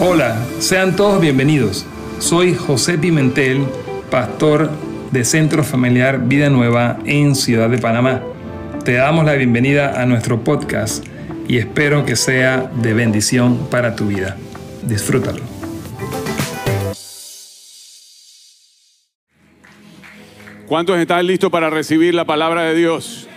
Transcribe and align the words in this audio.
Hola, 0.00 0.46
sean 0.60 0.94
todos 0.94 1.20
bienvenidos. 1.20 1.84
Soy 2.20 2.54
José 2.54 2.98
Pimentel, 2.98 3.66
pastor 4.12 4.70
de 5.10 5.24
Centro 5.24 5.64
Familiar 5.64 6.20
Vida 6.28 6.50
Nueva 6.50 7.00
en 7.04 7.34
Ciudad 7.34 7.68
de 7.68 7.78
Panamá. 7.78 8.22
Te 8.84 8.92
damos 8.92 9.24
la 9.24 9.32
bienvenida 9.32 10.00
a 10.00 10.06
nuestro 10.06 10.44
podcast 10.44 11.04
y 11.48 11.58
espero 11.58 12.06
que 12.06 12.14
sea 12.14 12.70
de 12.80 12.94
bendición 12.94 13.66
para 13.72 13.96
tu 13.96 14.06
vida. 14.06 14.36
Disfrútalo. 14.84 15.42
¿Cuántos 20.68 20.96
están 21.00 21.26
listos 21.26 21.50
para 21.50 21.70
recibir 21.70 22.14
la 22.14 22.24
palabra 22.24 22.62
de 22.62 22.76
Dios? 22.76 23.28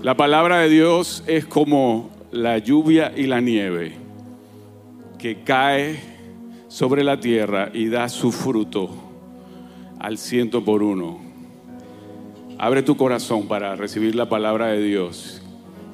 La 0.00 0.16
palabra 0.16 0.60
de 0.60 0.70
Dios 0.70 1.22
es 1.26 1.44
como 1.44 2.08
la 2.32 2.56
lluvia 2.56 3.12
y 3.14 3.26
la 3.26 3.42
nieve 3.42 3.99
que 5.20 5.42
cae 5.42 6.00
sobre 6.68 7.04
la 7.04 7.20
tierra 7.20 7.70
y 7.74 7.88
da 7.88 8.08
su 8.08 8.32
fruto 8.32 8.90
al 9.98 10.16
ciento 10.18 10.64
por 10.64 10.82
uno. 10.82 11.20
Abre 12.58 12.82
tu 12.82 12.96
corazón 12.96 13.46
para 13.46 13.76
recibir 13.76 14.14
la 14.14 14.28
palabra 14.28 14.68
de 14.68 14.82
Dios 14.82 15.42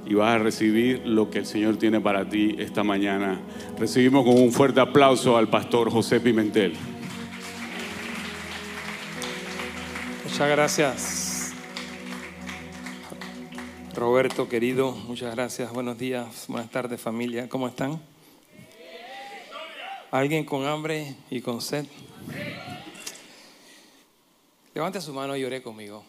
y 0.07 0.15
vas 0.15 0.37
a 0.37 0.39
recibir 0.39 1.03
lo 1.05 1.31
que 1.31 1.41
el 1.41 1.47
Señor 1.47 1.77
tiene 1.77 2.01
para 2.01 2.29
ti 2.29 2.55
esta 2.59 2.85
mañana. 2.85 3.41
Recibimos 3.79 4.25
con 4.25 4.41
un 4.41 4.53
fuerte 4.53 4.81
aplauso 4.81 5.37
al 5.37 5.49
pastor 5.49 5.91
José 5.91 6.21
Pimentel. 6.21 6.75
Muchas 10.25 10.49
gracias. 10.49 11.55
Roberto, 13.95 14.49
querido, 14.49 14.93
muchas 14.93 15.35
gracias. 15.35 15.73
Buenos 15.73 15.99
días, 15.99 16.45
buenas 16.49 16.71
tardes 16.71 17.01
familia. 17.01 17.49
¿Cómo 17.49 17.67
están? 17.67 17.99
¿Alguien 20.13 20.45
con 20.45 20.65
hambre 20.65 21.17
y 21.31 21.41
con 21.41 21.61
sed? 21.61 21.85
Levante 24.73 25.01
su 25.01 25.13
mano 25.13 25.37
y 25.37 25.45
ore 25.45 25.63
conmigo 25.63 26.05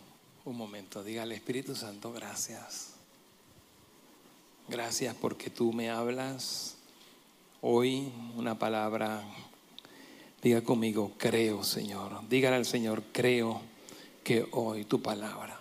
un 0.46 0.56
momento. 0.56 1.04
Dígale, 1.04 1.34
Espíritu 1.34 1.76
Santo, 1.76 2.14
gracias. 2.14 2.94
Gracias 4.68 5.16
porque 5.16 5.50
tú 5.50 5.74
me 5.74 5.90
hablas 5.90 6.76
hoy 7.62 8.14
una 8.36 8.60
palabra. 8.60 9.24
Diga 10.44 10.62
conmigo, 10.62 11.14
creo, 11.18 11.64
Señor. 11.64 12.22
Dígale 12.30 12.58
al 12.58 12.66
Señor, 12.66 13.02
creo 13.12 13.62
que 14.24 14.48
hoy 14.52 14.86
tu 14.86 15.02
palabra 15.02 15.60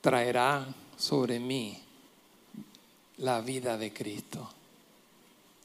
traerá 0.00 0.72
sobre 0.96 1.40
mí 1.40 1.76
la 3.16 3.40
vida 3.40 3.76
de 3.78 3.92
Cristo. 3.92 4.48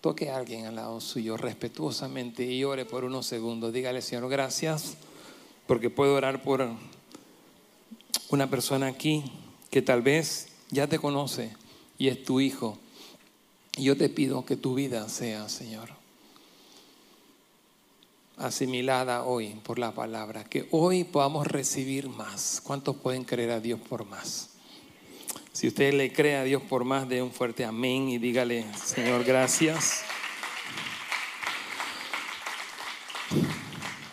Toque 0.02 0.30
a 0.30 0.38
alguien 0.38 0.66
al 0.66 0.76
lado 0.76 1.02
suyo 1.02 1.36
respetuosamente 1.36 2.46
y 2.46 2.64
ore 2.64 2.86
por 2.86 3.04
unos 3.04 3.26
segundos. 3.26 3.74
Dígale, 3.74 4.02
Señor, 4.02 4.30
gracias, 4.30 4.96
porque 5.68 5.90
puedo 5.90 6.16
orar 6.16 6.42
por 6.42 6.66
una 8.30 8.50
persona 8.50 8.88
aquí 8.88 9.26
que 9.70 9.82
tal 9.82 10.02
vez 10.02 10.54
ya 10.72 10.88
te 10.88 11.00
conoce 11.00 11.54
y 11.98 12.08
es 12.08 12.24
tu 12.24 12.40
hijo. 12.40 12.78
Y 13.76 13.84
yo 13.84 13.98
te 13.98 14.08
pido 14.08 14.46
que 14.46 14.56
tu 14.56 14.74
vida 14.74 15.10
sea, 15.10 15.50
Señor, 15.50 15.90
asimilada 18.38 19.24
hoy 19.24 19.60
por 19.64 19.80
la 19.80 19.92
palabra, 19.92 20.46
que 20.46 20.68
hoy 20.72 21.04
podamos 21.04 21.46
recibir 21.46 22.08
más. 22.08 22.62
¿Cuántos 22.64 22.96
pueden 22.96 23.26
creer 23.26 23.52
a 23.52 23.60
Dios 23.60 23.82
por 23.82 24.06
más? 24.06 24.52
Si 25.60 25.68
usted 25.68 25.94
le 25.94 26.14
cree 26.14 26.38
a 26.38 26.46
Dios 26.46 26.62
por 26.62 26.86
más, 26.86 27.10
de 27.10 27.22
un 27.22 27.34
fuerte 27.34 27.66
amén 27.66 28.08
y 28.08 28.18
dígale, 28.18 28.66
Señor, 28.78 29.26
gracias. 29.26 30.06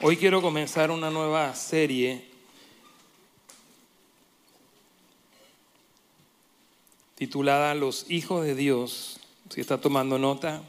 Hoy 0.01 0.17
quiero 0.17 0.43
comenzar 0.43 0.91
una 0.91 1.09
nueva 1.09 1.55
serie 1.55 2.25
titulada 7.15 7.77
Los 7.77 8.11
hijos 8.11 8.45
de 8.45 8.57
Dios. 8.57 9.21
Si 9.49 9.61
está 9.61 9.81
tomando 9.81 10.19
nota, 10.19 10.65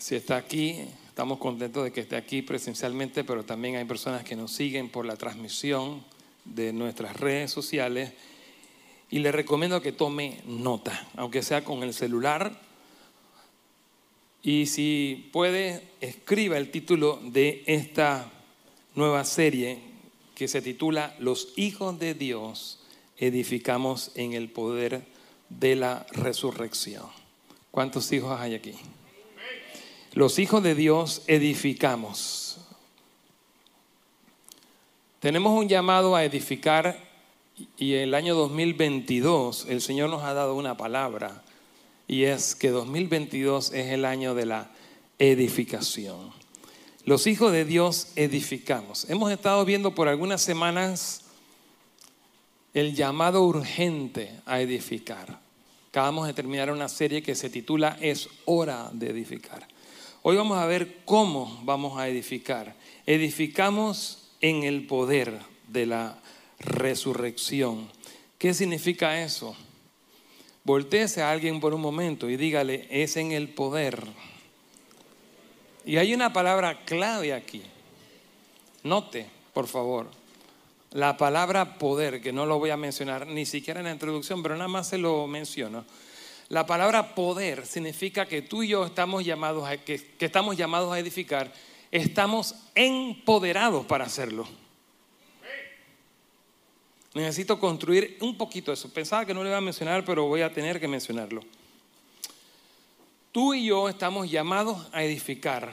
si 0.00 0.16
está 0.16 0.36
aquí, 0.36 0.80
estamos 1.06 1.38
contentos 1.38 1.84
de 1.84 1.92
que 1.92 2.00
esté 2.00 2.16
aquí 2.16 2.42
presencialmente, 2.42 3.22
pero 3.22 3.44
también 3.44 3.76
hay 3.76 3.84
personas 3.84 4.24
que 4.24 4.34
nos 4.34 4.50
siguen 4.52 4.88
por 4.88 5.06
la 5.06 5.14
transmisión 5.14 6.04
de 6.44 6.72
nuestras 6.72 7.14
redes 7.14 7.52
sociales 7.52 8.12
y 9.12 9.18
le 9.18 9.30
recomiendo 9.30 9.82
que 9.82 9.92
tome 9.92 10.40
nota, 10.46 11.06
aunque 11.16 11.42
sea 11.42 11.62
con 11.62 11.82
el 11.82 11.92
celular. 11.92 12.58
Y 14.42 14.64
si 14.64 15.28
puede, 15.34 15.86
escriba 16.00 16.56
el 16.56 16.70
título 16.70 17.20
de 17.22 17.62
esta 17.66 18.32
nueva 18.94 19.24
serie 19.26 19.80
que 20.34 20.48
se 20.48 20.62
titula 20.62 21.14
Los 21.18 21.52
hijos 21.56 21.98
de 21.98 22.14
Dios 22.14 22.80
edificamos 23.18 24.12
en 24.14 24.32
el 24.32 24.48
poder 24.48 25.04
de 25.50 25.76
la 25.76 26.06
resurrección. 26.12 27.04
¿Cuántos 27.70 28.10
hijos 28.12 28.40
hay 28.40 28.54
aquí? 28.54 28.72
Los 30.14 30.38
hijos 30.38 30.62
de 30.62 30.74
Dios 30.74 31.20
edificamos. 31.26 32.56
Tenemos 35.20 35.52
un 35.52 35.68
llamado 35.68 36.16
a 36.16 36.24
edificar 36.24 37.11
y 37.76 37.94
el 37.94 38.14
año 38.14 38.34
2022 38.34 39.66
el 39.68 39.80
Señor 39.80 40.10
nos 40.10 40.22
ha 40.22 40.34
dado 40.34 40.54
una 40.54 40.76
palabra 40.76 41.42
y 42.08 42.24
es 42.24 42.54
que 42.54 42.70
2022 42.70 43.72
es 43.72 43.92
el 43.92 44.04
año 44.04 44.34
de 44.34 44.46
la 44.46 44.70
edificación. 45.18 46.32
Los 47.04 47.26
hijos 47.26 47.52
de 47.52 47.64
Dios 47.64 48.12
edificamos. 48.16 49.08
Hemos 49.10 49.32
estado 49.32 49.64
viendo 49.64 49.94
por 49.94 50.08
algunas 50.08 50.40
semanas 50.40 51.22
el 52.74 52.94
llamado 52.94 53.42
urgente 53.44 54.30
a 54.46 54.60
edificar. 54.60 55.40
Acabamos 55.88 56.26
de 56.26 56.34
terminar 56.34 56.70
una 56.70 56.88
serie 56.88 57.22
que 57.22 57.34
se 57.34 57.50
titula 57.50 57.98
Es 58.00 58.28
hora 58.44 58.90
de 58.92 59.10
edificar. 59.10 59.66
Hoy 60.22 60.36
vamos 60.36 60.58
a 60.58 60.66
ver 60.66 60.98
cómo 61.04 61.60
vamos 61.64 61.98
a 61.98 62.08
edificar. 62.08 62.76
Edificamos 63.04 64.30
en 64.40 64.62
el 64.62 64.86
poder 64.86 65.40
de 65.68 65.86
la 65.86 66.18
resurrección. 66.62 67.88
¿Qué 68.38 68.54
significa 68.54 69.22
eso? 69.22 69.54
Voltéese 70.64 71.22
a 71.22 71.30
alguien 71.30 71.60
por 71.60 71.74
un 71.74 71.80
momento 71.80 72.30
y 72.30 72.36
dígale, 72.36 72.86
es 72.90 73.16
en 73.16 73.32
el 73.32 73.48
poder. 73.48 74.02
Y 75.84 75.96
hay 75.96 76.14
una 76.14 76.32
palabra 76.32 76.84
clave 76.84 77.32
aquí. 77.32 77.62
Note, 78.84 79.26
por 79.52 79.66
favor, 79.66 80.08
la 80.92 81.16
palabra 81.16 81.78
poder, 81.78 82.20
que 82.20 82.32
no 82.32 82.46
lo 82.46 82.58
voy 82.58 82.70
a 82.70 82.76
mencionar 82.76 83.26
ni 83.26 83.46
siquiera 83.46 83.80
en 83.80 83.86
la 83.86 83.92
introducción, 83.92 84.42
pero 84.42 84.56
nada 84.56 84.68
más 84.68 84.88
se 84.88 84.98
lo 84.98 85.26
menciono. 85.26 85.84
La 86.48 86.66
palabra 86.66 87.14
poder 87.14 87.66
significa 87.66 88.26
que 88.26 88.42
tú 88.42 88.62
y 88.62 88.68
yo 88.68 88.86
estamos 88.86 89.24
llamados 89.24 89.68
que 89.84 90.04
estamos 90.18 90.56
llamados 90.56 90.92
a 90.92 90.98
edificar, 90.98 91.52
estamos 91.90 92.54
empoderados 92.74 93.86
para 93.86 94.04
hacerlo. 94.04 94.46
Necesito 97.14 97.58
construir 97.58 98.16
un 98.20 98.36
poquito 98.36 98.72
eso. 98.72 98.88
Pensaba 98.88 99.26
que 99.26 99.34
no 99.34 99.42
le 99.42 99.50
iba 99.50 99.58
a 99.58 99.62
mencionar, 99.62 100.04
pero 100.04 100.26
voy 100.26 100.40
a 100.40 100.52
tener 100.52 100.80
que 100.80 100.88
mencionarlo. 100.88 101.42
Tú 103.32 103.54
y 103.54 103.66
yo 103.66 103.88
estamos 103.88 104.30
llamados 104.30 104.86
a 104.92 105.02
edificar. 105.02 105.72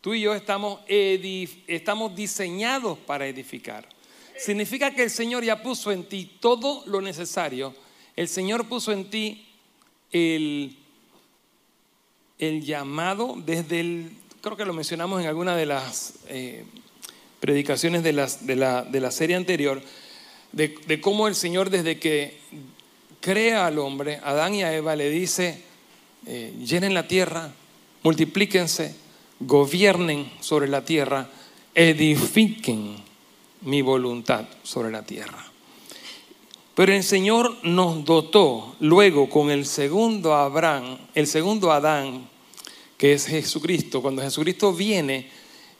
Tú 0.00 0.12
y 0.12 0.20
yo 0.20 0.34
estamos, 0.34 0.80
estamos 0.88 2.14
diseñados 2.14 2.98
para 2.98 3.26
edificar. 3.26 3.88
Significa 4.36 4.94
que 4.94 5.04
el 5.04 5.10
Señor 5.10 5.44
ya 5.44 5.62
puso 5.62 5.92
en 5.92 6.04
ti 6.04 6.30
todo 6.40 6.82
lo 6.86 7.00
necesario. 7.00 7.74
El 8.16 8.28
Señor 8.28 8.68
puso 8.68 8.92
en 8.92 9.08
ti 9.08 9.46
el, 10.12 10.76
el 12.38 12.62
llamado 12.62 13.34
desde 13.38 13.80
el, 13.80 14.12
creo 14.40 14.56
que 14.56 14.64
lo 14.64 14.74
mencionamos 14.74 15.22
en 15.22 15.28
alguna 15.28 15.56
de 15.56 15.66
las 15.66 16.14
eh, 16.28 16.64
predicaciones 17.40 18.02
de, 18.02 18.12
las, 18.12 18.46
de, 18.46 18.56
la, 18.56 18.82
de 18.82 19.00
la, 19.00 19.10
serie 19.10 19.36
anterior, 19.36 19.82
de, 20.54 21.00
cómo 21.00 21.26
el 21.26 21.34
Señor 21.34 21.70
desde 21.70 21.98
que 21.98 22.38
crea 23.20 23.66
al 23.66 23.78
hombre, 23.78 24.20
Adán 24.22 24.54
y 24.54 24.62
a 24.62 24.74
Eva 24.74 24.94
le 24.94 25.10
dice, 25.10 25.62
eh, 26.26 26.54
llenen 26.64 26.94
la 26.94 27.08
tierra, 27.08 27.52
multiplíquense, 28.02 28.94
gobiernen 29.40 30.30
sobre 30.40 30.68
la 30.68 30.84
tierra, 30.84 31.28
edifiquen 31.74 32.96
mi 33.62 33.82
voluntad 33.82 34.44
sobre 34.62 34.90
la 34.90 35.02
tierra. 35.02 35.44
Pero 36.74 36.92
el 36.92 37.02
Señor 37.02 37.56
nos 37.62 38.04
dotó 38.04 38.76
luego 38.80 39.28
con 39.28 39.50
el 39.50 39.64
segundo 39.66 40.34
Abraham, 40.34 40.98
el 41.14 41.26
segundo 41.26 41.72
Adán, 41.72 42.28
que 42.98 43.12
es 43.12 43.26
Jesucristo. 43.26 44.02
Cuando 44.02 44.22
Jesucristo 44.22 44.72
viene, 44.72 45.30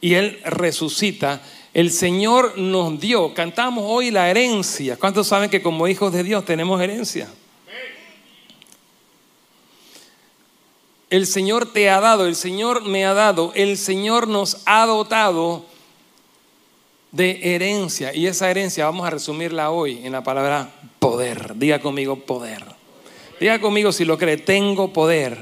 y 0.01 0.13
Él 0.13 0.39
resucita, 0.45 1.41
el 1.75 1.91
Señor 1.91 2.57
nos 2.57 2.99
dio, 2.99 3.35
cantamos 3.35 3.83
hoy 3.85 4.09
la 4.09 4.31
herencia. 4.31 4.97
¿Cuántos 4.97 5.27
saben 5.27 5.51
que 5.51 5.61
como 5.61 5.87
hijos 5.87 6.11
de 6.11 6.23
Dios 6.23 6.43
tenemos 6.43 6.81
herencia? 6.81 7.29
el 11.09 11.27
Señor 11.27 11.71
te 11.71 11.89
ha 11.89 12.01
dado, 12.01 12.25
el 12.25 12.35
Señor 12.35 12.83
me 12.83 13.05
ha 13.05 13.13
dado, 13.13 13.51
el 13.55 13.77
Señor 13.77 14.27
nos 14.27 14.61
ha 14.65 14.85
dotado 14.85 15.65
de 17.11 17.55
herencia. 17.55 18.13
Y 18.13 18.27
esa 18.27 18.49
herencia 18.49 18.85
vamos 18.85 19.07
a 19.07 19.11
resumirla 19.11 19.71
hoy 19.71 20.01
en 20.03 20.11
la 20.11 20.23
palabra 20.23 20.69
poder. 20.99 21.55
Diga 21.55 21.79
conmigo 21.79 22.17
poder. 22.17 22.63
Diga 23.39 23.59
conmigo 23.59 23.91
si 23.91 24.03
lo 24.03 24.17
cree, 24.17 24.37
tengo 24.37 24.91
poder 24.91 25.37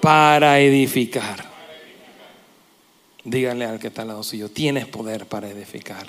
para 0.00 0.58
edificar. 0.60 1.57
Díganle 3.30 3.66
al 3.66 3.78
que 3.78 3.88
está 3.88 4.02
al 4.02 4.08
lado 4.08 4.22
suyo, 4.22 4.48
tienes 4.48 4.86
poder 4.86 5.26
para 5.26 5.50
edificar. 5.50 6.06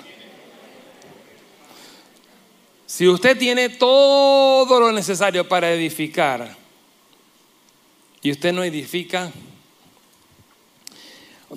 Si 2.86 3.06
usted 3.06 3.38
tiene 3.38 3.68
todo 3.68 4.80
lo 4.80 4.90
necesario 4.90 5.46
para 5.46 5.70
edificar 5.70 6.56
y 8.22 8.30
usted 8.30 8.54
no 8.54 8.64
edifica, 8.64 9.30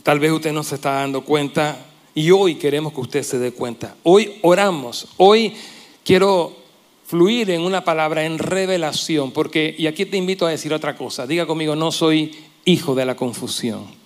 tal 0.04 0.20
vez 0.20 0.32
usted 0.34 0.52
no 0.52 0.64
se 0.64 0.76
está 0.76 0.96
dando 0.96 1.24
cuenta 1.24 1.78
y 2.14 2.30
hoy 2.32 2.56
queremos 2.56 2.92
que 2.92 3.00
usted 3.00 3.24
se 3.24 3.40
dé 3.40 3.54
cuenta. 3.54 3.96
Hoy 4.04 4.40
oramos, 4.42 5.08
hoy 5.16 5.56
quiero 6.04 6.58
fluir 7.06 7.52
en 7.52 7.62
una 7.62 7.86
palabra, 7.86 8.26
en 8.26 8.38
revelación, 8.38 9.32
porque, 9.32 9.74
y 9.78 9.88
aquí 9.88 10.06
te 10.06 10.18
invito 10.18 10.46
a 10.46 10.50
decir 10.50 10.74
otra 10.74 10.98
cosa, 10.98 11.26
diga 11.26 11.46
conmigo, 11.46 11.74
no 11.74 11.94
soy 11.94 12.36
hijo 12.66 12.96
de 12.96 13.06
la 13.06 13.16
confusión. 13.16 14.03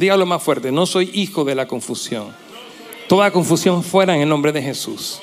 Dígalo 0.00 0.24
más 0.24 0.42
fuerte, 0.42 0.72
no 0.72 0.86
soy 0.86 1.10
hijo 1.12 1.44
de 1.44 1.54
la 1.54 1.68
confusión. 1.68 2.34
Toda 3.06 3.30
confusión 3.30 3.84
fuera 3.84 4.16
en 4.16 4.22
el 4.22 4.30
nombre 4.30 4.50
de 4.50 4.62
Jesús. 4.62 5.20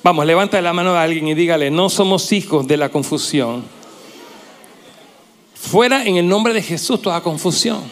Vamos, 0.00 0.24
levanta 0.24 0.62
la 0.62 0.72
mano 0.72 0.92
de 0.92 1.00
alguien 1.00 1.26
y 1.26 1.34
dígale, 1.34 1.72
no 1.72 1.90
somos 1.90 2.30
hijos 2.30 2.64
de 2.68 2.76
la 2.76 2.88
confusión. 2.88 3.64
Fuera 5.56 6.04
en 6.04 6.18
el 6.18 6.28
nombre 6.28 6.54
de 6.54 6.62
Jesús 6.62 7.02
toda 7.02 7.20
confusión. 7.20 7.82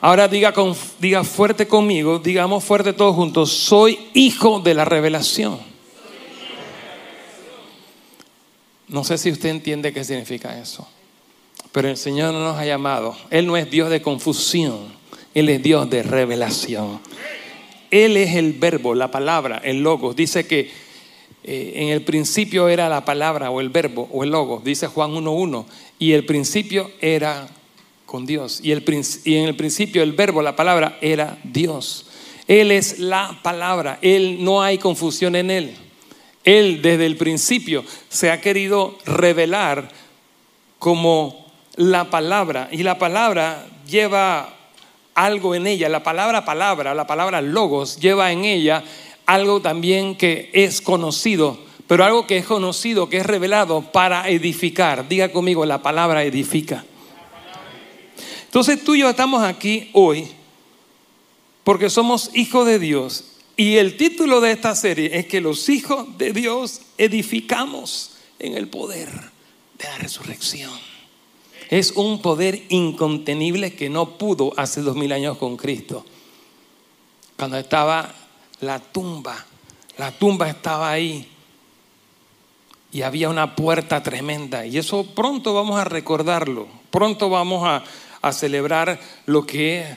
Ahora 0.00 0.26
diga, 0.26 0.54
diga 0.98 1.22
fuerte 1.22 1.68
conmigo, 1.68 2.18
digamos 2.18 2.64
fuerte 2.64 2.94
todos 2.94 3.14
juntos, 3.14 3.50
soy 3.52 4.08
hijo 4.14 4.60
de 4.60 4.72
la 4.72 4.86
revelación. 4.86 5.58
No 8.88 9.04
sé 9.04 9.18
si 9.18 9.30
usted 9.30 9.50
entiende 9.50 9.92
qué 9.92 10.02
significa 10.02 10.58
eso, 10.58 10.88
pero 11.74 11.88
el 11.88 11.96
Señor 11.96 12.32
no 12.32 12.38
nos 12.38 12.56
ha 12.56 12.64
llamado. 12.64 13.16
Él 13.30 13.48
no 13.48 13.56
es 13.56 13.68
Dios 13.68 13.90
de 13.90 14.00
confusión, 14.00 14.78
Él 15.34 15.48
es 15.48 15.60
Dios 15.60 15.90
de 15.90 16.04
revelación. 16.04 17.00
Él 17.90 18.16
es 18.16 18.36
el 18.36 18.52
verbo, 18.52 18.94
la 18.94 19.10
palabra, 19.10 19.60
el 19.64 19.82
logo. 19.82 20.14
Dice 20.14 20.46
que 20.46 20.70
eh, 21.42 21.72
en 21.74 21.88
el 21.88 22.02
principio 22.02 22.68
era 22.68 22.88
la 22.88 23.04
palabra 23.04 23.50
o 23.50 23.60
el 23.60 23.70
verbo 23.70 24.08
o 24.12 24.22
el 24.22 24.30
logo, 24.30 24.62
dice 24.64 24.86
Juan 24.86 25.10
1.1, 25.16 25.64
y 25.98 26.12
el 26.12 26.24
principio 26.24 26.92
era 27.00 27.48
con 28.06 28.24
Dios. 28.24 28.60
Y, 28.62 28.70
el, 28.70 28.84
y 29.24 29.34
en 29.34 29.46
el 29.46 29.56
principio 29.56 30.04
el 30.04 30.12
verbo, 30.12 30.42
la 30.42 30.54
palabra, 30.54 30.96
era 31.00 31.40
Dios. 31.42 32.06
Él 32.46 32.70
es 32.70 33.00
la 33.00 33.40
palabra, 33.42 33.98
Él 34.00 34.44
no 34.44 34.62
hay 34.62 34.78
confusión 34.78 35.34
en 35.34 35.50
Él. 35.50 35.74
Él 36.44 36.82
desde 36.82 37.06
el 37.06 37.16
principio 37.16 37.84
se 38.08 38.30
ha 38.30 38.40
querido 38.40 38.96
revelar 39.06 39.90
como 40.78 41.43
la 41.76 42.10
palabra 42.10 42.68
y 42.70 42.82
la 42.82 42.98
palabra 42.98 43.66
lleva 43.86 44.54
algo 45.14 45.54
en 45.54 45.66
ella, 45.66 45.88
la 45.88 46.02
palabra 46.02 46.44
palabra, 46.44 46.94
la 46.94 47.06
palabra 47.06 47.40
logos 47.40 47.98
lleva 47.98 48.32
en 48.32 48.44
ella 48.44 48.82
algo 49.26 49.60
también 49.60 50.16
que 50.16 50.50
es 50.52 50.80
conocido, 50.80 51.58
pero 51.86 52.04
algo 52.04 52.26
que 52.26 52.38
es 52.38 52.46
conocido, 52.46 53.08
que 53.08 53.18
es 53.18 53.26
revelado 53.26 53.92
para 53.92 54.28
edificar. 54.28 55.08
Diga 55.08 55.30
conmigo, 55.30 55.64
la 55.64 55.82
palabra 55.82 56.24
edifica. 56.24 56.84
Entonces 58.44 58.84
tú 58.84 58.94
y 58.94 59.00
yo 59.00 59.10
estamos 59.10 59.42
aquí 59.42 59.90
hoy 59.92 60.28
porque 61.64 61.90
somos 61.90 62.30
hijos 62.34 62.66
de 62.66 62.78
Dios 62.78 63.24
y 63.56 63.76
el 63.76 63.96
título 63.96 64.40
de 64.40 64.52
esta 64.52 64.74
serie 64.74 65.10
es 65.16 65.26
que 65.26 65.40
los 65.40 65.68
hijos 65.68 66.18
de 66.18 66.32
Dios 66.32 66.82
edificamos 66.98 68.12
en 68.38 68.54
el 68.54 68.68
poder 68.68 69.08
de 69.78 69.84
la 69.84 69.98
resurrección. 69.98 70.93
Es 71.70 71.92
un 71.92 72.20
poder 72.20 72.62
incontenible 72.68 73.74
que 73.74 73.88
no 73.88 74.18
pudo 74.18 74.52
hace 74.56 74.80
dos 74.82 74.96
mil 74.96 75.12
años 75.12 75.38
con 75.38 75.56
Cristo. 75.56 76.04
Cuando 77.36 77.58
estaba 77.58 78.14
la 78.60 78.78
tumba, 78.78 79.44
la 79.98 80.12
tumba 80.12 80.48
estaba 80.48 80.90
ahí 80.90 81.28
y 82.92 83.02
había 83.02 83.28
una 83.28 83.56
puerta 83.56 84.02
tremenda. 84.02 84.64
Y 84.66 84.78
eso 84.78 85.04
pronto 85.14 85.52
vamos 85.52 85.78
a 85.80 85.84
recordarlo, 85.84 86.68
pronto 86.90 87.28
vamos 87.28 87.66
a, 87.66 87.82
a 88.22 88.32
celebrar 88.32 89.00
lo 89.26 89.44
que 89.44 89.96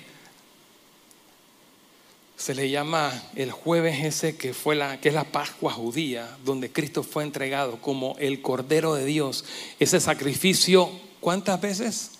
se 2.38 2.54
le 2.54 2.69
llama 2.69 3.12
el 3.36 3.52
jueves 3.52 4.04
ese 4.04 4.38
que 4.38 4.54
fue 4.54 4.75
la 4.75 5.02
que 5.02 5.10
es 5.10 5.16
la 5.16 5.24
Pascua 5.24 5.74
judía, 5.74 6.38
donde 6.46 6.72
Cristo 6.72 7.02
fue 7.02 7.24
entregado 7.24 7.81
como 7.81 8.16
el 8.19 8.42
Cordero 8.42 8.94
de 8.94 9.06
Dios. 9.06 9.44
Ese 9.80 10.00
sacrificio, 10.00 10.90
¿cuántas 11.27 11.59
veces? 11.59 12.12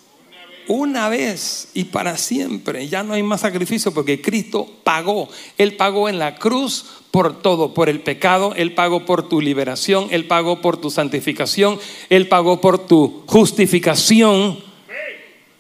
Una 0.68 1.08
vez 1.08 1.70
y 1.74 1.86
para 1.86 2.18
siempre. 2.18 2.90
Ya 2.90 3.04
no 3.04 3.14
hay 3.14 3.24
más 3.24 3.40
sacrificio 3.40 3.94
porque 3.94 4.22
Cristo 4.22 4.70
pagó. 4.84 5.30
Él 5.58 5.78
pagó 5.78 6.10
en 6.10 6.20
la 6.20 6.36
cruz 6.36 7.04
por 7.10 7.42
todo, 7.42 7.74
por 7.74 7.88
el 7.88 8.02
pecado, 8.02 8.54
Él 8.58 8.74
pagó 8.74 9.06
por 9.06 9.30
tu 9.30 9.40
liberación, 9.40 10.10
Él 10.12 10.26
pagó 10.26 10.60
por 10.60 10.76
tu 10.76 10.92
santificación, 10.92 11.80
Él 12.10 12.28
pagó 12.28 12.60
por 12.60 12.86
tu 12.86 13.24
justificación 13.28 14.60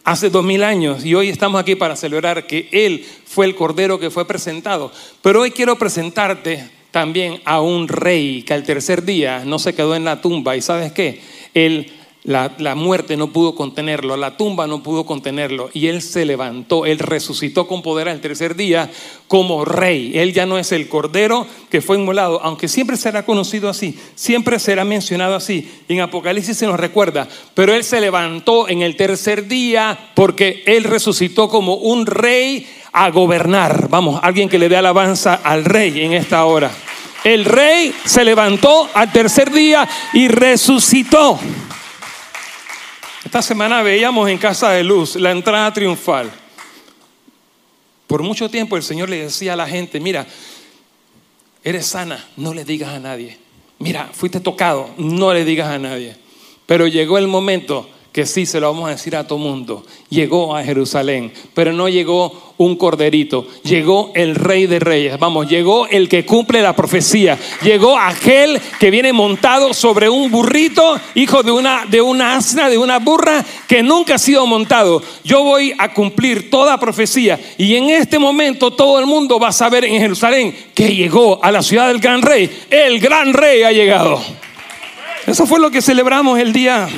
hace 0.03 0.29
dos 0.29 0.43
mil 0.43 0.61
años 0.61 1.05
y 1.05 1.15
hoy 1.15 1.29
estamos 1.29 1.61
aquí 1.61 1.75
para 1.75 1.95
celebrar 1.95 2.47
que 2.47 2.67
Él 2.73 3.05
fue 3.25 3.45
el 3.45 3.55
Cordero 3.55 3.97
que 3.97 4.09
fue 4.09 4.27
presentado. 4.27 4.91
Pero 5.21 5.39
hoy 5.39 5.51
quiero 5.51 5.79
presentarte 5.79 6.69
también 6.91 7.39
a 7.45 7.61
un 7.61 7.87
rey 7.87 8.43
que 8.43 8.53
al 8.53 8.63
tercer 8.63 9.05
día 9.05 9.45
no 9.45 9.57
se 9.57 9.73
quedó 9.73 9.95
en 9.95 10.03
la 10.03 10.19
tumba 10.19 10.57
y 10.57 10.61
sabes 10.61 10.91
qué, 10.91 11.21
Él 11.53 11.93
la, 12.27 12.75
muerte 12.75 13.15
no 13.15 13.31
pudo 13.31 13.55
contenerlo, 13.55 14.17
la 14.17 14.35
tumba 14.35 14.67
no 14.67 14.83
pudo 14.83 15.05
contenerlo 15.05 15.69
y 15.73 15.87
él 15.87 16.01
se 16.01 16.25
levantó, 16.25 16.85
él 16.85 16.99
resucitó 16.99 17.67
con 17.67 17.81
poder 17.81 18.09
al 18.09 18.19
tercer 18.19 18.57
día 18.57 18.91
como 19.29 19.63
rey. 19.63 20.11
Él 20.13 20.33
ya 20.33 20.45
no 20.45 20.57
es 20.57 20.73
el 20.73 20.89
cordero 20.89 21.47
que 21.69 21.79
fue 21.79 21.97
inmolado, 21.97 22.41
aunque 22.43 22.67
siempre 22.67 22.97
será 22.97 23.23
conocido 23.23 23.69
así, 23.69 23.97
siempre 24.15 24.59
será 24.59 24.83
mencionado 24.83 25.35
así. 25.35 25.71
En 25.87 26.01
Apocalipsis 26.01 26.57
se 26.57 26.67
nos 26.67 26.77
recuerda, 26.77 27.29
pero 27.53 27.73
él 27.73 27.85
se 27.85 28.01
levantó 28.01 28.67
en 28.67 28.81
el 28.81 28.97
tercer 28.97 29.47
día 29.47 30.11
porque 30.13 30.63
él 30.65 30.83
resucitó 30.83 31.47
como 31.47 31.75
un 31.75 32.05
rey 32.05 32.67
a 32.91 33.09
gobernar. 33.09 33.87
Vamos, 33.87 34.19
alguien 34.21 34.49
que 34.49 34.59
le 34.59 34.67
dé 34.67 34.75
alabanza 34.75 35.35
al 35.35 35.63
rey 35.63 36.01
en 36.01 36.11
esta 36.11 36.43
hora. 36.43 36.71
El 37.23 37.45
rey 37.45 37.93
se 38.03 38.25
levantó 38.25 38.89
al 38.93 39.13
tercer 39.13 39.49
día 39.49 39.87
y 40.11 40.27
resucitó. 40.27 41.39
Esta 43.27 43.41
semana 43.41 43.81
veíamos 43.81 44.29
en 44.29 44.37
Casa 44.37 44.69
de 44.69 44.85
Luz 44.85 45.17
la 45.17 45.31
entrada 45.31 45.73
triunfal. 45.73 46.31
Por 48.07 48.23
mucho 48.23 48.49
tiempo 48.49 48.77
el 48.77 48.83
Señor 48.83 49.09
le 49.09 49.23
decía 49.23 49.51
a 49.51 49.57
la 49.57 49.67
gente, 49.67 49.99
mira, 49.99 50.25
eres 51.61 51.87
sana, 51.87 52.25
no 52.37 52.53
le 52.53 52.63
digas 52.63 52.93
a 52.93 53.01
nadie. 53.01 53.37
Mira, 53.79 54.09
fuiste 54.13 54.39
tocado, 54.39 54.91
no 54.97 55.33
le 55.33 55.43
digas 55.43 55.67
a 55.67 55.77
nadie. 55.77 56.15
Pero 56.65 56.87
llegó 56.87 57.17
el 57.17 57.27
momento 57.27 57.89
que 58.17 58.25
sí 58.25 58.47
se 58.47 58.59
lo 58.59 58.73
vamos 58.73 58.87
a 58.87 58.93
decir 58.93 59.15
a 59.15 59.27
todo 59.27 59.37
mundo. 59.37 59.85
Llegó 60.09 60.55
a 60.55 60.63
Jerusalén, 60.63 61.31
pero 61.53 61.71
no 61.71 61.87
llegó 61.87 62.55
un 62.57 62.75
corderito, 62.75 63.47
llegó 63.61 64.11
el 64.15 64.33
rey 64.33 64.65
de 64.65 64.79
reyes. 64.79 65.19
Vamos, 65.19 65.47
llegó 65.47 65.85
el 65.85 66.09
que 66.09 66.25
cumple 66.25 66.63
la 66.63 66.75
profecía. 66.75 67.37
Llegó 67.61 67.95
aquel 67.95 68.59
que 68.79 68.89
viene 68.89 69.13
montado 69.13 69.71
sobre 69.71 70.09
un 70.09 70.31
burrito, 70.31 70.99
hijo 71.13 71.43
de 71.43 71.51
una 71.51 71.85
de 71.85 72.01
una 72.01 72.37
asna, 72.37 72.69
de 72.69 72.79
una 72.79 72.97
burra 72.97 73.45
que 73.67 73.83
nunca 73.83 74.15
ha 74.15 74.17
sido 74.17 74.47
montado. 74.47 75.03
Yo 75.23 75.43
voy 75.43 75.75
a 75.77 75.93
cumplir 75.93 76.49
toda 76.49 76.79
profecía 76.79 77.39
y 77.55 77.75
en 77.75 77.91
este 77.91 78.17
momento 78.17 78.71
todo 78.71 78.97
el 78.97 79.05
mundo 79.05 79.39
va 79.39 79.49
a 79.49 79.51
saber 79.51 79.85
en 79.85 80.01
Jerusalén 80.01 80.55
que 80.73 80.95
llegó 80.95 81.39
a 81.43 81.51
la 81.51 81.61
ciudad 81.61 81.89
del 81.89 81.99
gran 81.99 82.23
rey. 82.23 82.49
El 82.71 82.99
gran 82.99 83.31
rey 83.31 83.61
ha 83.61 83.71
llegado. 83.71 84.19
Eso 85.27 85.45
fue 85.45 85.59
lo 85.59 85.69
que 85.69 85.83
celebramos 85.83 86.39
el 86.39 86.51
día 86.51 86.89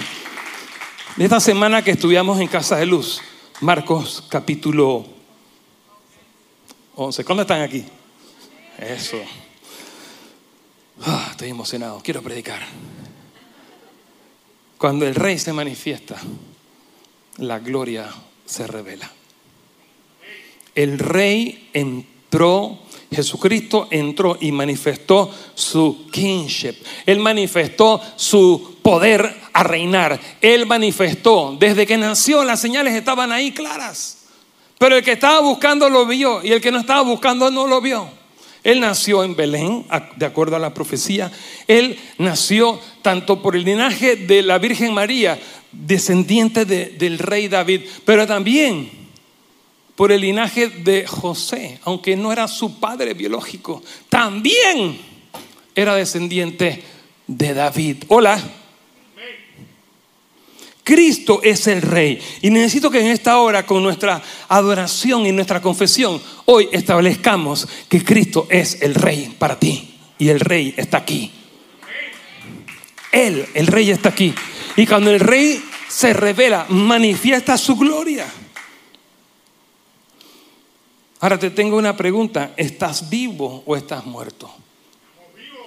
esta 1.26 1.42
semana 1.42 1.84
que 1.84 1.92
estudiamos 1.92 2.40
en 2.40 2.48
Casa 2.48 2.78
de 2.78 2.86
Luz, 2.86 3.22
Marcos 3.60 4.24
capítulo 4.30 5.06
11. 6.96 7.26
¿Cuándo 7.26 7.42
están 7.42 7.62
aquí? 7.62 7.84
Eso. 8.78 9.18
Ah, 11.02 11.28
estoy 11.32 11.50
emocionado, 11.50 12.00
quiero 12.02 12.22
predicar. 12.22 12.62
Cuando 14.78 15.06
el 15.06 15.14
rey 15.14 15.38
se 15.38 15.52
manifiesta, 15.52 16.16
la 17.36 17.60
gloria 17.60 18.10
se 18.46 18.66
revela. 18.66 19.12
El 20.74 20.98
rey 21.00 21.70
entró, 21.74 22.80
Jesucristo 23.12 23.90
entró 23.92 24.38
y 24.40 24.54
manifestó 24.54 25.30
su 25.54 26.08
kingship. 26.14 26.76
Él 27.06 27.20
manifestó 27.20 28.02
su 28.16 28.79
poder 28.82 29.36
a 29.54 29.64
reinar. 29.64 30.20
Él 30.42 30.66
manifestó. 30.66 31.56
Desde 31.60 31.86
que 31.86 31.98
nació 31.98 32.44
las 32.44 32.60
señales 32.60 32.94
estaban 32.94 33.32
ahí 33.32 33.52
claras. 33.52 34.18
Pero 34.78 34.96
el 34.96 35.04
que 35.04 35.12
estaba 35.12 35.42
buscando 35.42 35.90
lo 35.90 36.06
vio 36.06 36.44
y 36.44 36.52
el 36.52 36.62
que 36.62 36.72
no 36.72 36.80
estaba 36.80 37.02
buscando 37.02 37.52
no 37.52 37.68
lo 37.68 37.82
vio. 37.82 38.10
Él 38.64 38.80
nació 38.80 39.24
en 39.24 39.36
Belén, 39.36 39.86
de 40.16 40.26
acuerdo 40.26 40.56
a 40.56 40.60
la 40.60 40.74
profecía. 40.74 41.32
Él 41.68 41.98
nació 42.18 42.80
tanto 43.02 43.42
por 43.42 43.56
el 43.56 43.64
linaje 43.64 44.16
de 44.16 44.42
la 44.42 44.58
Virgen 44.58 44.94
María, 44.94 45.40
descendiente 45.72 46.66
del 46.66 47.20
rey 47.20 47.48
David, 47.48 47.82
pero 48.06 48.28
también 48.28 48.90
por 49.96 50.12
el 50.12 50.22
linaje 50.22 50.68
de 50.70 51.06
José, 51.06 51.80
aunque 51.84 52.16
no 52.16 52.32
era 52.32 52.48
su 52.48 52.80
padre 52.80 53.14
biológico, 53.14 53.82
también 54.08 54.98
era 55.76 55.96
descendiente 55.96 56.84
de 57.28 57.54
David. 57.54 58.04
Hola. 58.08 58.42
Cristo 60.84 61.42
es 61.44 61.68
el 61.68 61.82
rey. 61.82 62.20
Y 62.42 62.50
necesito 62.50 62.90
que 62.90 63.00
en 63.00 63.08
esta 63.08 63.38
hora, 63.40 63.66
con 63.66 63.84
nuestra 63.84 64.22
adoración 64.48 65.26
y 65.26 65.32
nuestra 65.32 65.62
confesión, 65.62 66.22
hoy 66.46 66.68
establezcamos 66.72 67.68
que 67.88 68.04
Cristo 68.04 68.48
es 68.50 68.82
el 68.82 68.96
rey 68.96 69.36
para 69.38 69.60
ti. 69.60 69.96
Y 70.18 70.30
el 70.30 70.40
rey 70.40 70.74
está 70.78 70.98
aquí. 70.98 71.32
Él, 73.12 73.48
el 73.54 73.68
rey 73.68 73.90
está 73.92 74.10
aquí. 74.10 74.34
Y 74.76 74.86
cuando 74.86 75.12
el 75.12 75.20
rey 75.20 75.64
se 75.88 76.14
revela, 76.14 76.66
manifiesta 76.70 77.58
su 77.58 77.76
gloria. 77.76 78.28
Ahora 81.20 81.38
te 81.38 81.50
tengo 81.50 81.78
una 81.78 81.98
pregunta. 81.98 82.54
¿Estás 82.56 83.10
vivo 83.10 83.64
o 83.66 83.76
estás 83.76 84.06
muerto? 84.06 84.50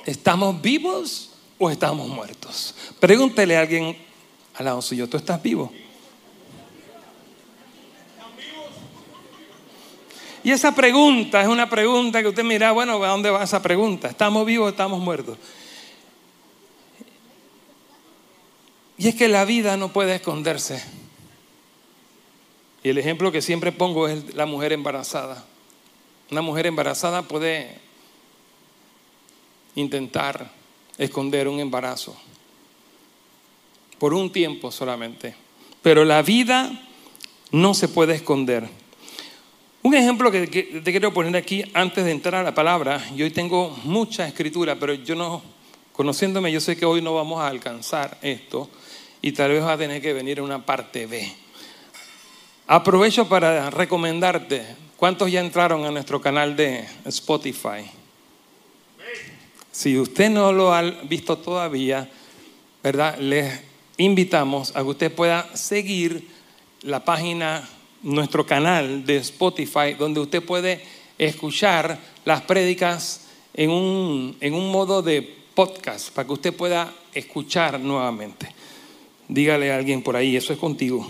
¿Estamos 0.07 0.61
vivos 0.61 1.31
o 1.59 1.71
estamos 1.71 2.09
muertos? 2.09 2.75
Pregúntele 2.99 3.57
a 3.57 3.61
alguien 3.61 3.97
al 4.62 4.76
lado 4.76 5.09
¿tú 5.09 5.16
estás 5.16 5.42
vivo? 5.42 5.73
Y 10.45 10.50
esa 10.50 10.75
pregunta 10.75 11.40
es 11.40 11.49
una 11.49 11.69
pregunta 11.71 12.21
que 12.21 12.28
usted 12.28 12.42
mira, 12.42 12.73
bueno, 12.73 13.02
¿a 13.04 13.09
dónde 13.09 13.31
va 13.31 13.45
esa 13.45 13.62
pregunta? 13.62 14.09
¿Estamos 14.09 14.45
vivos 14.45 14.66
o 14.66 14.71
estamos 14.71 15.00
muertos? 15.00 15.38
Y 18.99 19.09
es 19.09 19.14
que 19.14 19.28
la 19.28 19.45
vida 19.45 19.76
no 19.76 19.92
puede 19.92 20.16
esconderse. 20.16 20.83
Y 22.83 22.88
el 22.88 22.99
ejemplo 22.99 23.31
que 23.31 23.40
siempre 23.40 23.71
pongo 23.71 24.09
es 24.09 24.35
la 24.35 24.47
mujer 24.47 24.73
embarazada. 24.73 25.45
Una 26.31 26.42
mujer 26.42 26.66
embarazada 26.66 27.23
puede 27.23 27.78
intentar 29.76 30.50
esconder 30.99 31.47
un 31.47 31.61
embarazo 31.61 32.16
por 34.02 34.14
un 34.14 34.32
tiempo 34.32 34.73
solamente. 34.73 35.32
Pero 35.80 36.04
la 36.04 36.23
vida 36.23 36.73
no 37.52 37.73
se 37.73 37.87
puede 37.87 38.16
esconder. 38.16 38.68
Un 39.80 39.94
ejemplo 39.94 40.28
que, 40.32 40.49
te 40.49 40.90
quiero 40.90 41.14
poner 41.14 41.37
aquí 41.37 41.62
antes 41.73 42.04
de 42.04 42.11
entrar 42.11 42.35
a 42.35 42.42
la 42.42 42.52
palabra, 42.52 43.00
yo 43.14 43.25
hoy 43.25 43.30
tengo 43.30 43.71
mucha 43.85 44.26
escritura, 44.26 44.75
pero 44.75 44.94
yo 44.94 45.14
no, 45.14 45.40
conociéndome, 45.92 46.50
yo 46.50 46.61
sé 46.61 46.76
que 46.76 46.85
hoy 46.85 47.00
no 47.00 47.14
vamos 47.14 47.40
a 47.40 47.47
alcanzar 47.47 48.18
esto 48.23 48.68
y 49.21 49.30
tal 49.30 49.52
vez 49.52 49.62
va 49.62 49.75
a 49.75 49.78
tener 49.78 50.02
que 50.02 50.12
venir 50.12 50.40
una 50.40 50.66
parte 50.66 51.06
B. 51.06 51.32
Aprovecho 52.66 53.28
para 53.28 53.71
recomendarte, 53.71 54.66
¿cuántos 54.97 55.30
ya 55.30 55.38
entraron 55.38 55.85
a 55.85 55.92
nuestro 55.92 56.21
canal 56.21 56.56
de 56.56 56.88
Spotify? 57.04 57.88
Si 59.71 59.97
usted 59.97 60.28
no 60.28 60.52
lo 60.52 60.75
ha 60.75 60.82
visto 60.82 61.38
todavía, 61.38 62.11
¿verdad? 62.82 63.16
Les 63.21 63.72
invitamos 64.02 64.75
a 64.76 64.82
que 64.82 64.88
usted 64.88 65.12
pueda 65.12 65.49
seguir 65.56 66.28
la 66.82 67.04
página, 67.04 67.68
nuestro 68.02 68.44
canal 68.44 69.06
de 69.06 69.18
Spotify, 69.18 69.94
donde 69.99 70.21
usted 70.21 70.42
puede 70.42 70.82
escuchar 71.18 71.99
las 72.25 72.42
prédicas 72.42 73.28
en 73.54 73.71
un, 73.71 74.37
en 74.40 74.54
un 74.54 74.71
modo 74.71 75.02
de 75.02 75.23
podcast, 75.54 76.11
para 76.11 76.26
que 76.26 76.32
usted 76.32 76.54
pueda 76.54 76.92
escuchar 77.14 77.78
nuevamente. 77.78 78.49
Dígale 79.28 79.73
a 79.73 79.76
alguien 79.76 80.02
por 80.02 80.16
ahí, 80.16 80.37
eso 80.37 80.52
es 80.52 80.59
contigo. 80.59 81.09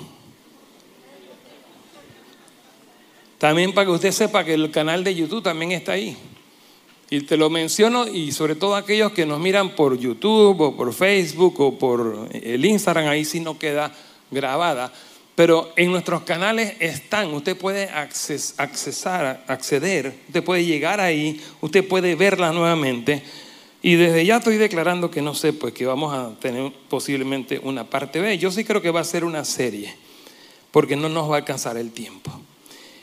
También 3.39 3.73
para 3.73 3.87
que 3.87 3.93
usted 3.93 4.13
sepa 4.13 4.45
que 4.45 4.55
el 4.55 4.71
canal 4.71 5.03
de 5.03 5.15
YouTube 5.15 5.43
también 5.43 5.73
está 5.73 5.93
ahí. 5.93 6.17
Y 7.13 7.21
te 7.21 7.37
lo 7.37 7.51
menciono 7.51 8.09
y 8.09 8.33
sobre 8.33 8.55
todo 8.55 8.75
aquellos 8.75 9.13
que 9.13 9.27
nos 9.27 9.39
miran 9.39 9.77
por 9.77 9.99
YouTube 9.99 10.59
o 10.59 10.75
por 10.75 10.95
Facebook 10.95 11.61
o 11.61 11.79
por 11.79 12.27
el 12.33 12.65
Instagram, 12.65 13.07
ahí 13.09 13.27
sí 13.27 13.39
no 13.39 13.59
queda 13.59 13.93
grabada. 14.31 14.91
Pero 15.35 15.75
en 15.77 15.93
nuestros 15.93 16.23
canales 16.23 16.73
están, 16.81 17.35
usted 17.35 17.55
puede 17.55 17.91
accesar, 17.91 19.45
acceder, 19.47 20.21
usted 20.27 20.43
puede 20.43 20.65
llegar 20.65 21.03
ahí, 21.03 21.39
usted 21.61 21.87
puede 21.87 22.15
verla 22.15 22.51
nuevamente. 22.51 23.23
Y 23.83 23.97
desde 23.97 24.25
ya 24.25 24.39
estoy 24.39 24.57
declarando 24.57 25.11
que 25.11 25.21
no 25.21 25.35
sé, 25.35 25.53
pues 25.53 25.75
que 25.75 25.85
vamos 25.85 26.15
a 26.15 26.35
tener 26.41 26.73
posiblemente 26.89 27.61
una 27.63 27.85
parte 27.85 28.23
B. 28.23 28.39
Yo 28.39 28.51
sí 28.51 28.65
creo 28.65 28.81
que 28.81 28.91
va 28.91 29.01
a 29.01 29.05
ser 29.05 29.27
una 29.27 29.45
serie, 29.45 29.95
porque 30.71 30.97
no 30.97 31.11
nos 31.11 31.31
va 31.31 31.35
a 31.35 31.39
alcanzar 31.41 31.77
el 31.77 31.93
tiempo. 31.93 32.42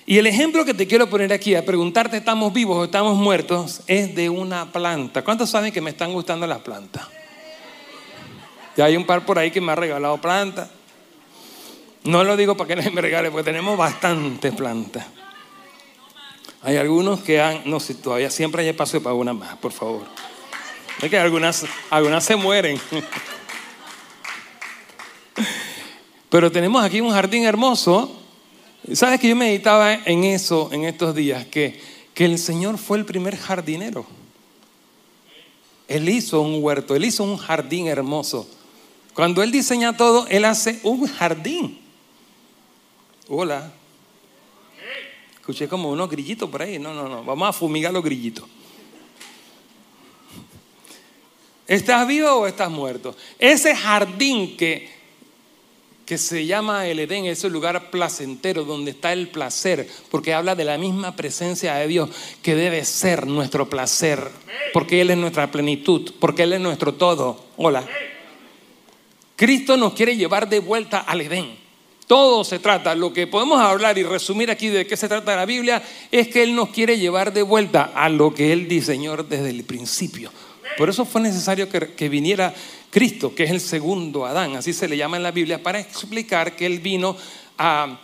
Y 0.09 0.17
el 0.17 0.25
ejemplo 0.25 0.65
que 0.65 0.73
te 0.73 0.87
quiero 0.87 1.07
poner 1.07 1.31
aquí, 1.31 1.53
a 1.53 1.63
preguntarte 1.63 2.17
estamos 2.17 2.51
vivos 2.51 2.77
o 2.77 2.85
estamos 2.85 3.15
muertos, 3.15 3.81
es 3.85 4.15
de 4.15 4.27
una 4.27 4.71
planta. 4.71 5.23
¿Cuántos 5.23 5.51
saben 5.51 5.71
que 5.71 5.81
me 5.81 5.91
están 5.91 6.13
gustando 6.13 6.47
las 6.47 6.61
plantas? 6.61 7.05
Ya 8.75 8.85
hay 8.85 8.97
un 8.97 9.05
par 9.05 9.23
por 9.23 9.37
ahí 9.37 9.51
que 9.51 9.61
me 9.61 9.71
ha 9.71 9.75
regalado 9.75 10.17
plantas. 10.17 10.67
No 12.05 12.23
lo 12.23 12.35
digo 12.35 12.57
para 12.57 12.69
que 12.69 12.75
nadie 12.77 12.89
me 12.95 13.01
regale, 13.01 13.29
porque 13.29 13.43
tenemos 13.43 13.77
bastantes 13.77 14.51
plantas. 14.55 15.05
Hay 16.63 16.77
algunos 16.77 17.19
que 17.19 17.39
han, 17.39 17.61
no 17.65 17.79
sé, 17.79 17.93
todavía 17.93 18.31
siempre 18.31 18.63
hay 18.63 18.69
espacio 18.69 19.03
para 19.03 19.13
una 19.13 19.33
más, 19.33 19.57
por 19.57 19.73
favor. 19.73 20.07
Es 21.03 21.09
que 21.11 21.19
algunas, 21.19 21.67
algunas 21.91 22.23
se 22.23 22.35
mueren. 22.35 22.81
Pero 26.31 26.51
tenemos 26.51 26.83
aquí 26.83 26.99
un 26.99 27.11
jardín 27.11 27.45
hermoso 27.45 28.18
¿Sabes 28.93 29.19
que 29.19 29.29
yo 29.29 29.35
meditaba 29.35 29.93
en 29.93 30.23
eso 30.23 30.69
en 30.71 30.85
estos 30.85 31.13
días? 31.15 31.45
Que, 31.45 31.79
que 32.13 32.25
el 32.25 32.37
Señor 32.39 32.77
fue 32.77 32.97
el 32.97 33.05
primer 33.05 33.37
jardinero. 33.37 34.05
Él 35.87 36.07
hizo 36.09 36.41
un 36.41 36.63
huerto, 36.63 36.95
Él 36.95 37.05
hizo 37.05 37.23
un 37.23 37.37
jardín 37.37 37.87
hermoso. 37.87 38.47
Cuando 39.13 39.43
Él 39.43 39.51
diseña 39.51 39.97
todo, 39.97 40.27
Él 40.27 40.45
hace 40.45 40.79
un 40.83 41.07
jardín. 41.07 41.79
Hola. 43.27 43.71
Escuché 45.35 45.67
como 45.67 45.89
unos 45.89 46.09
grillitos 46.09 46.49
por 46.49 46.61
ahí. 46.61 46.77
No, 46.77 46.93
no, 46.93 47.09
no. 47.09 47.23
Vamos 47.23 47.49
a 47.49 47.53
fumigar 47.53 47.91
los 47.91 48.03
grillitos. 48.03 48.45
¿Estás 51.67 52.07
vivo 52.07 52.31
o 52.31 52.47
estás 52.47 52.69
muerto? 52.69 53.15
Ese 53.37 53.75
jardín 53.75 54.57
que 54.57 54.98
que 56.09 56.17
se 56.17 56.47
llama 56.47 56.87
el 56.87 56.97
Edén, 56.97 57.25
es 57.25 57.43
el 57.43 57.53
lugar 57.53 57.91
placentero 57.91 58.63
donde 58.63 58.89
está 58.89 59.13
el 59.13 59.27
placer, 59.27 59.87
porque 60.09 60.33
habla 60.33 60.55
de 60.55 60.65
la 60.65 60.79
misma 60.79 61.15
presencia 61.15 61.75
de 61.75 61.87
Dios 61.87 62.09
que 62.41 62.55
debe 62.55 62.83
ser 62.83 63.27
nuestro 63.27 63.69
placer, 63.69 64.19
porque 64.73 65.01
Él 65.01 65.11
es 65.11 65.17
nuestra 65.17 65.51
plenitud, 65.51 66.11
porque 66.19 66.41
Él 66.41 66.53
es 66.53 66.61
nuestro 66.61 66.95
todo. 66.95 67.45
Hola. 67.57 67.87
Cristo 69.35 69.77
nos 69.77 69.93
quiere 69.93 70.17
llevar 70.17 70.49
de 70.49 70.57
vuelta 70.57 70.97
al 70.97 71.21
Edén. 71.21 71.55
Todo 72.07 72.43
se 72.43 72.57
trata, 72.57 72.95
lo 72.95 73.13
que 73.13 73.27
podemos 73.27 73.61
hablar 73.61 73.99
y 73.99 74.03
resumir 74.03 74.49
aquí 74.49 74.69
de 74.69 74.87
qué 74.87 74.97
se 74.97 75.07
trata 75.07 75.35
la 75.35 75.45
Biblia, 75.45 75.83
es 76.09 76.27
que 76.29 76.41
Él 76.41 76.55
nos 76.55 76.69
quiere 76.69 76.97
llevar 76.97 77.33
de 77.33 77.43
vuelta 77.43 77.91
a 77.93 78.09
lo 78.09 78.33
que 78.33 78.51
Él 78.51 78.67
diseñó 78.67 79.15
desde 79.17 79.51
el 79.51 79.63
principio. 79.63 80.31
Por 80.77 80.89
eso 80.89 81.05
fue 81.05 81.21
necesario 81.21 81.67
que, 81.69 82.09
viniera 82.09 82.53
Cristo, 82.89 83.35
que 83.35 83.43
es 83.43 83.51
el 83.51 83.61
segundo 83.61 84.25
Adán, 84.25 84.55
así 84.55 84.73
se 84.73 84.87
le 84.87 84.97
llama 84.97 85.17
en 85.17 85.23
la 85.23 85.31
Biblia, 85.31 85.61
para 85.61 85.79
explicar 85.79 86.55
que 86.55 86.65
Él 86.65 86.79
vino 86.79 87.15
a... 87.57 87.99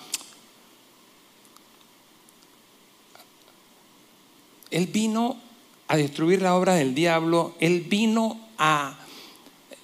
Él 4.72 4.88
vino 4.88 5.40
a 5.88 5.96
destruir 5.96 6.42
la 6.42 6.56
obra 6.56 6.74
del 6.76 6.94
diablo, 6.94 7.56
Él 7.60 7.82
vino 7.82 8.50
a... 8.58 8.98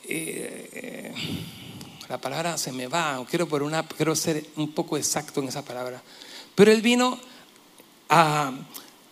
Eh, 0.03 1.13
la 2.09 2.19
palabra 2.19 2.57
se 2.57 2.73
me 2.73 2.87
va, 2.87 3.25
quiero, 3.29 3.47
por 3.47 3.63
una, 3.63 3.87
quiero 3.87 4.13
ser 4.17 4.45
un 4.57 4.73
poco 4.73 4.97
exacto 4.97 5.39
en 5.39 5.47
esa 5.47 5.63
palabra, 5.63 6.03
pero 6.55 6.69
Él 6.69 6.81
vino 6.81 7.17
a, 8.09 8.51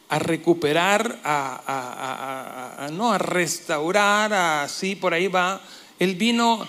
a 0.09 0.17
recuperar, 0.17 1.19
a, 1.23 2.89
no 2.91 3.13
a 3.13 3.17
restaurar, 3.19 4.33
así 4.33 4.95
por 4.95 5.13
ahí 5.13 5.27
va, 5.27 5.61
él 5.99 6.15
vino 6.15 6.65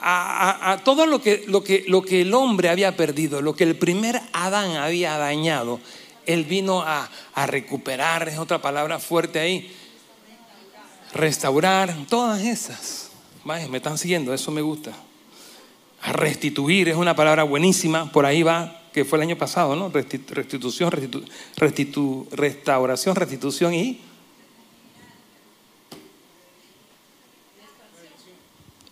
a, 0.00 0.80
todo 0.84 1.06
lo 1.06 1.20
que, 1.20 1.44
lo, 1.46 1.62
que, 1.62 1.84
lo 1.86 2.02
que 2.02 2.22
el 2.22 2.34
hombre 2.34 2.68
había 2.68 2.96
perdido, 2.96 3.40
lo 3.40 3.54
que 3.54 3.64
el 3.64 3.76
primer 3.76 4.20
Adán 4.32 4.76
había 4.76 5.16
dañado. 5.16 5.80
Él 6.26 6.44
vino 6.44 6.82
a, 6.82 7.08
recuperar, 7.46 8.28
es 8.28 8.38
otra 8.38 8.60
palabra 8.60 8.98
fuerte 8.98 9.38
ahí. 9.38 9.76
Restaurar, 11.14 11.94
todas 12.08 12.42
esas. 12.42 13.10
me 13.44 13.76
están 13.76 13.98
siguiendo, 13.98 14.34
eso 14.34 14.50
me 14.50 14.60
gusta. 14.60 14.92
a 16.00 16.12
restituir, 16.12 16.88
es 16.88 16.96
una 16.96 17.14
palabra 17.14 17.44
buenísima, 17.44 18.10
por 18.10 18.26
ahí 18.26 18.42
va, 18.42 18.81
que 18.92 19.04
fue 19.04 19.18
el 19.18 19.22
año 19.22 19.38
pasado, 19.38 19.74
¿no? 19.74 19.88
Restitución, 19.88 20.90
restitu, 21.56 22.28
restauración, 22.30 23.16
restitución 23.16 23.74
y 23.74 24.00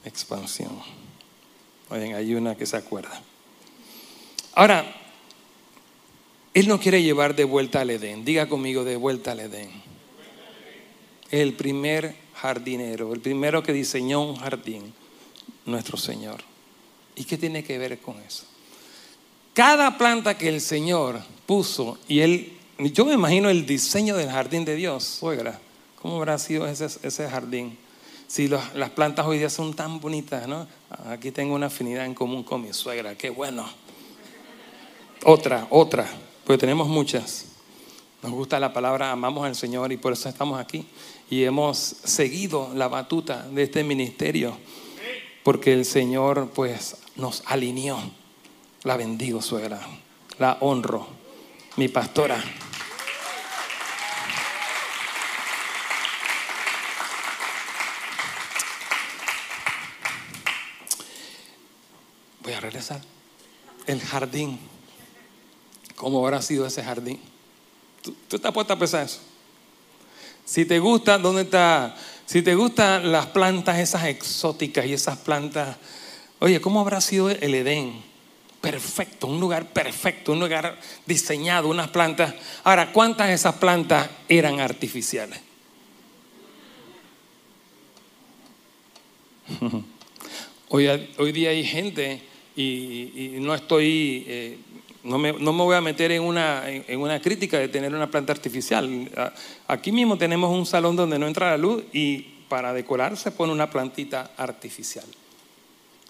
expansión. 0.05 0.79
Oigan, 1.91 2.15
hay 2.15 2.35
una 2.35 2.57
que 2.57 2.67
se 2.67 2.77
acuerda. 2.77 3.23
Ahora, 4.55 4.97
Él 6.55 6.69
no 6.69 6.81
quiere 6.81 7.03
llevar 7.03 7.37
de 7.37 7.45
vuelta 7.45 7.81
al 7.83 7.91
Edén. 7.91 8.25
Diga 8.25 8.49
conmigo, 8.49 8.85
de 8.85 8.97
vuelta 8.97 9.33
al 9.33 9.41
Edén. 9.41 9.71
El 11.31 11.53
primer 11.53 12.17
jardinero, 12.35 13.13
el 13.13 13.21
primero 13.21 13.63
que 13.63 13.73
diseñó 13.73 14.23
un 14.23 14.37
jardín, 14.37 14.95
nuestro 15.67 15.97
Señor. 15.97 16.43
¿Y 17.15 17.25
qué 17.25 17.37
tiene 17.37 17.63
que 17.63 17.79
ver 17.79 17.99
con 18.01 18.19
eso? 18.21 18.47
Cada 19.55 19.99
planta 19.99 20.39
que 20.39 20.49
el 20.49 20.61
Señor 20.61 21.21
puso, 21.47 21.99
y 22.07 22.21
Él, 22.21 22.53
yo 22.79 23.05
me 23.05 23.15
imagino 23.15 23.51
el 23.51 23.67
diseño 23.67 24.17
del 24.17 24.31
jardín 24.31 24.65
de 24.65 24.77
Dios, 24.77 25.05
suegra, 25.05 25.61
¿cómo 26.01 26.17
habrá 26.17 26.39
sido 26.39 26.67
ese, 26.67 26.87
ese 26.87 27.29
jardín? 27.29 27.77
Si 28.29 28.47
las 28.47 28.91
plantas 28.91 29.27
hoy 29.27 29.39
día 29.39 29.51
son 29.51 29.75
tan 29.75 30.01
bonitas, 30.01 30.47
¿no? 30.47 30.69
Aquí 31.09 31.33
tengo 31.33 31.57
una 31.57 31.67
afinidad 31.67 32.07
en 32.07 32.15
común 32.15 32.45
con 32.45 32.63
mi 32.63 32.73
suegra, 32.73 33.17
qué 33.17 33.29
bueno. 33.29 33.69
Otra, 35.25 35.67
otra, 35.71 36.07
porque 36.45 36.61
tenemos 36.61 36.87
muchas. 36.87 37.47
Nos 38.23 38.31
gusta 38.31 38.61
la 38.61 38.73
palabra, 38.73 39.11
amamos 39.11 39.45
al 39.45 39.57
Señor 39.57 39.91
y 39.91 39.97
por 39.97 40.13
eso 40.13 40.29
estamos 40.29 40.61
aquí. 40.61 40.87
Y 41.29 41.43
hemos 41.43 41.77
seguido 41.79 42.71
la 42.75 42.87
batuta 42.87 43.49
de 43.49 43.65
este 43.65 43.83
ministerio, 43.83 44.57
porque 45.43 45.73
el 45.73 45.85
Señor 45.85 46.51
pues 46.55 46.99
nos 47.17 47.43
alineó. 47.47 47.99
La 48.83 48.97
bendigo, 48.97 49.43
suegra. 49.43 49.79
La 50.39 50.57
honro. 50.61 51.07
Mi 51.77 51.89
pastora. 51.89 52.43
Voy 62.43 62.53
a 62.55 62.61
regresar. 62.61 63.03
El 63.87 64.01
jardín. 64.01 64.59
¿Cómo 65.95 66.25
habrá 66.25 66.41
sido 66.41 66.67
ese 66.67 66.83
jardín? 66.83 67.21
¿Tú, 68.03 68.15
estás 68.37 68.53
puesta 68.53 68.73
a 68.73 68.79
pensar 68.79 69.05
eso? 69.05 69.21
Si 70.47 70.65
te 70.65 70.79
gusta, 70.79 71.19
¿dónde 71.19 71.43
está? 71.43 71.95
Si 72.25 72.41
te 72.41 72.55
gustan 72.55 73.13
las 73.13 73.27
plantas 73.27 73.79
esas 73.79 74.05
exóticas 74.05 74.87
y 74.87 74.95
esas 74.95 75.19
plantas, 75.19 75.77
oye, 76.39 76.63
¿cómo 76.63 76.81
habrá 76.81 77.03
sido 77.03 77.29
el 77.29 77.55
Edén? 77.55 78.10
Perfecto, 78.61 79.27
un 79.27 79.41
lugar 79.41 79.73
perfecto, 79.73 80.33
un 80.33 80.41
lugar 80.41 80.79
diseñado, 81.07 81.69
unas 81.69 81.89
plantas. 81.89 82.35
Ahora, 82.63 82.93
¿cuántas 82.93 83.29
de 83.29 83.35
esas 83.35 83.55
plantas 83.55 84.11
eran 84.29 84.61
artificiales? 84.61 85.41
Hoy, 90.69 91.33
día 91.33 91.51
hay 91.51 91.65
gente 91.65 92.23
y, 92.55 93.37
no 93.41 93.55
estoy, 93.55 94.25
eh, 94.29 94.59
no, 95.05 95.19
me, 95.19 95.33
voy 95.33 95.75
a 95.75 95.81
meter 95.81 96.13
en 96.13 96.23
una, 96.23 96.65
una 96.97 97.21
crítica 97.21 97.59
de 97.59 97.69
tener 97.69 97.95
una 97.95 98.11
planta 98.11 98.33
artificial. 98.33 99.11
Aquí 99.67 99.91
mismo 99.91 100.19
tenemos 100.19 100.57
un 100.57 100.67
salón 100.67 100.97
donde 100.97 101.19
no 101.19 101.27
entra 101.27 101.51
la 101.51 101.57
luz 101.57 101.83
y 101.93 102.19
para 102.49 102.73
decorar 102.75 103.17
se 103.17 103.33
pone 103.33 103.53
una 103.53 103.71
plantita 103.71 104.33
artificial. 104.37 105.07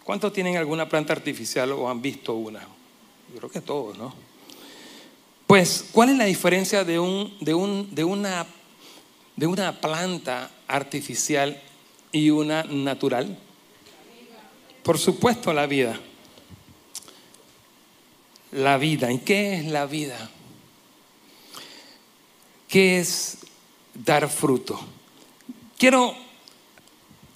¿Cuántos 0.04 0.32
tienen 0.32 0.56
alguna 0.56 0.88
planta 0.88 1.12
artificial 1.12 1.72
o 1.72 1.88
han 1.88 2.02
visto 2.02 2.34
una? 2.34 2.60
Yo 2.60 3.38
creo 3.38 3.50
que 3.50 3.60
todos, 3.60 3.96
¿no? 3.96 4.14
Pues, 5.46 5.86
¿cuál 5.92 6.10
es 6.10 6.16
la 6.16 6.24
diferencia 6.24 6.84
de, 6.84 6.98
un, 6.98 7.36
de, 7.40 7.54
un, 7.54 7.94
de, 7.94 8.04
una, 8.04 8.46
de 9.36 9.46
una 9.46 9.80
planta 9.80 10.50
artificial 10.66 11.60
y 12.12 12.30
una 12.30 12.62
natural? 12.64 13.38
Por 14.82 14.98
supuesto, 14.98 15.52
la 15.52 15.66
vida 15.66 15.98
la 18.52 18.78
vida. 18.78 19.12
¿Y 19.12 19.18
qué 19.18 19.54
es 19.54 19.64
la 19.66 19.86
vida? 19.86 20.30
¿Qué 22.68 22.98
es 22.98 23.38
dar 23.94 24.28
fruto? 24.28 24.80
Quiero 25.78 26.14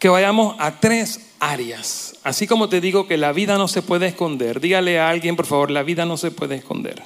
que 0.05 0.11
vayamos 0.11 0.55
a 0.59 0.81
tres 0.81 1.31
áreas. 1.41 2.17
Así 2.25 2.47
como 2.47 2.69
te 2.69 2.83
digo 2.83 3.07
que 3.07 3.17
la 3.17 3.33
vida 3.33 3.57
no 3.57 3.69
se 3.69 3.81
puede 3.81 4.07
esconder. 4.07 4.61
Dígale 4.61 5.01
a 5.01 5.09
alguien, 5.09 5.35
por 5.35 5.47
favor, 5.47 5.71
la 5.71 5.83
vida 5.83 6.05
no 6.05 6.19
se 6.19 6.31
puede 6.31 6.57
esconder. 6.57 7.03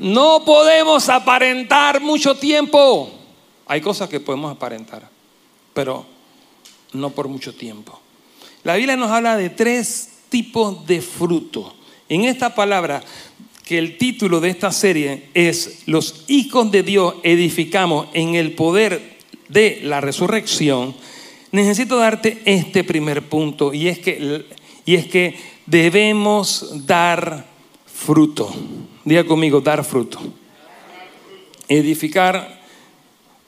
No 0.00 0.44
podemos 0.44 1.08
aparentar 1.08 2.00
mucho 2.00 2.34
tiempo. 2.34 3.08
Hay 3.68 3.80
cosas 3.80 4.08
que 4.08 4.18
podemos 4.18 4.50
aparentar, 4.50 5.08
pero 5.72 6.04
no 6.92 7.10
por 7.10 7.28
mucho 7.28 7.54
tiempo. 7.54 8.00
La 8.64 8.74
Biblia 8.74 8.96
nos 8.96 9.12
habla 9.12 9.36
de 9.36 9.50
tres 9.50 10.22
tipos 10.28 10.84
de 10.88 11.00
fruto. 11.00 11.72
En 12.08 12.24
esta 12.24 12.52
palabra, 12.52 13.00
que 13.64 13.78
el 13.78 13.96
título 13.96 14.40
de 14.40 14.50
esta 14.50 14.72
serie 14.72 15.28
es 15.34 15.82
Los 15.86 16.24
hijos 16.26 16.68
de 16.72 16.82
Dios 16.82 17.14
edificamos 17.22 18.08
en 18.12 18.34
el 18.34 18.56
poder 18.56 19.18
de 19.48 19.78
la 19.84 20.00
resurrección, 20.00 20.96
necesito 21.56 21.96
darte 21.96 22.42
este 22.44 22.84
primer 22.84 23.22
punto 23.22 23.72
y 23.74 23.88
es 23.88 23.98
que, 23.98 24.44
y 24.84 24.94
es 24.94 25.06
que 25.06 25.34
debemos 25.64 26.86
dar 26.86 27.46
fruto. 27.86 28.54
Diga 29.04 29.24
conmigo, 29.24 29.60
dar 29.60 29.84
fruto. 29.84 30.20
Edificar, 31.66 32.60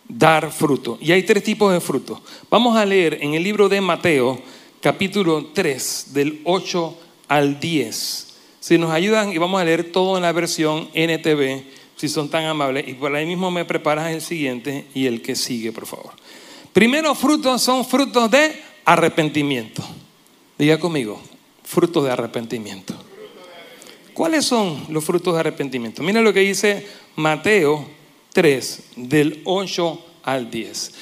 dar 0.09 0.51
fruto. 0.51 0.99
Y 1.01 1.12
hay 1.12 1.23
tres 1.23 1.44
tipos 1.44 1.73
de 1.73 1.81
fruto. 1.81 2.21
Vamos 2.51 2.77
a 2.77 2.87
leer 2.87 3.18
en 3.21 3.35
el 3.35 3.44
libro 3.44 3.68
de 3.68 3.81
Mateo, 3.81 4.40
capítulo 4.81 5.51
3, 5.53 6.07
del 6.14 6.40
8 6.44 6.99
al 7.29 7.61
10. 7.61 8.37
Si 8.59 8.79
nos 8.79 8.90
ayudan 8.90 9.33
y 9.33 9.38
vamos 9.38 9.61
a 9.61 9.64
leer 9.64 9.92
todo 9.92 10.16
en 10.16 10.23
la 10.23 10.33
versión 10.33 10.88
NTV, 10.94 11.62
si 11.97 12.09
son 12.09 12.29
tan 12.29 12.44
amables, 12.44 12.88
y 12.88 12.94
por 12.94 13.14
ahí 13.14 13.27
mismo 13.27 13.51
me 13.51 13.64
preparas 13.64 14.12
el 14.12 14.23
siguiente 14.23 14.87
y 14.94 15.07
el 15.07 15.21
que 15.21 15.37
sigue, 15.37 15.73
por 15.73 15.87
favor. 15.87 16.12
Primero 16.78 17.12
frutos 17.16 17.60
son 17.60 17.84
frutos 17.84 18.30
de 18.30 18.62
arrepentimiento. 18.84 19.82
Diga 20.56 20.78
conmigo, 20.78 21.20
frutos 21.64 22.04
de 22.04 22.12
arrepentimiento. 22.12 22.94
¿Cuáles 24.14 24.44
son 24.44 24.86
los 24.88 25.04
frutos 25.04 25.34
de 25.34 25.40
arrepentimiento? 25.40 26.04
Mira 26.04 26.22
lo 26.22 26.32
que 26.32 26.38
dice 26.38 26.86
Mateo 27.16 27.84
3, 28.32 28.90
del 28.94 29.42
8 29.44 30.04
al 30.22 30.52
10. 30.52 30.94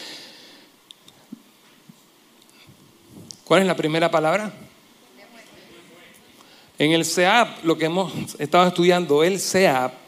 ¿Cuál 3.44 3.60
es 3.60 3.66
la 3.66 3.76
primera 3.76 4.10
palabra? 4.10 4.54
En 6.78 6.92
el 6.92 7.04
SEAP, 7.04 7.64
lo 7.64 7.76
que 7.76 7.84
hemos 7.84 8.14
estado 8.38 8.66
estudiando, 8.66 9.22
el 9.22 9.38
SEAP, 9.38 10.05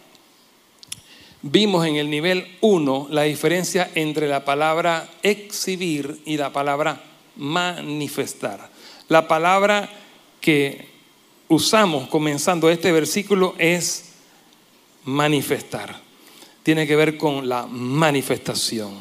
vimos 1.42 1.86
en 1.86 1.96
el 1.96 2.10
nivel 2.10 2.56
1 2.60 3.08
la 3.10 3.22
diferencia 3.22 3.90
entre 3.94 4.28
la 4.28 4.44
palabra 4.44 5.08
exhibir 5.22 6.20
y 6.24 6.36
la 6.36 6.52
palabra 6.52 7.02
manifestar. 7.36 8.70
La 9.08 9.28
palabra 9.28 9.88
que 10.40 10.88
usamos 11.48 12.08
comenzando 12.08 12.70
este 12.70 12.92
versículo 12.92 13.54
es 13.58 14.12
manifestar. 15.04 16.00
Tiene 16.62 16.86
que 16.86 16.96
ver 16.96 17.16
con 17.16 17.48
la 17.48 17.66
manifestación. 17.66 18.92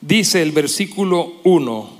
Dice 0.00 0.42
el 0.42 0.50
versículo 0.50 1.34
1, 1.44 1.90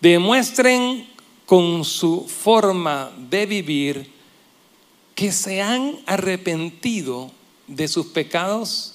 demuestren 0.00 1.08
con 1.46 1.84
su 1.84 2.28
forma 2.28 3.10
de 3.30 3.46
vivir 3.46 4.12
que 5.14 5.32
se 5.32 5.62
han 5.62 6.00
arrepentido 6.06 7.30
de 7.66 7.88
sus 7.88 8.06
pecados 8.06 8.94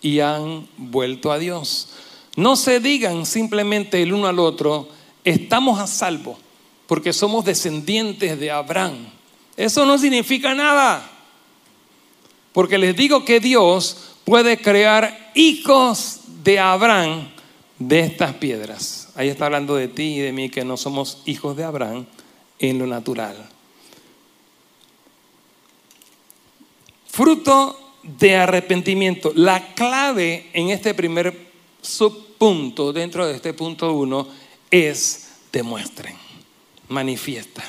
y 0.00 0.20
han 0.20 0.68
vuelto 0.76 1.32
a 1.32 1.38
Dios. 1.38 1.88
No 2.36 2.56
se 2.56 2.80
digan 2.80 3.26
simplemente 3.26 4.02
el 4.02 4.12
uno 4.12 4.26
al 4.26 4.38
otro, 4.38 4.88
estamos 5.24 5.78
a 5.78 5.86
salvo 5.86 6.38
porque 6.90 7.12
somos 7.12 7.44
descendientes 7.44 8.40
de 8.40 8.50
Abraham. 8.50 9.06
Eso 9.56 9.86
no 9.86 9.96
significa 9.96 10.56
nada. 10.56 11.08
Porque 12.52 12.78
les 12.78 12.96
digo 12.96 13.24
que 13.24 13.38
Dios 13.38 14.16
puede 14.24 14.60
crear 14.60 15.30
hijos 15.36 16.20
de 16.42 16.58
Abraham 16.58 17.28
de 17.78 18.00
estas 18.00 18.34
piedras. 18.34 19.08
Ahí 19.14 19.28
está 19.28 19.46
hablando 19.46 19.76
de 19.76 19.86
ti 19.86 20.16
y 20.16 20.18
de 20.18 20.32
mí 20.32 20.50
que 20.50 20.64
no 20.64 20.76
somos 20.76 21.22
hijos 21.26 21.56
de 21.56 21.62
Abraham 21.62 22.06
en 22.58 22.78
lo 22.80 22.86
natural. 22.88 23.36
Fruto 27.06 27.89
de 28.02 28.36
arrepentimiento. 28.36 29.32
La 29.34 29.74
clave 29.74 30.50
en 30.52 30.70
este 30.70 30.94
primer 30.94 31.36
subpunto, 31.80 32.92
dentro 32.92 33.26
de 33.26 33.36
este 33.36 33.52
punto 33.52 33.92
uno, 33.92 34.28
es 34.70 35.28
demuestren, 35.52 36.16
manifiesta. 36.88 37.64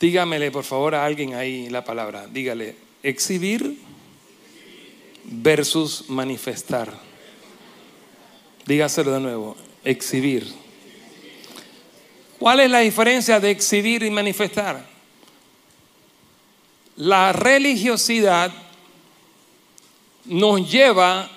Dígamele 0.00 0.50
por 0.50 0.64
favor 0.64 0.94
a 0.94 1.04
alguien 1.04 1.34
ahí 1.34 1.68
la 1.68 1.84
palabra. 1.84 2.26
Dígale, 2.26 2.74
exhibir 3.02 3.78
versus 5.24 6.08
manifestar. 6.08 6.92
Dígaselo 8.66 9.12
de 9.12 9.20
nuevo, 9.20 9.56
exhibir. 9.84 10.52
¿Cuál 12.38 12.60
es 12.60 12.70
la 12.70 12.80
diferencia 12.80 13.38
de 13.38 13.50
exhibir 13.50 14.02
y 14.02 14.10
manifestar? 14.10 14.91
La 16.96 17.32
religiosidad 17.32 18.52
nos 20.24 20.70
lleva 20.70 21.30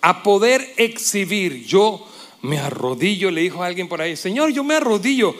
a 0.00 0.22
poder 0.22 0.74
exhibir. 0.76 1.64
Yo 1.66 2.06
me 2.42 2.58
arrodillo, 2.58 3.30
le 3.30 3.42
dijo 3.42 3.62
a 3.62 3.66
alguien 3.66 3.88
por 3.88 4.00
ahí, 4.00 4.16
Señor, 4.16 4.50
yo 4.52 4.64
me 4.64 4.74
arrodillo 4.74 5.34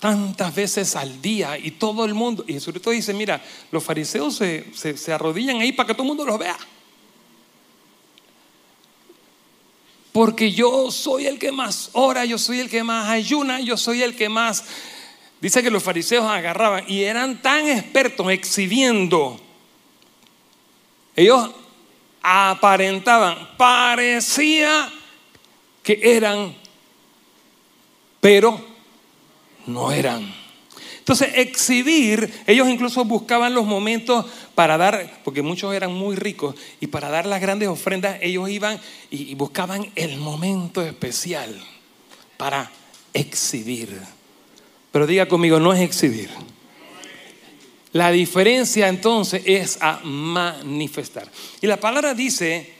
tantas 0.00 0.54
veces 0.54 0.96
al 0.96 1.20
día 1.20 1.58
y 1.58 1.72
todo 1.72 2.04
el 2.04 2.14
mundo, 2.14 2.44
y 2.46 2.60
sobre 2.60 2.80
todo 2.80 2.92
dice, 2.92 3.12
mira, 3.12 3.42
los 3.70 3.82
fariseos 3.82 4.36
se, 4.36 4.66
se 4.74 5.12
arrodillan 5.12 5.60
ahí 5.60 5.72
para 5.72 5.88
que 5.88 5.94
todo 5.94 6.02
el 6.02 6.08
mundo 6.08 6.24
los 6.24 6.38
vea. 6.38 6.56
Porque 10.12 10.50
yo 10.50 10.90
soy 10.90 11.26
el 11.26 11.38
que 11.38 11.52
más 11.52 11.90
ora, 11.92 12.24
yo 12.24 12.38
soy 12.38 12.60
el 12.60 12.70
que 12.70 12.82
más 12.82 13.08
ayuna, 13.10 13.60
yo 13.60 13.76
soy 13.76 14.02
el 14.02 14.16
que 14.16 14.28
más... 14.30 14.64
Dice 15.40 15.62
que 15.62 15.70
los 15.70 15.82
fariseos 15.82 16.24
agarraban 16.24 16.84
y 16.88 17.02
eran 17.02 17.42
tan 17.42 17.68
expertos 17.68 18.30
exhibiendo. 18.30 19.38
Ellos 21.14 21.50
aparentaban, 22.22 23.56
parecía 23.56 24.90
que 25.82 26.00
eran, 26.02 26.54
pero 28.20 28.60
no 29.66 29.92
eran. 29.92 30.34
Entonces, 30.98 31.28
exhibir, 31.36 32.42
ellos 32.48 32.68
incluso 32.68 33.04
buscaban 33.04 33.54
los 33.54 33.64
momentos 33.64 34.26
para 34.56 34.76
dar, 34.76 35.20
porque 35.22 35.42
muchos 35.42 35.72
eran 35.72 35.94
muy 35.94 36.16
ricos, 36.16 36.56
y 36.80 36.88
para 36.88 37.08
dar 37.08 37.26
las 37.26 37.40
grandes 37.40 37.68
ofrendas, 37.68 38.18
ellos 38.22 38.50
iban 38.50 38.80
y 39.10 39.32
buscaban 39.36 39.92
el 39.94 40.16
momento 40.16 40.82
especial 40.82 41.62
para 42.36 42.72
exhibir. 43.12 44.15
Pero 44.92 45.06
diga 45.06 45.26
conmigo, 45.26 45.60
no 45.60 45.72
es 45.72 45.80
exhibir. 45.80 46.30
La 47.92 48.10
diferencia 48.10 48.88
entonces 48.88 49.42
es 49.46 49.78
a 49.80 50.00
manifestar. 50.04 51.30
Y 51.62 51.66
la 51.66 51.78
palabra 51.78 52.12
dice 52.12 52.74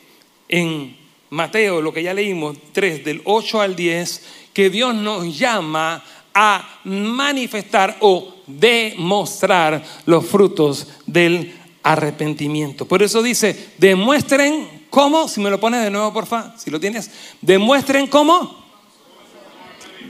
en 0.48 0.96
Mateo, 1.30 1.80
lo 1.80 1.92
que 1.92 2.02
ya 2.02 2.14
leímos, 2.14 2.56
3, 2.72 3.04
del 3.04 3.22
8 3.24 3.60
al 3.60 3.76
10, 3.76 4.22
que 4.52 4.70
Dios 4.70 4.94
nos 4.94 5.38
llama 5.38 6.04
a 6.34 6.80
manifestar 6.84 7.96
o 8.00 8.34
demostrar 8.46 9.82
los 10.04 10.26
frutos 10.26 10.86
del 11.06 11.54
arrepentimiento. 11.82 12.86
Por 12.86 13.02
eso 13.02 13.22
dice, 13.22 13.70
demuestren 13.78 14.86
cómo, 14.90 15.28
si 15.28 15.40
me 15.40 15.50
lo 15.50 15.58
pones 15.58 15.82
de 15.82 15.90
nuevo, 15.90 16.12
porfa, 16.12 16.54
si 16.58 16.70
lo 16.70 16.78
tienes, 16.78 17.10
demuestren 17.40 18.06
cómo. 18.06 18.65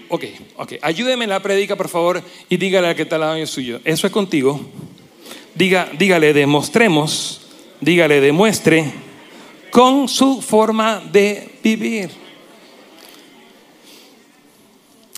Ok, 0.09 0.25
ok, 0.57 0.75
ayúdeme 0.83 1.25
en 1.25 1.31
la 1.31 1.41
predica, 1.41 1.77
por 1.77 1.89
favor, 1.89 2.23
y 2.49 2.57
dígale 2.57 2.89
al 2.89 2.97
que 2.97 3.03
está 3.03 3.17
al 3.17 3.23
lado 3.23 3.47
suyo. 3.47 3.81
Eso 3.85 4.07
es 4.07 4.13
contigo. 4.13 4.61
Diga, 5.55 5.91
dígale, 5.99 6.33
demostremos, 6.33 7.41
dígale, 7.81 8.21
demuestre 8.21 8.93
con 9.71 10.09
su 10.09 10.41
forma 10.43 11.01
de 11.01 11.59
vivir. 11.63 12.11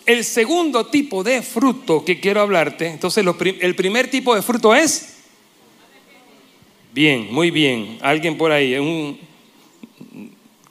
El 0.06 0.24
segundo 0.24 0.86
tipo 0.86 1.22
de 1.22 1.42
fruto 1.42 2.04
que 2.04 2.18
quiero 2.18 2.40
hablarte, 2.40 2.86
entonces 2.86 3.24
el 3.60 3.74
primer 3.74 4.10
tipo 4.10 4.34
de 4.34 4.42
fruto 4.42 4.74
es... 4.74 5.16
Bien, 6.94 7.28
muy 7.30 7.50
bien. 7.50 7.98
Alguien 8.00 8.38
por 8.38 8.50
ahí, 8.50 8.74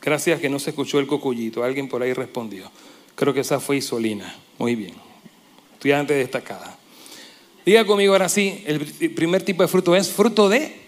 gracias 0.01 0.41
que 0.41 0.49
no 0.49 0.57
se 0.57 0.71
escuchó 0.71 0.99
el 0.99 1.07
cocullito, 1.07 1.63
alguien 1.63 1.87
por 1.87 2.01
ahí 2.01 2.13
respondió. 2.13 2.71
Creo 3.17 3.33
que 3.33 3.39
esa 3.39 3.59
fue 3.59 3.77
Isolina. 3.77 4.35
Muy 4.59 4.75
bien. 4.75 4.93
Estudiante 5.73 6.13
destacada. 6.13 6.77
Diga 7.65 7.83
conmigo 7.83 8.13
ahora 8.13 8.29
sí, 8.29 8.63
el 8.67 8.85
primer 9.15 9.41
tipo 9.41 9.63
de 9.63 9.67
fruto 9.67 9.95
es 9.95 10.09
fruto 10.11 10.47
de... 10.47 10.85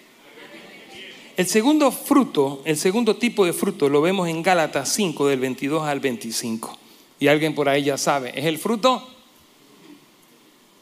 El 1.36 1.48
segundo 1.48 1.92
fruto, 1.92 2.62
el 2.66 2.78
segundo 2.78 3.16
tipo 3.16 3.48
de 3.48 3.54
fruto 3.54 3.90
lo 3.90 4.02
vemos 4.02 4.30
en 4.30 4.44
Gálatas 4.44 4.94
5 4.94 5.28
del 5.28 5.40
22 5.40 5.84
al 5.84 6.00
25 6.02 6.78
y 7.20 7.28
alguien 7.28 7.56
por 7.56 7.68
ahí 7.68 7.84
ya 7.84 7.98
sabe, 7.98 8.38
es 8.38 8.46
el 8.46 8.60
fruto, 8.60 9.08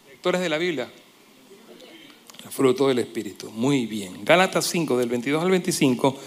lectores 0.10 0.42
de 0.42 0.50
la 0.50 0.58
Biblia, 0.58 0.92
el 2.44 2.52
fruto 2.52 2.90
del 2.90 3.00
Espíritu. 3.00 3.52
Muy 3.52 3.86
bien. 3.86 4.26
Gálatas 4.26 4.66
5, 4.66 4.98
del 4.98 5.10
22 5.10 5.44
al 5.44 5.52
25, 5.52 6.18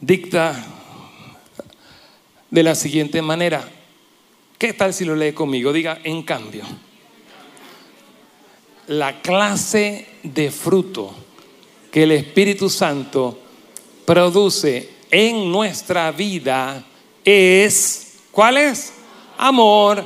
dicta 0.00 0.81
de 2.52 2.62
la 2.62 2.76
siguiente 2.76 3.20
manera. 3.20 3.68
¿Qué 4.58 4.74
tal 4.74 4.94
si 4.94 5.04
lo 5.04 5.16
lee 5.16 5.32
conmigo? 5.32 5.72
Diga, 5.72 5.98
en 6.04 6.22
cambio, 6.22 6.62
la 8.86 9.20
clase 9.20 10.06
de 10.22 10.52
fruto 10.52 11.12
que 11.90 12.04
el 12.04 12.12
Espíritu 12.12 12.70
Santo 12.70 13.36
produce 14.04 14.90
en 15.10 15.50
nuestra 15.50 16.12
vida 16.12 16.84
es 17.24 18.02
¿Cuál 18.32 18.56
es? 18.56 18.94
Amor, 19.36 20.02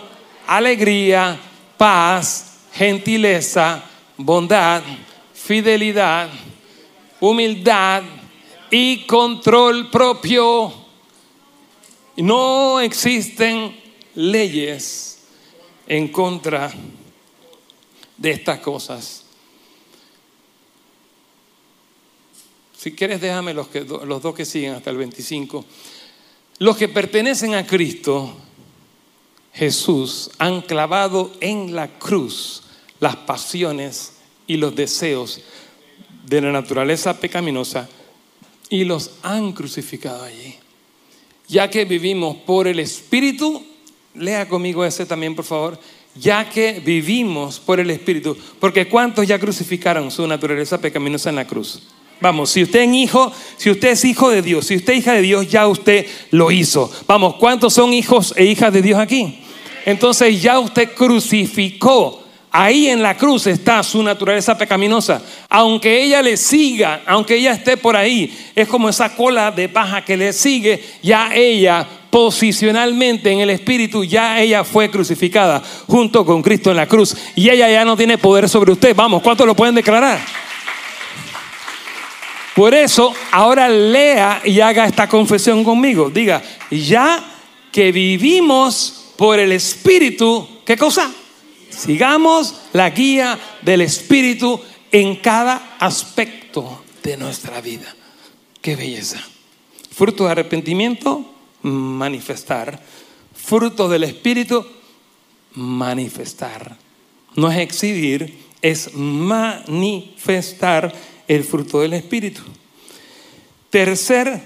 alegría, 0.48 1.38
paz, 1.76 2.58
gentileza, 2.72 3.84
bondad, 4.16 4.82
fidelidad, 5.32 6.28
humildad 7.20 8.02
y 8.68 9.06
control 9.06 9.90
propio. 9.90 10.85
No 12.16 12.80
existen 12.80 13.78
leyes 14.14 15.18
en 15.86 16.08
contra 16.08 16.72
de 18.16 18.30
estas 18.30 18.60
cosas. 18.60 19.24
Si 22.76 22.92
quieres, 22.92 23.20
déjame 23.20 23.52
los, 23.52 23.68
que, 23.68 23.80
los 23.82 24.22
dos 24.22 24.34
que 24.34 24.44
siguen 24.44 24.74
hasta 24.74 24.90
el 24.90 24.96
25. 24.96 25.64
Los 26.58 26.76
que 26.76 26.88
pertenecen 26.88 27.54
a 27.54 27.66
Cristo, 27.66 28.34
Jesús, 29.52 30.30
han 30.38 30.62
clavado 30.62 31.32
en 31.40 31.74
la 31.74 31.98
cruz 31.98 32.62
las 33.00 33.16
pasiones 33.16 34.12
y 34.46 34.56
los 34.56 34.74
deseos 34.74 35.40
de 36.24 36.40
la 36.40 36.52
naturaleza 36.52 37.18
pecaminosa 37.18 37.88
y 38.70 38.84
los 38.84 39.12
han 39.22 39.52
crucificado 39.52 40.24
allí. 40.24 40.56
Ya 41.48 41.70
que 41.70 41.84
vivimos 41.84 42.36
por 42.36 42.66
el 42.66 42.80
Espíritu, 42.80 43.64
lea 44.14 44.48
conmigo 44.48 44.84
ese 44.84 45.06
también, 45.06 45.34
por 45.34 45.44
favor. 45.44 45.78
Ya 46.14 46.48
que 46.48 46.80
vivimos 46.84 47.60
por 47.60 47.78
el 47.78 47.90
Espíritu, 47.90 48.36
porque 48.58 48.88
¿cuántos 48.88 49.26
ya 49.26 49.38
crucificaron 49.38 50.10
su 50.10 50.26
naturaleza 50.26 50.80
pecaminosa 50.80 51.30
en 51.30 51.36
la 51.36 51.46
cruz? 51.46 51.82
Vamos, 52.20 52.50
si 52.50 52.62
usted 52.62 52.80
es 52.80 52.94
hijo, 52.94 53.30
si 53.58 53.70
usted 53.70 53.90
es 53.90 54.04
hijo 54.04 54.30
de 54.30 54.40
Dios, 54.40 54.66
si 54.66 54.76
usted 54.76 54.94
es 54.94 54.98
hija 55.00 55.12
de 55.12 55.22
Dios, 55.22 55.50
ya 55.50 55.68
usted 55.68 56.06
lo 56.30 56.50
hizo. 56.50 56.90
Vamos, 57.06 57.36
¿cuántos 57.36 57.74
son 57.74 57.92
hijos 57.92 58.32
e 58.36 58.46
hijas 58.46 58.72
de 58.72 58.80
Dios 58.80 58.98
aquí? 58.98 59.40
Entonces 59.84 60.40
ya 60.40 60.58
usted 60.58 60.94
crucificó. 60.94 62.25
Ahí 62.58 62.88
en 62.88 63.02
la 63.02 63.14
cruz 63.18 63.46
está 63.48 63.82
su 63.82 64.02
naturaleza 64.02 64.56
pecaminosa. 64.56 65.20
Aunque 65.50 66.02
ella 66.02 66.22
le 66.22 66.38
siga, 66.38 67.02
aunque 67.04 67.36
ella 67.36 67.52
esté 67.52 67.76
por 67.76 67.94
ahí, 67.94 68.34
es 68.54 68.66
como 68.66 68.88
esa 68.88 69.14
cola 69.14 69.50
de 69.50 69.68
paja 69.68 70.02
que 70.02 70.16
le 70.16 70.32
sigue, 70.32 70.82
ya 71.02 71.34
ella 71.34 71.86
posicionalmente 72.08 73.30
en 73.30 73.40
el 73.40 73.50
Espíritu, 73.50 74.04
ya 74.04 74.40
ella 74.40 74.64
fue 74.64 74.90
crucificada 74.90 75.62
junto 75.86 76.24
con 76.24 76.40
Cristo 76.40 76.70
en 76.70 76.78
la 76.78 76.88
cruz. 76.88 77.14
Y 77.34 77.50
ella 77.50 77.68
ya 77.68 77.84
no 77.84 77.94
tiene 77.94 78.16
poder 78.16 78.48
sobre 78.48 78.72
usted. 78.72 78.96
Vamos, 78.96 79.20
¿cuántos 79.20 79.46
lo 79.46 79.54
pueden 79.54 79.74
declarar? 79.74 80.18
Por 82.54 82.72
eso, 82.72 83.12
ahora 83.32 83.68
lea 83.68 84.40
y 84.46 84.60
haga 84.60 84.86
esta 84.86 85.06
confesión 85.06 85.62
conmigo. 85.62 86.08
Diga, 86.08 86.42
ya 86.70 87.22
que 87.70 87.92
vivimos 87.92 89.12
por 89.18 89.38
el 89.38 89.52
Espíritu, 89.52 90.48
¿qué 90.64 90.78
cosa? 90.78 91.12
Sigamos 91.76 92.54
la 92.72 92.88
guía 92.88 93.38
del 93.60 93.82
Espíritu 93.82 94.58
en 94.90 95.16
cada 95.16 95.76
aspecto 95.78 96.82
de 97.02 97.18
nuestra 97.18 97.60
vida. 97.60 97.94
Qué 98.62 98.76
belleza. 98.76 99.22
Fruto 99.90 100.24
de 100.24 100.30
arrepentimiento, 100.30 101.34
manifestar. 101.62 102.82
Fruto 103.34 103.90
del 103.90 104.04
Espíritu, 104.04 104.66
manifestar. 105.52 106.78
No 107.34 107.50
es 107.50 107.58
exhibir, 107.58 108.38
es 108.62 108.94
manifestar 108.94 109.74
el 111.28 111.44
fruto 111.44 111.80
del 111.80 111.92
Espíritu. 111.92 112.40
Tercer 113.68 114.40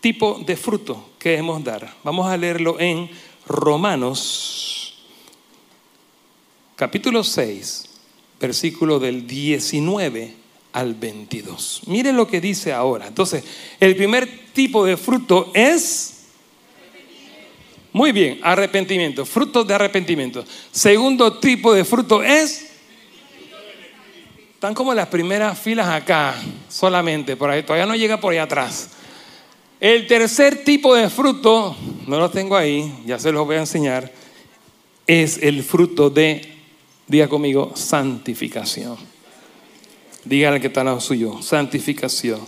tipo 0.00 0.42
de 0.44 0.56
fruto 0.56 1.10
que 1.20 1.28
debemos 1.30 1.62
dar. 1.62 1.94
Vamos 2.02 2.26
a 2.26 2.36
leerlo 2.36 2.80
en 2.80 3.08
Romanos 3.46 4.75
capítulo 6.76 7.24
6, 7.24 7.84
versículo 8.38 8.98
del 8.98 9.26
19 9.26 10.34
al 10.74 10.94
22. 10.94 11.82
Mire 11.86 12.12
lo 12.12 12.28
que 12.28 12.40
dice 12.40 12.72
ahora. 12.72 13.06
Entonces, 13.06 13.42
el 13.80 13.96
primer 13.96 14.28
tipo 14.52 14.84
de 14.84 14.96
fruto 14.96 15.50
es... 15.54 16.12
Muy 17.92 18.12
bien, 18.12 18.40
arrepentimiento, 18.42 19.24
fruto 19.24 19.64
de 19.64 19.72
arrepentimiento. 19.72 20.44
Segundo 20.70 21.38
tipo 21.38 21.72
de 21.72 21.82
fruto 21.82 22.22
es... 22.22 22.72
Están 24.52 24.74
como 24.74 24.92
las 24.92 25.08
primeras 25.08 25.58
filas 25.58 25.88
acá, 25.88 26.34
solamente, 26.68 27.36
por 27.36 27.48
ahí, 27.48 27.62
todavía 27.62 27.86
no 27.86 27.96
llega 27.96 28.20
por 28.20 28.32
ahí 28.32 28.38
atrás. 28.38 28.90
El 29.80 30.06
tercer 30.06 30.64
tipo 30.64 30.94
de 30.94 31.08
fruto, 31.08 31.76
no 32.06 32.18
lo 32.18 32.30
tengo 32.30 32.56
ahí, 32.56 33.02
ya 33.06 33.18
se 33.18 33.32
los 33.32 33.46
voy 33.46 33.56
a 33.56 33.60
enseñar, 33.60 34.10
es 35.06 35.38
el 35.42 35.62
fruto 35.62 36.08
de, 36.08 36.55
diga 37.06 37.28
conmigo, 37.28 37.72
santificación. 37.74 38.96
Dígale 40.24 40.60
que 40.60 40.66
está 40.66 40.80
al 40.80 40.86
lado 40.86 41.00
suyo, 41.00 41.40
santificación. 41.40 42.40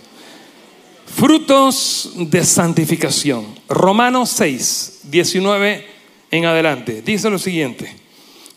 Frutos 1.05 2.11
de 2.15 2.43
santificación. 2.43 3.45
Romanos 3.67 4.29
6, 4.31 5.01
19 5.03 5.87
en 6.31 6.45
adelante. 6.45 7.01
Dice 7.01 7.29
lo 7.29 7.39
siguiente. 7.39 7.95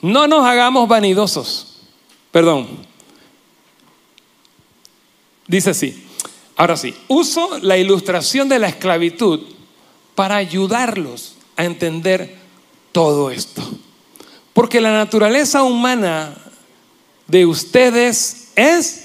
No 0.02 0.26
nos 0.26 0.44
hagamos 0.44 0.88
vanidosos. 0.88 1.78
Perdón. 2.30 2.68
Dice 5.46 5.70
así. 5.70 6.06
Ahora 6.56 6.76
sí, 6.76 6.94
uso 7.08 7.58
la 7.60 7.78
ilustración 7.78 8.48
de 8.48 8.58
la 8.58 8.68
esclavitud 8.68 9.40
para 10.14 10.36
ayudarlos 10.36 11.34
a 11.56 11.64
entender 11.64 12.36
todo 12.92 13.30
esto. 13.30 13.62
Porque 14.52 14.80
la 14.80 14.92
naturaleza 14.92 15.62
humana 15.62 16.34
de 17.26 17.46
ustedes 17.46 18.52
es 18.56 19.02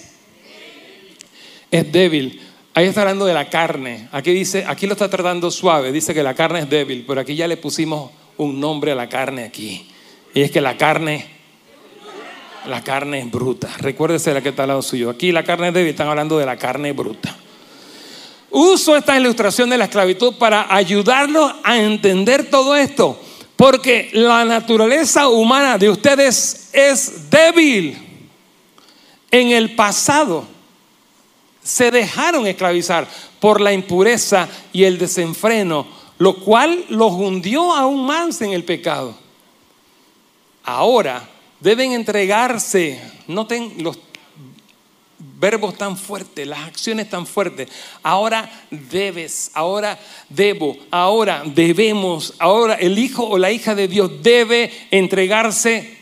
es 1.72 1.92
débil. 1.92 2.42
Ahí 2.74 2.86
está 2.86 3.02
hablando 3.02 3.26
de 3.26 3.34
la 3.34 3.50
carne. 3.50 4.08
Aquí 4.12 4.32
dice, 4.32 4.66
aquí 4.68 4.86
lo 4.86 4.94
está 4.94 5.10
tratando 5.10 5.50
suave. 5.50 5.92
Dice 5.92 6.14
que 6.14 6.24
la 6.24 6.34
carne 6.34 6.60
es 6.60 6.70
débil, 6.70 7.06
pero 7.08 7.22
aquí 7.22 7.36
ya 7.36 7.48
le 7.48 7.58
pusimos 7.58 8.12
un 8.38 8.60
nombre 8.60 8.92
a 8.92 8.96
la 8.96 9.10
carne 9.10 9.44
aquí. 9.44 9.90
Y 10.34 10.42
es 10.42 10.52
que 10.52 10.62
la 10.62 10.78
carne, 10.78 11.26
la 12.68 12.84
carne 12.84 13.20
es 13.20 13.32
bruta. 13.32 13.70
Recuérdese 13.80 14.34
la 14.34 14.42
que 14.42 14.50
está 14.50 14.64
al 14.64 14.70
lado 14.70 14.82
suyo. 14.82 15.10
Aquí 15.10 15.32
la 15.32 15.44
carne 15.44 15.70
es 15.70 15.74
débil, 15.74 15.90
están 15.90 16.08
hablando 16.08 16.38
de 16.38 16.46
la 16.46 16.58
carne 16.58 16.92
bruta. 16.92 17.36
Uso 18.52 18.96
esta 18.96 19.18
ilustración 19.20 19.70
de 19.70 19.78
la 19.78 19.86
esclavitud 19.86 20.36
para 20.36 20.74
ayudarlos 20.74 21.54
a 21.64 21.80
entender 21.80 22.50
todo 22.50 22.76
esto. 22.76 23.20
Porque 23.58 24.12
la 24.14 24.46
naturaleza 24.46 25.28
humana 25.28 25.78
de 25.80 25.90
ustedes 25.90 26.70
es 26.72 27.30
débil. 27.30 27.98
En 29.32 29.50
el 29.50 29.76
pasado 29.76 30.46
se 31.62 31.92
dejaron 31.92 32.48
esclavizar 32.48 33.08
por 33.42 33.60
la 33.60 33.74
impureza 33.74 34.48
y 34.72 34.84
el 34.84 34.98
desenfreno, 34.98 35.88
lo 36.20 36.36
cual 36.36 36.86
los 36.90 37.12
hundió 37.12 37.74
aún 37.74 38.06
más 38.06 38.42
en 38.42 38.54
el 38.54 38.64
pecado. 38.64 39.18
Ahora 40.64 41.28
deben 41.60 41.94
entregarse, 41.94 43.02
noten 43.28 43.74
los 43.80 43.98
verbos 45.40 45.78
tan 45.78 45.96
fuertes, 45.96 46.48
las 46.48 46.68
acciones 46.68 47.10
tan 47.10 47.28
fuertes. 47.28 47.70
Ahora 48.02 48.50
debes, 48.72 49.52
ahora 49.54 50.00
debo, 50.30 50.76
ahora 50.90 51.44
debemos, 51.46 52.34
ahora 52.40 52.74
el 52.76 52.98
hijo 52.98 53.24
o 53.24 53.38
la 53.38 53.52
hija 53.52 53.76
de 53.76 53.88
Dios 53.88 54.12
debe 54.24 54.72
entregarse 54.90 55.98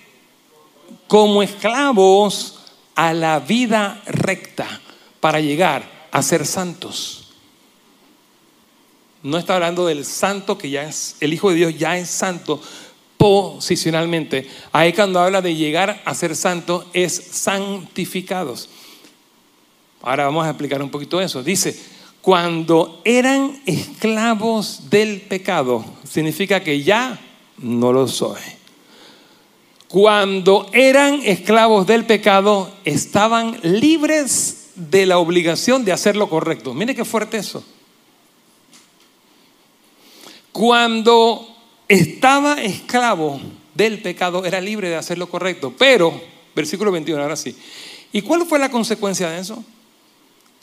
como 1.08 1.44
esclavos 1.44 2.60
a 2.96 3.14
la 3.14 3.40
vida 3.40 4.02
recta 4.06 4.82
para 5.20 5.42
llegar 5.42 6.08
a 6.12 6.22
ser 6.22 6.46
santos. 6.46 7.34
No 9.22 9.38
está 9.38 9.56
hablando 9.56 9.86
del 9.88 10.06
santo 10.06 10.58
que 10.58 10.70
ya 10.70 10.84
es, 10.84 11.18
el 11.20 11.34
Hijo 11.34 11.50
de 11.50 11.56
Dios 11.56 11.78
ya 11.78 11.98
es 11.98 12.10
santo 12.10 12.62
posicionalmente. 13.18 14.48
Ahí 14.72 14.94
cuando 14.94 15.20
habla 15.20 15.42
de 15.42 15.56
llegar 15.56 16.02
a 16.06 16.14
ser 16.14 16.36
santo 16.36 16.88
es 16.94 17.14
santificados. 17.32 18.70
Ahora 20.06 20.26
vamos 20.26 20.46
a 20.46 20.52
explicar 20.52 20.84
un 20.84 20.92
poquito 20.92 21.20
eso. 21.20 21.42
Dice, 21.42 21.76
cuando 22.22 23.02
eran 23.04 23.60
esclavos 23.66 24.92
del 24.92 25.20
pecado, 25.22 25.84
significa 26.08 26.64
que 26.64 26.84
ya 26.84 27.20
no 27.58 27.92
lo 27.92 28.08
soy. 28.08 28.40
Cuando 29.88 30.70
eran 30.74 31.22
esclavos 31.24 31.88
del 31.88 32.06
pecado, 32.06 32.72
estaban 32.86 33.60
libres 33.64 34.68
de 34.76 35.08
la 35.08 35.18
obligación 35.18 35.84
de 35.84 35.94
hacer 35.94 36.16
lo 36.16 36.30
correcto. 36.30 36.76
Mire 36.76 36.94
qué 36.94 37.04
fuerte 37.04 37.38
eso. 37.38 37.66
Cuando 40.52 41.48
estaba 41.88 42.62
esclavo 42.62 43.42
del 43.74 44.04
pecado, 44.04 44.46
era 44.46 44.62
libre 44.62 44.90
de 44.90 44.98
hacer 44.98 45.18
lo 45.18 45.30
correcto. 45.30 45.74
Pero, 45.76 46.22
versículo 46.56 46.92
21, 46.92 47.24
ahora 47.24 47.36
sí. 47.36 47.58
¿Y 48.14 48.22
cuál 48.22 48.46
fue 48.46 48.60
la 48.60 48.70
consecuencia 48.70 49.32
de 49.32 49.40
eso? 49.40 49.66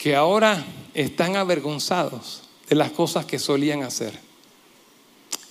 Que 0.03 0.17
ahora 0.17 0.65
están 0.93 1.37
avergonzados 1.37 2.43
de 2.67 2.75
las 2.75 2.91
cosas 2.91 3.23
que 3.25 3.39
solían 3.39 3.83
hacer. 3.83 4.19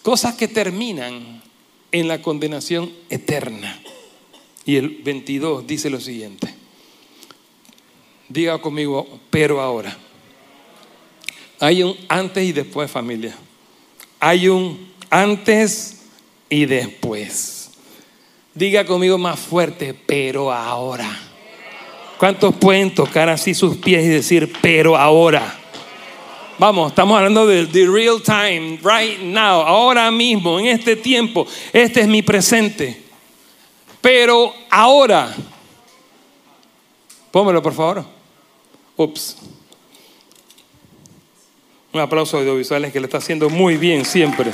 Cosas 0.03 0.35
que 0.35 0.47
terminan 0.47 1.43
en 1.91 2.07
la 2.07 2.21
condenación 2.21 2.93
eterna. 3.09 3.81
Y 4.67 4.77
el 4.77 5.01
22 5.03 5.67
dice 5.67 5.89
lo 5.89 5.99
siguiente. 6.03 6.55
Diga 8.29 8.61
conmigo, 8.61 9.21
pero 9.31 9.59
ahora. 9.59 9.97
Hay 11.59 11.83
un 11.83 11.97
antes 12.11 12.45
y 12.45 12.53
después, 12.53 12.91
familia. 12.91 13.35
Hay 14.21 14.49
un 14.49 14.93
antes 15.09 16.03
y 16.51 16.67
después. 16.67 17.71
Diga 18.53 18.85
conmigo 18.85 19.17
más 19.17 19.41
fuerte, 19.41 19.95
pero 19.95 20.53
ahora. 20.53 21.32
¿Cuántos 22.23 22.55
pueden 22.55 22.95
tocar 22.95 23.29
así 23.29 23.53
sus 23.53 23.79
pies 23.79 24.05
y 24.05 24.09
decir, 24.09 24.53
pero 24.63 24.97
ahora? 24.97 25.59
Vamos, 26.57 26.93
estamos 26.93 27.19
hablando 27.19 27.49
de 27.49 27.67
real 27.93 28.23
time, 28.23 28.79
right 28.81 29.19
now, 29.19 29.63
ahora 29.63 30.09
mismo, 30.13 30.61
en 30.61 30.67
este 30.67 30.95
tiempo. 30.95 31.49
Este 31.73 32.03
es 32.03 32.07
mi 32.07 32.23
presente. 32.23 33.03
Pero 34.01 34.55
ahora. 34.71 35.35
Póngalo, 37.33 37.61
por 37.61 37.75
favor. 37.75 38.05
Ups. 38.97 39.39
Un 41.93 42.01
aplauso 42.01 42.37
a 42.37 42.41
audiovisuales 42.41 42.93
que 42.93 43.01
le 43.01 43.07
está 43.07 43.19
haciendo 43.19 43.51
muy 43.51 43.77
bien 43.77 44.05
siempre. 44.05 44.53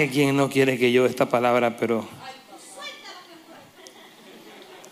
Alguien 0.00 0.34
no 0.34 0.48
quiere 0.48 0.78
que 0.78 0.92
yo 0.92 1.04
esta 1.04 1.28
palabra, 1.28 1.76
pero... 1.76 2.08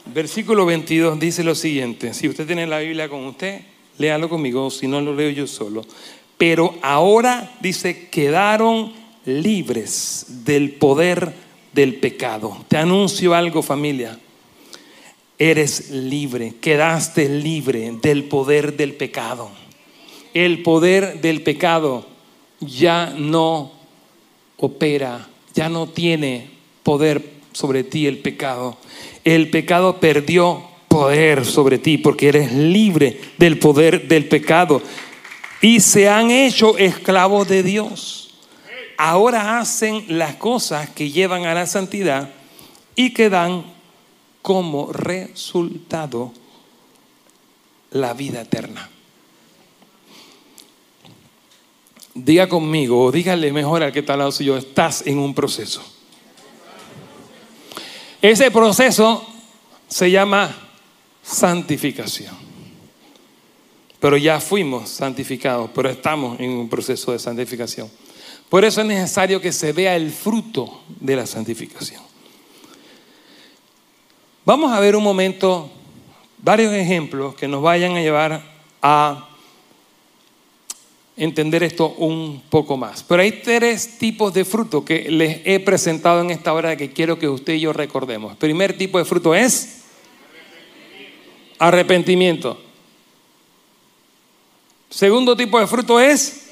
Versículo 0.05 0.67
22 0.67 1.19
dice 1.19 1.43
lo 1.43 1.55
siguiente. 1.55 2.13
Si 2.13 2.29
usted 2.29 2.47
tiene 2.47 2.67
la 2.67 2.81
Biblia 2.81 3.09
con 3.09 3.25
usted, 3.25 3.63
léalo 3.97 4.29
conmigo, 4.29 4.71
si 4.71 4.87
no 4.87 5.01
lo 5.01 5.15
leo 5.15 5.31
yo 5.31 5.47
solo. 5.47 5.83
Pero 6.37 6.79
ahora 6.83 7.57
dice, 7.61 8.09
quedaron 8.11 8.93
libres 9.25 10.27
del 10.45 10.73
poder 10.73 11.33
del 11.73 11.95
pecado. 11.95 12.67
Te 12.69 12.77
anuncio 12.77 13.35
algo 13.35 13.63
familia. 13.63 14.19
Eres 15.39 15.91
libre, 15.91 16.57
quedaste 16.61 17.31
libre 17.31 17.93
del 18.03 18.25
poder 18.25 18.77
del 18.77 18.93
pecado. 18.93 19.51
El 20.35 20.63
poder 20.63 21.23
del 21.23 21.41
pecado 21.41 22.07
ya 22.61 23.15
no 23.17 23.78
opera, 24.59 25.29
ya 25.55 25.69
no 25.69 25.89
tiene 25.89 26.51
poder 26.83 27.39
sobre 27.53 27.85
ti 27.85 28.07
el 28.07 28.19
pecado. 28.19 28.77
El 29.25 29.51
pecado 29.51 29.99
perdió 30.01 30.63
poder 30.89 31.45
sobre 31.45 31.79
ti 31.79 31.99
porque 31.99 32.29
eres 32.29 32.53
libre 32.53 33.21
del 33.39 33.59
poder 33.59 34.09
del 34.09 34.27
pecado 34.27 34.83
y 35.61 35.81
se 35.81 36.09
han 36.09 36.31
hecho 36.31 36.79
esclavos 36.79 37.49
de 37.49 37.63
Dios 37.63 38.19
ahora 38.99 39.61
hacen 39.61 40.05
las 40.09 40.35
cosas 40.35 40.91
que 40.91 41.11
llevan 41.11 41.47
a 41.47 41.55
la 41.55 41.67
santidad 41.67 42.31
y 42.97 43.15
que 43.15 43.31
dan 43.31 43.65
como 44.43 44.93
resultado 44.93 46.33
la 47.93 48.13
vida 48.13 48.43
eterna. 48.43 48.91
Diga 52.25 52.49
conmigo, 52.49 53.05
o 53.05 53.13
dígale 53.13 53.53
mejor 53.53 53.85
al 53.85 53.93
que 53.93 54.01
está 54.01 54.15
al 54.15 54.19
lado 54.19 54.33
suyo, 54.33 54.57
estás 54.57 55.07
en 55.07 55.19
un 55.19 55.35
proceso. 55.35 55.81
Ese 58.21 58.51
proceso 58.51 59.25
se 59.87 60.11
llama 60.11 60.53
santificación. 61.23 62.35
Pero 64.01 64.17
ya 64.17 64.41
fuimos 64.41 64.89
santificados, 64.89 65.71
pero 65.73 65.91
estamos 65.91 66.41
en 66.41 66.51
un 66.51 66.69
proceso 66.69 67.13
de 67.13 67.21
santificación. 67.21 67.89
Por 68.49 68.65
eso 68.65 68.81
es 68.81 68.87
necesario 68.89 69.41
que 69.41 69.53
se 69.53 69.73
vea 69.73 69.95
el 69.95 70.11
fruto 70.11 70.83
de 70.99 71.15
la 71.15 71.27
santificación. 71.27 72.03
Vamos 74.45 74.73
a 74.73 74.81
ver 74.81 74.97
un 74.97 75.05
momento 75.05 75.71
varios 76.39 76.73
ejemplos 76.73 77.37
que 77.37 77.47
nos 77.47 77.63
vayan 77.63 77.95
a 77.95 78.01
llevar 78.01 78.43
a 78.83 79.28
entender 81.19 81.63
esto 81.63 81.95
un 81.99 82.43
poco 82.49 82.77
más. 82.77 83.03
Pero 83.03 83.23
hay 83.23 83.33
tres 83.43 83.99
tipos 83.99 84.33
de 84.33 84.45
fruto 84.45 84.85
que 84.85 85.11
les 85.11 85.41
he 85.45 85.61
presentado 85.61 86.21
en 86.23 86.31
esta 86.31 86.53
hora 86.55 86.77
que 86.77 86.93
quiero 86.93 87.19
que 87.19 87.29
usted 87.29 87.55
y 87.55 87.61
yo 87.61 87.73
recordemos. 87.73 88.37
Primer 88.37 88.79
tipo 88.79 88.99
de 88.99 89.05
fruto 89.05 89.35
es 89.35 89.83
arrepentimiento. 91.59 92.59
Segundo 94.89 95.37
tipo 95.37 95.59
de 95.59 95.67
fruto 95.67 96.01
es 96.01 96.45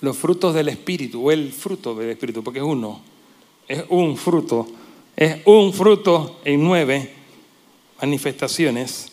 los 0.00 0.16
frutos 0.16 0.54
del 0.54 0.68
Espíritu, 0.68 1.26
o 1.26 1.32
el 1.32 1.52
fruto 1.52 1.94
del 1.94 2.10
Espíritu, 2.10 2.42
porque 2.42 2.60
es 2.60 2.64
uno, 2.64 3.00
es 3.66 3.84
un 3.88 4.16
fruto, 4.16 4.66
es 5.16 5.38
un 5.44 5.72
fruto 5.74 6.40
en 6.44 6.62
nueve 6.62 7.12
manifestaciones, 8.00 9.10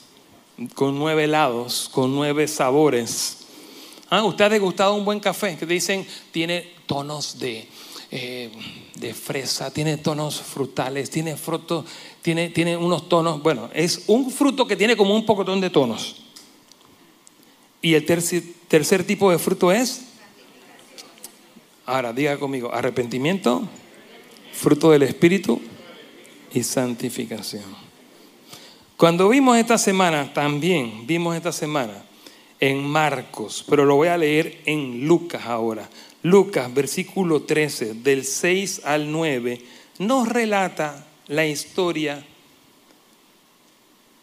con 0.75 0.97
nueve 0.97 1.25
lados, 1.27 1.89
con 1.91 2.13
nueve 2.13 2.47
sabores. 2.47 3.44
Ah, 4.09 4.23
¿Usted 4.23 4.45
ha 4.45 4.49
degustado 4.49 4.93
un 4.93 5.03
buen 5.03 5.19
café? 5.19 5.57
Que 5.57 5.65
dicen, 5.65 6.05
tiene 6.31 6.73
tonos 6.85 7.39
de, 7.39 7.67
eh, 8.11 8.51
de 8.95 9.13
fresa, 9.13 9.71
tiene 9.71 9.97
tonos 9.97 10.41
frutales, 10.41 11.09
tiene 11.09 11.35
frutos, 11.35 11.85
tiene, 12.21 12.49
tiene 12.49 12.77
unos 12.77 13.09
tonos, 13.09 13.41
bueno, 13.41 13.69
es 13.73 14.03
un 14.07 14.29
fruto 14.29 14.67
que 14.67 14.75
tiene 14.75 14.95
como 14.95 15.15
un 15.15 15.25
pocotón 15.25 15.59
de 15.59 15.71
tonos. 15.71 16.17
Y 17.81 17.95
el 17.95 18.05
tercer, 18.05 18.43
tercer 18.67 19.03
tipo 19.05 19.31
de 19.31 19.39
fruto 19.39 19.71
es, 19.71 20.05
ahora 21.85 22.13
diga 22.13 22.37
conmigo, 22.37 22.73
arrepentimiento, 22.73 23.67
fruto 24.53 24.91
del 24.91 25.03
Espíritu 25.03 25.59
y 26.53 26.61
santificación. 26.63 27.85
Cuando 28.97 29.27
vimos 29.29 29.57
esta 29.57 29.77
semana, 29.77 30.31
también 30.33 31.05
vimos 31.05 31.35
esta 31.35 31.51
semana 31.51 32.04
en 32.65 32.83
Marcos, 32.83 33.63
pero 33.69 33.85
lo 33.85 33.95
voy 33.95 34.07
a 34.07 34.17
leer 34.17 34.61
en 34.65 35.07
Lucas 35.07 35.45
ahora. 35.45 35.87
Lucas, 36.23 36.73
versículo 36.73 37.43
13, 37.43 37.93
del 37.95 38.25
6 38.25 38.81
al 38.85 39.11
9, 39.11 39.61
nos 39.99 40.27
relata 40.27 41.05
la 41.27 41.45
historia 41.45 42.25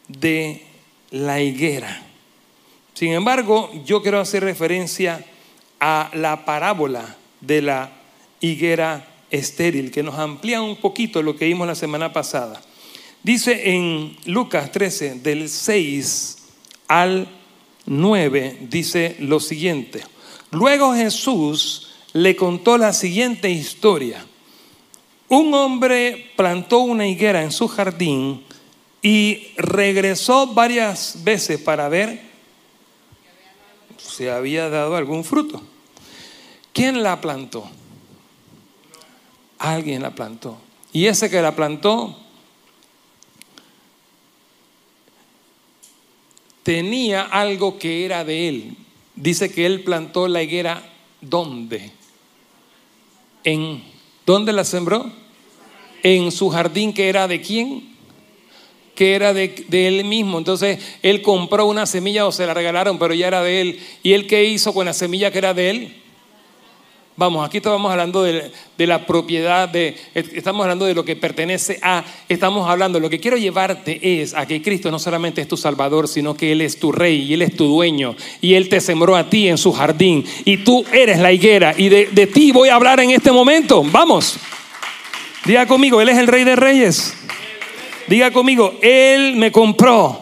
de 0.08 0.62
la 1.12 1.40
higuera. 1.40 2.02
Sin 2.94 3.12
embargo, 3.12 3.70
yo 3.84 4.02
quiero 4.02 4.18
hacer 4.18 4.42
referencia 4.42 5.24
a 5.78 6.10
la 6.14 6.44
parábola 6.44 7.16
de 7.40 7.62
la 7.62 7.92
higuera 8.40 9.08
estéril, 9.30 9.92
que 9.92 10.02
nos 10.02 10.18
amplía 10.18 10.60
un 10.60 10.76
poquito 10.76 11.22
lo 11.22 11.36
que 11.36 11.46
vimos 11.46 11.68
la 11.68 11.76
semana 11.76 12.12
pasada. 12.12 12.60
Dice 13.22 13.70
en 13.72 14.16
Lucas 14.26 14.72
13, 14.72 15.20
del 15.20 15.48
6 15.48 16.38
al 16.88 17.28
9, 17.28 17.41
dice 17.86 19.16
lo 19.20 19.40
siguiente. 19.40 20.04
Luego 20.50 20.94
Jesús 20.94 21.88
le 22.12 22.36
contó 22.36 22.78
la 22.78 22.92
siguiente 22.92 23.50
historia. 23.50 24.24
Un 25.28 25.54
hombre 25.54 26.30
plantó 26.36 26.80
una 26.80 27.06
higuera 27.06 27.42
en 27.42 27.52
su 27.52 27.68
jardín 27.68 28.44
y 29.00 29.48
regresó 29.56 30.46
varias 30.48 31.24
veces 31.24 31.58
para 31.60 31.88
ver 31.88 32.20
si 33.96 34.28
había 34.28 34.68
dado 34.68 34.96
algún 34.96 35.24
fruto. 35.24 35.62
¿Quién 36.72 37.02
la 37.02 37.20
plantó? 37.20 37.68
Alguien 39.58 40.02
la 40.02 40.14
plantó. 40.14 40.58
Y 40.92 41.06
ese 41.06 41.30
que 41.30 41.40
la 41.40 41.56
plantó 41.56 42.21
tenía 46.62 47.22
algo 47.22 47.78
que 47.78 48.04
era 48.04 48.24
de 48.24 48.48
él. 48.48 48.76
Dice 49.14 49.52
que 49.52 49.66
él 49.66 49.82
plantó 49.82 50.28
la 50.28 50.42
higuera 50.42 50.82
¿dónde? 51.20 51.90
En 53.44 53.82
¿dónde 54.26 54.52
la 54.52 54.64
sembró? 54.64 55.10
En 56.02 56.32
su 56.32 56.48
jardín 56.50 56.92
que 56.92 57.08
era 57.08 57.28
de 57.28 57.40
quién? 57.40 57.92
Que 58.94 59.14
era 59.14 59.32
de, 59.32 59.64
de, 59.68 59.88
él 59.88 60.04
mismo. 60.04 60.38
Entonces 60.38 60.78
él 61.02 61.22
compró 61.22 61.66
una 61.66 61.86
semilla 61.86 62.26
o 62.26 62.32
se 62.32 62.46
la 62.46 62.54
regalaron, 62.54 62.98
pero 62.98 63.14
ya 63.14 63.28
era 63.28 63.42
de 63.42 63.60
él. 63.60 63.80
¿Y 64.02 64.12
él 64.12 64.26
qué 64.26 64.44
hizo 64.44 64.74
con 64.74 64.86
la 64.86 64.92
semilla 64.92 65.30
que 65.30 65.38
era 65.38 65.54
de 65.54 65.70
él? 65.70 66.01
Vamos, 67.14 67.46
aquí 67.46 67.58
estamos 67.58 67.90
hablando 67.90 68.22
de, 68.22 68.50
la 68.78 69.06
propiedad, 69.06 69.68
de, 69.68 69.96
estamos 70.14 70.62
hablando 70.62 70.86
de 70.86 70.94
lo 70.94 71.04
que 71.04 71.14
pertenece 71.14 71.78
a, 71.82 72.02
estamos 72.26 72.68
hablando, 72.68 72.98
lo 73.00 73.10
que 73.10 73.20
quiero 73.20 73.36
llevarte 73.36 74.22
es 74.22 74.32
a 74.32 74.46
que 74.46 74.62
Cristo 74.62 74.90
no 74.90 74.98
solamente 74.98 75.42
es 75.42 75.48
tu 75.48 75.58
Salvador, 75.58 76.08
sino 76.08 76.34
que 76.34 76.52
Él 76.52 76.62
es 76.62 76.80
tu 76.80 76.90
Rey 76.90 77.22
y 77.22 77.34
Él 77.34 77.42
es 77.42 77.54
tu 77.54 77.66
dueño 77.66 78.16
y 78.40 78.54
Él 78.54 78.70
te 78.70 78.80
sembró 78.80 79.14
a 79.14 79.28
ti 79.28 79.46
en 79.48 79.58
su 79.58 79.72
jardín 79.72 80.24
y 80.46 80.58
tú 80.58 80.86
eres 80.90 81.18
la 81.18 81.30
higuera 81.32 81.74
y 81.76 81.90
de, 81.90 82.06
de 82.06 82.26
ti 82.26 82.50
voy 82.50 82.70
a 82.70 82.76
hablar 82.76 82.98
en 83.00 83.10
este 83.10 83.30
momento. 83.30 83.82
Vamos, 83.84 84.38
diga 85.44 85.66
conmigo, 85.66 86.00
Él 86.00 86.08
es 86.08 86.16
el 86.16 86.26
Rey 86.26 86.44
de 86.44 86.56
Reyes. 86.56 87.14
Diga 88.08 88.30
conmigo, 88.30 88.74
Él 88.80 89.36
me 89.36 89.52
compró. 89.52 90.21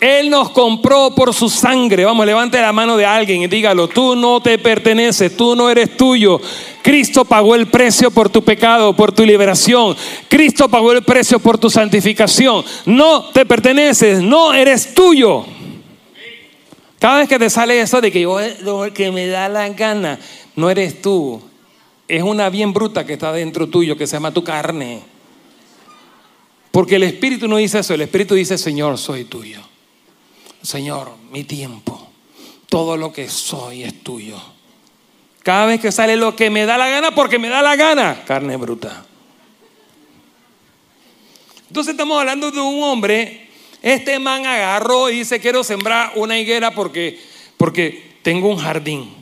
Él 0.00 0.28
nos 0.28 0.50
compró 0.50 1.14
por 1.14 1.32
su 1.32 1.48
sangre. 1.48 2.04
Vamos, 2.04 2.26
levante 2.26 2.60
la 2.60 2.72
mano 2.72 2.96
de 2.96 3.06
alguien 3.06 3.42
y 3.42 3.46
dígalo, 3.46 3.88
tú 3.88 4.16
no 4.16 4.40
te 4.40 4.58
perteneces, 4.58 5.36
tú 5.36 5.56
no 5.56 5.70
eres 5.70 5.96
tuyo. 5.96 6.40
Cristo 6.82 7.24
pagó 7.24 7.54
el 7.54 7.68
precio 7.68 8.10
por 8.10 8.28
tu 8.28 8.42
pecado, 8.42 8.94
por 8.94 9.12
tu 9.12 9.24
liberación. 9.24 9.96
Cristo 10.28 10.68
pagó 10.68 10.92
el 10.92 11.02
precio 11.02 11.38
por 11.38 11.58
tu 11.58 11.70
santificación. 11.70 12.64
No 12.84 13.30
te 13.30 13.46
perteneces, 13.46 14.20
no 14.20 14.52
eres 14.52 14.94
tuyo. 14.94 15.46
Cada 16.98 17.18
vez 17.18 17.28
que 17.28 17.38
te 17.38 17.50
sale 17.50 17.80
eso 17.80 18.00
de 18.00 18.10
que 18.10 18.20
yo 18.20 18.38
lo 18.62 18.92
que 18.92 19.10
me 19.10 19.26
da 19.26 19.48
la 19.48 19.68
gana, 19.70 20.18
no 20.56 20.70
eres 20.70 21.00
tú. 21.00 21.40
Es 22.08 22.22
una 22.22 22.50
bien 22.50 22.72
bruta 22.72 23.06
que 23.06 23.14
está 23.14 23.32
dentro 23.32 23.68
tuyo, 23.68 23.96
que 23.96 24.06
se 24.06 24.16
llama 24.16 24.32
tu 24.32 24.44
carne. 24.44 25.02
Porque 26.70 26.96
el 26.96 27.04
Espíritu 27.04 27.46
no 27.46 27.56
dice 27.56 27.78
eso, 27.78 27.94
el 27.94 28.00
Espíritu 28.02 28.34
dice, 28.34 28.58
Señor, 28.58 28.98
soy 28.98 29.24
tuyo. 29.24 29.60
Señor, 30.64 31.12
mi 31.30 31.44
tiempo, 31.44 32.08
todo 32.70 32.96
lo 32.96 33.12
que 33.12 33.28
soy 33.28 33.82
es 33.82 34.02
tuyo. 34.02 34.40
Cada 35.42 35.66
vez 35.66 35.78
que 35.78 35.92
sale 35.92 36.16
lo 36.16 36.34
que 36.34 36.48
me 36.48 36.64
da 36.64 36.78
la 36.78 36.88
gana, 36.88 37.14
porque 37.14 37.38
me 37.38 37.50
da 37.50 37.60
la 37.60 37.76
gana, 37.76 38.24
carne 38.24 38.56
bruta. 38.56 39.04
Entonces 41.68 41.92
estamos 41.92 42.18
hablando 42.18 42.50
de 42.50 42.60
un 42.60 42.82
hombre, 42.82 43.46
este 43.82 44.18
man 44.18 44.46
agarró 44.46 45.10
y 45.10 45.18
dice, 45.18 45.38
quiero 45.38 45.62
sembrar 45.62 46.12
una 46.14 46.38
higuera 46.38 46.74
porque, 46.74 47.20
porque 47.58 48.16
tengo 48.22 48.48
un 48.48 48.56
jardín. 48.56 49.14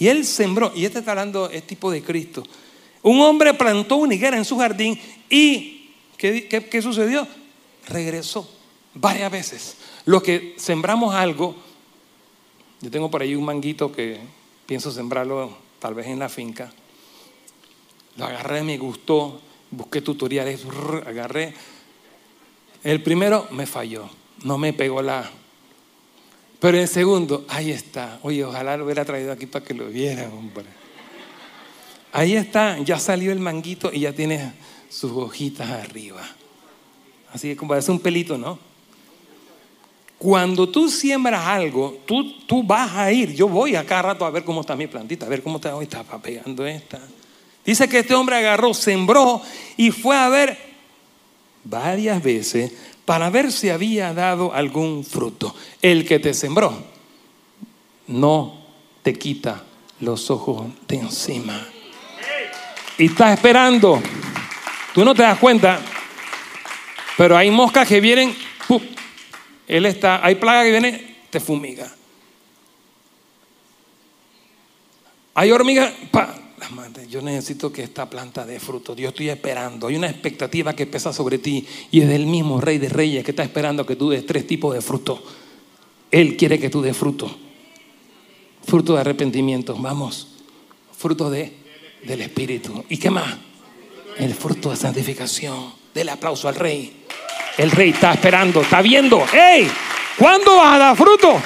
Y 0.00 0.08
él 0.08 0.24
sembró, 0.24 0.72
y 0.74 0.84
este 0.84 0.98
está 0.98 1.12
hablando, 1.12 1.48
es 1.48 1.64
tipo 1.64 1.92
de 1.92 2.02
Cristo. 2.02 2.42
Un 3.02 3.20
hombre 3.20 3.54
plantó 3.54 3.96
una 3.96 4.14
higuera 4.14 4.36
en 4.36 4.44
su 4.44 4.58
jardín 4.58 5.00
y, 5.30 5.92
¿qué, 6.16 6.48
qué, 6.48 6.64
qué 6.64 6.82
sucedió? 6.82 7.28
Regresó 7.86 8.50
varias 8.94 9.30
veces. 9.30 9.76
Los 10.04 10.22
que 10.22 10.54
sembramos 10.56 11.14
algo, 11.14 11.54
yo 12.80 12.90
tengo 12.90 13.10
por 13.10 13.22
ahí 13.22 13.36
un 13.36 13.44
manguito 13.44 13.92
que 13.92 14.18
pienso 14.66 14.90
sembrarlo 14.90 15.56
tal 15.78 15.94
vez 15.94 16.08
en 16.08 16.18
la 16.18 16.28
finca. 16.28 16.72
Lo 18.16 18.24
agarré, 18.24 18.62
me 18.62 18.76
gustó, 18.78 19.40
busqué 19.70 20.00
tutoriales, 20.00 20.64
agarré. 21.06 21.54
El 22.82 23.02
primero 23.02 23.46
me 23.52 23.66
falló, 23.66 24.08
no 24.42 24.58
me 24.58 24.72
pegó 24.72 25.02
la. 25.02 25.30
Pero 26.58 26.78
el 26.78 26.88
segundo, 26.88 27.44
ahí 27.48 27.70
está. 27.70 28.18
Oye, 28.22 28.44
ojalá 28.44 28.76
lo 28.76 28.84
hubiera 28.84 29.04
traído 29.04 29.32
aquí 29.32 29.46
para 29.46 29.64
que 29.64 29.74
lo 29.74 29.86
vieran, 29.86 30.32
hombre. 30.32 30.66
Ahí 32.12 32.34
está, 32.34 32.78
ya 32.80 32.98
salió 32.98 33.32
el 33.32 33.38
manguito 33.38 33.90
y 33.92 34.00
ya 34.00 34.12
tiene 34.12 34.52
sus 34.88 35.12
hojitas 35.12 35.70
arriba. 35.70 36.22
Así 37.32 37.48
que 37.48 37.56
como 37.56 37.70
parece 37.70 37.90
un 37.90 38.00
pelito, 38.00 38.36
¿no? 38.36 38.71
Cuando 40.22 40.68
tú 40.68 40.88
siembras 40.88 41.44
algo, 41.44 41.98
tú, 42.06 42.38
tú 42.46 42.62
vas 42.62 42.92
a 42.92 43.10
ir. 43.10 43.34
Yo 43.34 43.48
voy 43.48 43.74
a 43.74 43.84
cada 43.84 44.02
rato 44.02 44.24
a 44.24 44.30
ver 44.30 44.44
cómo 44.44 44.60
está 44.60 44.76
mi 44.76 44.86
plantita, 44.86 45.26
a 45.26 45.28
ver 45.28 45.42
cómo 45.42 45.56
está, 45.56 45.74
hoy 45.74 45.82
está 45.82 46.04
pegando 46.04 46.64
esta. 46.64 47.00
Dice 47.66 47.88
que 47.88 47.98
este 47.98 48.14
hombre 48.14 48.36
agarró, 48.36 48.72
sembró 48.72 49.42
y 49.76 49.90
fue 49.90 50.16
a 50.16 50.28
ver 50.28 50.56
varias 51.64 52.22
veces 52.22 52.70
para 53.04 53.30
ver 53.30 53.50
si 53.50 53.68
había 53.68 54.14
dado 54.14 54.54
algún 54.54 55.04
fruto. 55.04 55.56
El 55.82 56.06
que 56.06 56.20
te 56.20 56.34
sembró 56.34 56.72
no 58.06 58.64
te 59.02 59.14
quita 59.14 59.64
los 59.98 60.30
ojos 60.30 60.66
de 60.86 60.98
encima. 60.98 61.66
Y 62.96 63.06
estás 63.06 63.32
esperando. 63.32 64.00
Tú 64.94 65.04
no 65.04 65.16
te 65.16 65.22
das 65.22 65.40
cuenta, 65.40 65.80
pero 67.16 67.36
hay 67.36 67.50
moscas 67.50 67.88
que 67.88 68.00
vienen 68.00 68.32
él 69.66 69.86
está, 69.86 70.24
hay 70.24 70.34
plaga 70.36 70.64
que 70.64 70.70
viene, 70.70 71.16
te 71.30 71.40
fumiga. 71.40 71.94
Hay 75.34 75.50
hormigas. 75.50 75.92
Yo 77.08 77.20
necesito 77.20 77.72
que 77.72 77.82
esta 77.82 78.08
planta 78.08 78.46
dé 78.46 78.60
fruto. 78.60 78.94
Yo 78.94 79.10
estoy 79.10 79.28
esperando. 79.28 79.86
Hay 79.86 79.96
una 79.96 80.08
expectativa 80.08 80.74
que 80.74 80.86
pesa 80.86 81.12
sobre 81.12 81.38
ti 81.38 81.66
y 81.90 82.00
es 82.00 82.08
del 82.08 82.26
mismo 82.26 82.60
Rey 82.60 82.78
de 82.78 82.88
Reyes 82.88 83.24
que 83.24 83.32
está 83.32 83.42
esperando 83.42 83.84
que 83.84 83.96
tú 83.96 84.10
des 84.10 84.24
tres 84.24 84.46
tipos 84.46 84.74
de 84.74 84.80
fruto. 84.80 85.22
Él 86.10 86.36
quiere 86.36 86.58
que 86.58 86.70
tú 86.70 86.80
des 86.80 86.96
fruto. 86.96 87.34
Fruto 88.66 88.94
de 88.94 89.00
arrepentimiento. 89.00 89.76
Vamos. 89.76 90.28
Fruto 90.96 91.30
de, 91.30 91.52
del 92.04 92.22
Espíritu. 92.22 92.84
¿Y 92.88 92.96
qué 92.98 93.10
más? 93.10 93.36
El 94.18 94.34
fruto 94.34 94.70
de 94.70 94.76
santificación. 94.76 95.74
Del 95.92 96.08
aplauso 96.08 96.48
al 96.48 96.54
Rey. 96.54 97.04
El 97.56 97.70
Rey 97.70 97.90
está 97.90 98.12
esperando, 98.12 98.62
está 98.62 98.80
viendo. 98.80 99.24
¡Ey! 99.32 99.70
¿Cuándo 100.18 100.56
vas 100.56 100.74
a 100.74 100.78
dar 100.78 100.96
fruto? 100.96 101.40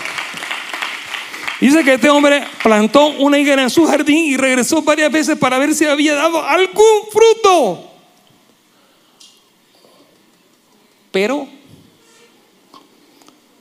Dice 1.60 1.82
que 1.82 1.94
este 1.94 2.10
hombre 2.10 2.44
plantó 2.62 3.06
una 3.06 3.38
higuera 3.38 3.62
en 3.62 3.70
su 3.70 3.86
jardín 3.86 4.26
y 4.26 4.36
regresó 4.36 4.82
varias 4.82 5.10
veces 5.10 5.38
para 5.38 5.58
ver 5.58 5.74
si 5.74 5.84
había 5.86 6.14
dado 6.14 6.44
algún 6.44 7.08
fruto. 7.10 7.90
Pero, 11.10 11.48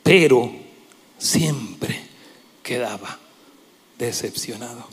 pero 0.04 0.54
siempre 1.18 2.02
quedaba 2.62 3.18
decepcionado. 3.98 4.90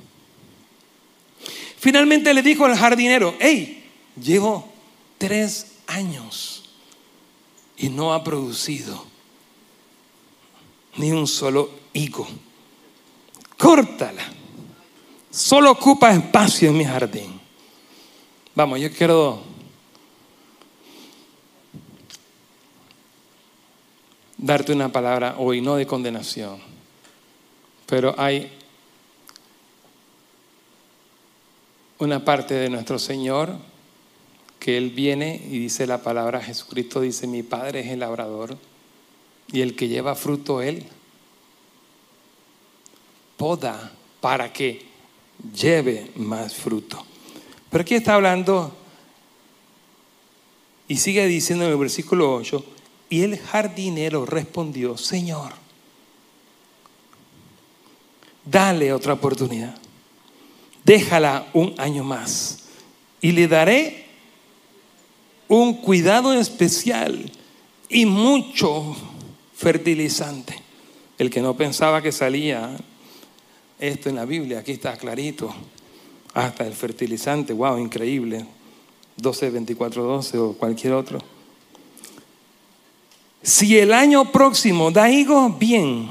Finalmente 1.79 2.33
le 2.33 2.43
dijo 2.43 2.65
al 2.65 2.77
jardinero, 2.77 3.35
hey, 3.41 3.85
llevo 4.15 4.73
tres 5.19 5.73
años 5.89 6.52
y 7.77 7.89
no 7.89 8.15
ha 8.15 8.23
producido 8.23 9.05
ni 10.97 11.11
un 11.11 11.27
solo 11.27 11.71
higo 11.93 12.29
córtala. 13.63 14.25
Solo 15.31 15.71
ocupa 15.71 16.13
espacio 16.13 16.71
en 16.71 16.77
mi 16.77 16.85
jardín. 16.85 17.41
Vamos, 18.57 18.81
yo 18.81 18.91
quiero 18.93 19.41
darte 24.37 24.73
una 24.73 24.91
palabra 24.91 25.37
hoy, 25.39 25.61
no 25.61 25.77
de 25.77 25.87
condenación, 25.87 26.59
pero 27.87 28.17
hay 28.19 28.51
una 31.99 32.25
parte 32.25 32.55
de 32.55 32.69
nuestro 32.69 32.99
Señor 32.99 33.57
que 34.63 34.79
Él 34.79 34.91
viene 34.91 35.43
y 35.51 35.59
dice 35.59 35.89
la 35.89 36.05
palabra, 36.05 36.41
Jesucristo 36.41 37.01
dice, 37.01 37.27
mi 37.27 37.43
Padre 37.43 37.81
es 37.81 37.89
el 37.89 37.99
labrador 37.99 38.57
y 39.51 39.61
el 39.61 39.75
que 39.75 39.89
lleva 39.89 40.15
fruto 40.15 40.63
Él 40.63 40.85
poda 43.37 43.93
para 44.21 44.53
que 44.53 44.87
lleve 45.53 46.13
más 46.15 46.55
fruto. 46.55 47.05
Pero 47.71 47.83
aquí 47.83 47.97
está 47.97 48.15
hablando 48.15 48.73
y 50.87 50.97
sigue 50.97 51.27
diciendo 51.27 51.65
en 51.65 51.73
el 51.73 51.79
versículo 51.79 52.33
8, 52.33 52.65
y 53.11 53.23
el 53.23 53.39
jardinero 53.41 54.27
respondió, 54.27 54.97
Señor, 54.97 55.55
dale 58.45 58.93
otra 58.93 59.15
oportunidad, 59.15 59.75
déjala 60.85 61.49
un 61.53 61.75
año 61.79 62.05
más 62.05 62.61
y 63.21 63.33
le 63.33 63.49
daré 63.49 64.02
un 65.53 65.75
cuidado 65.75 66.33
especial 66.33 67.31
y 67.91 68.07
mucho 68.07 68.97
fertilizante. 69.55 70.59
El 71.19 71.29
que 71.29 71.43
no 71.43 71.55
pensaba 71.55 72.01
que 72.01 72.11
salía 72.11 72.75
esto 73.79 74.09
en 74.09 74.17
la 74.17 74.25
Biblia, 74.25 74.61
aquí 74.61 74.73
está 74.73 74.97
clarito. 74.97 75.55
Hasta 76.33 76.67
el 76.67 76.73
fertilizante, 76.73 77.53
wow, 77.53 77.77
increíble. 77.77 78.47
12, 79.19 79.51
24, 79.51 80.03
12 80.03 80.39
o 80.39 80.53
cualquier 80.55 80.95
otro. 80.95 81.19
Si 83.43 83.79
el 83.79 83.93
año 83.93 84.33
próximo 84.33 84.91
da 84.91 85.11
higo, 85.11 85.51
bien. 85.51 86.09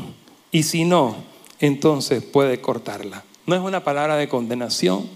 Y 0.51 0.61
si 0.61 0.85
no, 0.85 1.15
entonces 1.59 2.23
puede 2.23 2.61
cortarla. 2.61 3.23
No 3.47 3.55
es 3.55 3.61
una 3.61 3.83
palabra 3.83 4.17
de 4.17 4.29
condenación. 4.29 5.09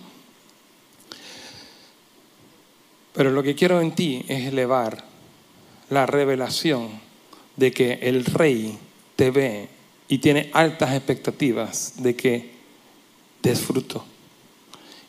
Pero 3.15 3.31
lo 3.31 3.41
que 3.41 3.55
quiero 3.55 3.81
en 3.81 3.95
ti 3.95 4.25
es 4.27 4.47
elevar 4.47 5.03
la 5.89 6.05
revelación 6.05 6.89
de 7.55 7.71
que 7.71 7.93
el 8.01 8.25
rey 8.25 8.77
te 9.15 9.31
ve 9.31 9.69
y 10.07 10.17
tiene 10.17 10.49
altas 10.53 10.93
expectativas 10.93 11.93
de 11.97 12.15
que 12.15 12.51
des 13.41 13.59
fruto. 13.59 14.03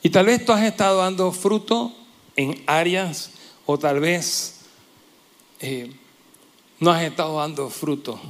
Y 0.03 0.11
tal 0.11 0.27
vez 0.27 0.45
tú 0.45 0.53
has 0.53 0.63
estado 0.63 0.99
dando 0.99 1.33
fruto 1.33 1.93
en 2.37 2.63
áreas 2.67 3.33
o 3.67 3.79
tal 3.79 3.99
vez 3.99 4.61
eh, 5.61 5.91
no 6.79 6.93
has 6.93 7.03
estado 7.03 7.39
dando 7.39 7.69
fruto. 7.71 8.21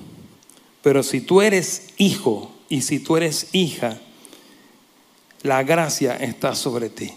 Pero 0.83 1.03
si 1.03 1.21
tú 1.21 1.43
eres 1.43 1.89
hijo 1.99 2.51
y 2.69 2.81
si 2.81 2.99
tú 3.01 3.17
eres 3.17 3.49
hija, 3.53 3.99
la 5.43 5.63
gracia 5.65 6.17
está 6.17 6.55
sobre 6.55 6.89
ti. 6.89 7.13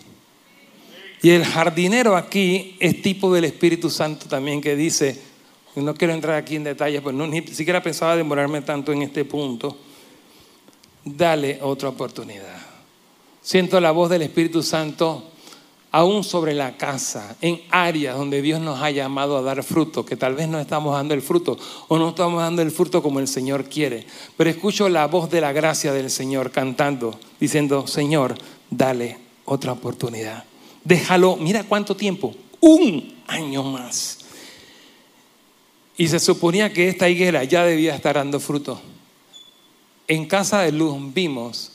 Y 1.22 1.32
el 1.32 1.46
jardinero 1.46 2.16
aquí 2.16 2.78
es 2.80 3.02
tipo 3.02 3.34
del 3.34 3.46
Espíritu 3.46 3.90
Santo 3.90 4.28
también 4.28 4.62
que 4.62 4.76
dice, 4.76 5.20
no 5.76 5.94
quiero 5.94 6.14
entrar 6.14 6.36
aquí 6.36 6.56
en 6.56 6.64
detalles, 6.64 7.02
pues 7.02 7.16
no, 7.16 7.28
ni 7.28 7.46
siquiera 7.48 7.84
pensaba 7.84 8.16
demorarme 8.16 8.62
tanto 8.62 8.92
en 8.92 9.02
este 9.02 9.26
punto. 9.26 9.78
Dale 11.04 11.60
otra 11.62 11.90
oportunidad. 11.90 12.58
Siento 13.42 13.80
la 13.80 13.92
voz 13.92 14.10
del 14.10 14.22
Espíritu 14.22 14.64
Santo 14.64 15.24
aún 15.92 16.24
sobre 16.24 16.54
la 16.54 16.78
casa, 16.78 17.36
en 17.42 17.62
áreas 17.72 18.16
donde 18.16 18.42
Dios 18.42 18.62
nos 18.62 18.82
ha 18.82 18.92
llamado 18.92 19.38
a 19.38 19.42
dar 19.42 19.64
fruto, 19.64 20.06
que 20.06 20.16
tal 20.16 20.36
vez 20.36 20.48
no 20.48 20.60
estamos 20.60 20.94
dando 20.94 21.14
el 21.14 21.22
fruto 21.22 21.58
o 21.88 21.98
no 21.98 22.10
estamos 22.10 22.42
dando 22.42 22.62
el 22.62 22.72
fruto 22.72 23.02
como 23.02 23.20
el 23.20 23.28
Señor 23.28 23.66
quiere. 23.66 24.06
Pero 24.38 24.50
escucho 24.50 24.88
la 24.88 25.08
voz 25.08 25.30
de 25.30 25.42
la 25.42 25.52
gracia 25.52 25.92
del 25.92 26.12
Señor 26.12 26.52
cantando, 26.52 27.20
diciendo, 27.40 27.88
Señor, 27.88 28.36
dale 28.70 29.18
otra 29.46 29.72
oportunidad. 29.72 30.44
Déjalo, 30.84 31.36
mira 31.36 31.64
cuánto 31.64 31.96
tiempo, 31.96 32.34
un 32.60 33.22
año 33.28 33.64
más. 33.64 34.20
Y 35.98 36.08
se 36.08 36.20
suponía 36.20 36.72
que 36.72 36.88
esta 36.88 37.10
higuera 37.10 37.44
ya 37.44 37.66
debía 37.66 37.96
estar 37.96 38.16
dando 38.16 38.40
fruto. 38.40 38.82
En 40.08 40.26
Casa 40.26 40.62
de 40.62 40.72
Luz 40.72 40.98
vimos 41.14 41.74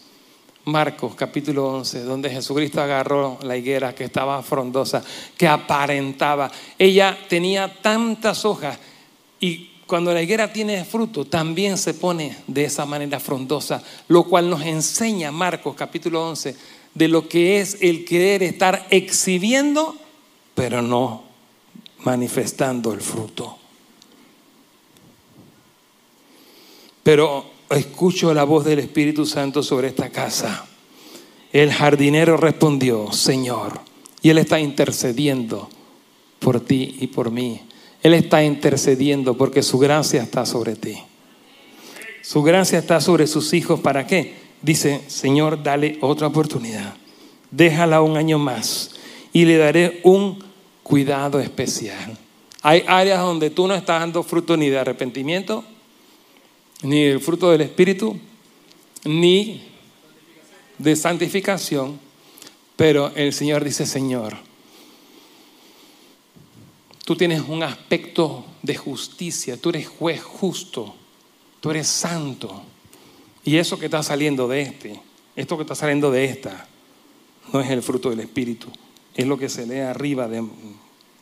Marcos 0.65 1.15
capítulo 1.15 1.69
11, 1.69 2.05
donde 2.05 2.31
Jesucristo 2.31 2.81
agarró 2.81 3.39
la 3.43 3.57
higuera 3.57 3.95
que 3.95 4.05
estaba 4.05 4.43
frondosa, 4.43 5.05
que 5.37 5.47
aparentaba. 5.47 6.51
Ella 6.79 7.19
tenía 7.29 7.83
tantas 7.83 8.47
hojas 8.47 8.79
y 9.39 9.73
cuando 9.87 10.15
la 10.15 10.23
higuera 10.23 10.51
tiene 10.51 10.85
fruto 10.85 11.27
también 11.27 11.77
se 11.77 11.93
pone 11.93 12.39
de 12.47 12.65
esa 12.65 12.87
manera 12.87 13.21
frondosa, 13.21 13.83
lo 14.09 14.25
cual 14.25 14.49
nos 14.49 14.63
enseña 14.63 15.31
Marcos 15.31 15.75
capítulo 15.77 16.27
11 16.31 16.57
de 16.95 17.09
lo 17.09 17.29
que 17.29 17.61
es 17.61 17.79
el 17.81 18.05
querer 18.05 18.43
estar 18.43 18.87
exhibiendo, 18.91 19.97
pero 20.55 20.81
no 20.81 21.25
manifestando 22.01 22.93
el 22.93 23.01
fruto. 23.01 23.59
Pero 27.03 27.45
escucho 27.71 28.33
la 28.33 28.45
voz 28.45 28.65
del 28.65 28.79
Espíritu 28.79 29.27
Santo 29.27 29.63
sobre 29.63 29.89
esta 29.89 30.11
casa. 30.11 30.67
El 31.53 31.73
jardinero 31.73 32.37
respondió, 32.37 33.13
Señor, 33.13 33.81
y 34.23 34.31
Él 34.31 34.39
está 34.39 34.59
intercediendo 34.59 35.69
por 36.39 36.61
ti 36.61 36.97
y 37.01 37.09
por 37.09 37.31
mí. 37.31 37.61
Él 38.03 38.15
está 38.15 38.45
intercediendo 38.45 39.37
porque 39.37 39.63
su 39.63 39.79
gracia 39.79 40.23
está 40.23 40.45
sobre 40.45 40.77
ti. 40.77 40.99
Su 42.23 42.43
gracia 42.43 42.79
está 42.79 43.01
sobre 43.01 43.27
sus 43.27 43.53
hijos. 43.55 43.81
¿Para 43.81 44.07
qué? 44.07 44.44
Dice, 44.65 45.03
Señor, 45.09 45.63
dale 45.63 45.99
otra 46.01 46.27
oportunidad. 46.27 46.95
Déjala 47.51 48.01
un 48.01 48.17
año 48.17 48.39
más 48.39 48.93
y 49.31 49.45
le 49.45 49.59
daré 49.59 50.01
un 50.05 50.43
cuidado 50.83 51.39
especial. 51.39 52.17
Hay 52.63 52.83
áreas 52.87 53.21
donde 53.21 53.51
tú 53.51 53.69
no 53.69 53.75
estás 53.75 54.01
dando 54.01 54.23
fruto 54.23 54.57
ni 54.57 54.71
de 54.71 54.79
arrepentimiento, 54.79 55.63
ni 56.83 57.03
el 57.03 57.21
fruto 57.21 57.51
del 57.51 57.61
Espíritu, 57.61 58.19
ni 59.05 59.61
de 60.79 60.97
santificación, 60.97 62.01
pero 62.75 63.13
el 63.15 63.35
Señor 63.35 63.63
dice, 63.65 63.85
Señor, 63.85 64.35
tú 67.05 67.17
tienes 67.17 67.43
un 67.47 67.63
aspecto 67.63 68.47
de 68.63 68.77
justicia, 68.77 69.59
tú 69.61 69.69
eres 69.69 69.89
juez 69.89 70.23
justo, 70.23 70.95
tú 71.61 71.71
eres 71.71 71.87
santo, 71.87 72.63
y 73.45 73.57
eso 73.57 73.79
que 73.79 73.87
está 73.87 74.03
saliendo 74.03 74.49
de 74.49 74.63
este, 74.63 75.01
esto 75.37 75.57
que 75.57 75.63
está 75.63 75.75
saliendo 75.75 76.11
de 76.11 76.25
esta, 76.25 76.67
no 77.53 77.61
es 77.61 77.71
el 77.71 77.83
fruto 77.83 78.11
del 78.11 78.21
Espíritu, 78.21 78.69
es 79.15 79.27
lo 79.27 79.39
que 79.39 79.49
se 79.49 79.67
lee 79.67 79.81
arriba 79.81 80.27
de... 80.29 80.45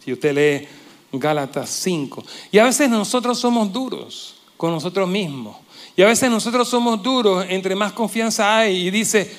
Si 0.05 0.13
usted 0.13 0.35
lee 0.35 0.69
Gálatas 1.13 1.71
5, 1.71 2.25
y 2.51 2.59
a 2.59 2.65
veces 2.65 2.89
nosotros 2.89 3.39
somos 3.39 3.73
duros 3.73 4.37
con 4.57 4.73
nosotros 4.73 5.09
mismos. 5.09 5.57
Y 5.97 6.03
a 6.03 6.07
veces 6.07 6.31
nosotros 6.31 6.69
somos 6.69 7.03
duros, 7.03 7.45
entre 7.49 7.75
más 7.75 7.93
confianza 7.93 8.59
hay, 8.59 8.87
y 8.87 8.91
dice, 8.91 9.31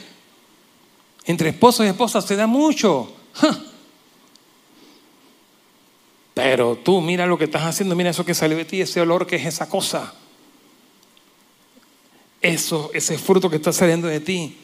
Entre 1.26 1.50
esposos 1.50 1.86
y 1.86 1.90
esposas 1.90 2.26
se 2.26 2.36
da 2.36 2.48
mucho. 2.48 3.12
Pero 6.34 6.78
tú 6.84 7.00
mira 7.02 7.26
lo 7.26 7.38
que 7.38 7.46
estás 7.46 7.64
haciendo, 7.64 7.96
mira 7.96 8.10
eso 8.10 8.26
que 8.26 8.34
salió 8.34 8.58
de 8.58 8.66
ti, 8.66 8.82
ese 8.82 9.02
olor 9.02 9.26
que 9.26 9.38
es 9.38 9.46
esa 9.46 9.70
cosa. 9.70 10.14
Eso, 12.44 12.92
ese 12.94 13.18
fruto 13.18 13.50
que 13.50 13.56
está 13.56 13.74
saliendo 13.74 14.08
de 14.08 14.20
ti. 14.20 14.58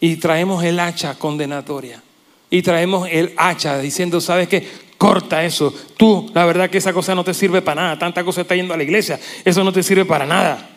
Y 0.00 0.16
traemos 0.16 0.64
el 0.64 0.80
hacha 0.80 1.18
condenatoria. 1.18 2.02
Y 2.48 2.62
traemos 2.62 3.08
el 3.10 3.34
hacha 3.36 3.78
diciendo, 3.78 4.20
¿sabes 4.20 4.48
qué? 4.48 4.66
Corta 4.96 5.44
eso. 5.44 5.74
Tú, 5.96 6.30
la 6.32 6.46
verdad 6.46 6.70
que 6.70 6.78
esa 6.78 6.92
cosa 6.92 7.14
no 7.14 7.24
te 7.24 7.34
sirve 7.34 7.60
para 7.60 7.82
nada. 7.82 7.98
Tanta 7.98 8.24
cosa 8.24 8.42
está 8.42 8.54
yendo 8.54 8.72
a 8.72 8.76
la 8.76 8.84
iglesia. 8.84 9.18
Eso 9.44 9.64
no 9.64 9.72
te 9.72 9.82
sirve 9.82 10.04
para 10.04 10.24
nada. 10.24 10.70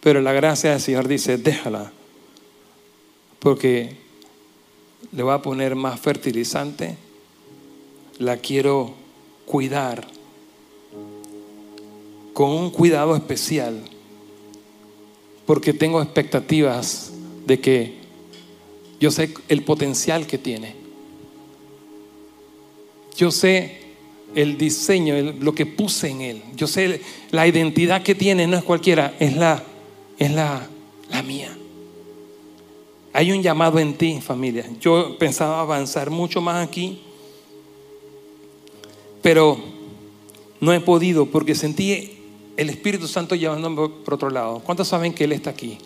Pero 0.00 0.22
la 0.22 0.32
gracia 0.32 0.70
del 0.70 0.80
Señor 0.80 1.08
dice, 1.08 1.36
déjala. 1.36 1.90
Porque 3.40 3.96
le 5.10 5.22
voy 5.24 5.34
a 5.34 5.42
poner 5.42 5.74
más 5.74 5.98
fertilizante. 5.98 6.96
La 8.18 8.36
quiero 8.36 8.94
cuidar 9.44 10.06
con 12.32 12.50
un 12.50 12.70
cuidado 12.70 13.16
especial. 13.16 13.82
Porque 15.48 15.72
tengo 15.72 16.02
expectativas 16.02 17.10
de 17.46 17.58
que 17.58 17.94
yo 19.00 19.10
sé 19.10 19.32
el 19.48 19.62
potencial 19.62 20.26
que 20.26 20.36
tiene. 20.36 20.74
Yo 23.16 23.30
sé 23.30 23.78
el 24.34 24.58
diseño, 24.58 25.14
lo 25.40 25.54
que 25.54 25.64
puse 25.64 26.10
en 26.10 26.20
él. 26.20 26.42
Yo 26.54 26.66
sé 26.66 27.00
la 27.30 27.48
identidad 27.48 28.02
que 28.02 28.14
tiene, 28.14 28.46
no 28.46 28.58
es 28.58 28.62
cualquiera, 28.62 29.16
es 29.18 29.38
la, 29.38 29.64
es 30.18 30.30
la, 30.32 30.68
la 31.08 31.22
mía. 31.22 31.56
Hay 33.14 33.32
un 33.32 33.42
llamado 33.42 33.78
en 33.78 33.94
ti, 33.94 34.20
familia. 34.20 34.66
Yo 34.82 35.16
pensaba 35.16 35.62
avanzar 35.62 36.10
mucho 36.10 36.42
más 36.42 36.68
aquí, 36.68 37.00
pero 39.22 39.58
no 40.60 40.74
he 40.74 40.80
podido 40.80 41.24
porque 41.24 41.54
sentí 41.54 42.17
el 42.58 42.70
Espíritu 42.70 43.06
Santo 43.06 43.36
llevándome 43.36 43.88
por 43.88 44.14
otro 44.14 44.30
lado. 44.30 44.58
¿Cuántos 44.58 44.88
saben 44.88 45.14
que 45.14 45.24
Él 45.24 45.32
está 45.32 45.50
aquí? 45.50 45.78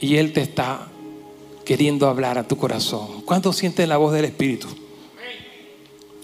Y 0.00 0.16
Él 0.16 0.32
te 0.32 0.40
está 0.40 0.88
queriendo 1.66 2.08
hablar 2.08 2.38
a 2.38 2.48
tu 2.48 2.56
corazón. 2.56 3.20
¿Cuántos 3.26 3.56
sienten 3.56 3.90
la 3.90 3.98
voz 3.98 4.14
del 4.14 4.24
Espíritu? 4.24 4.66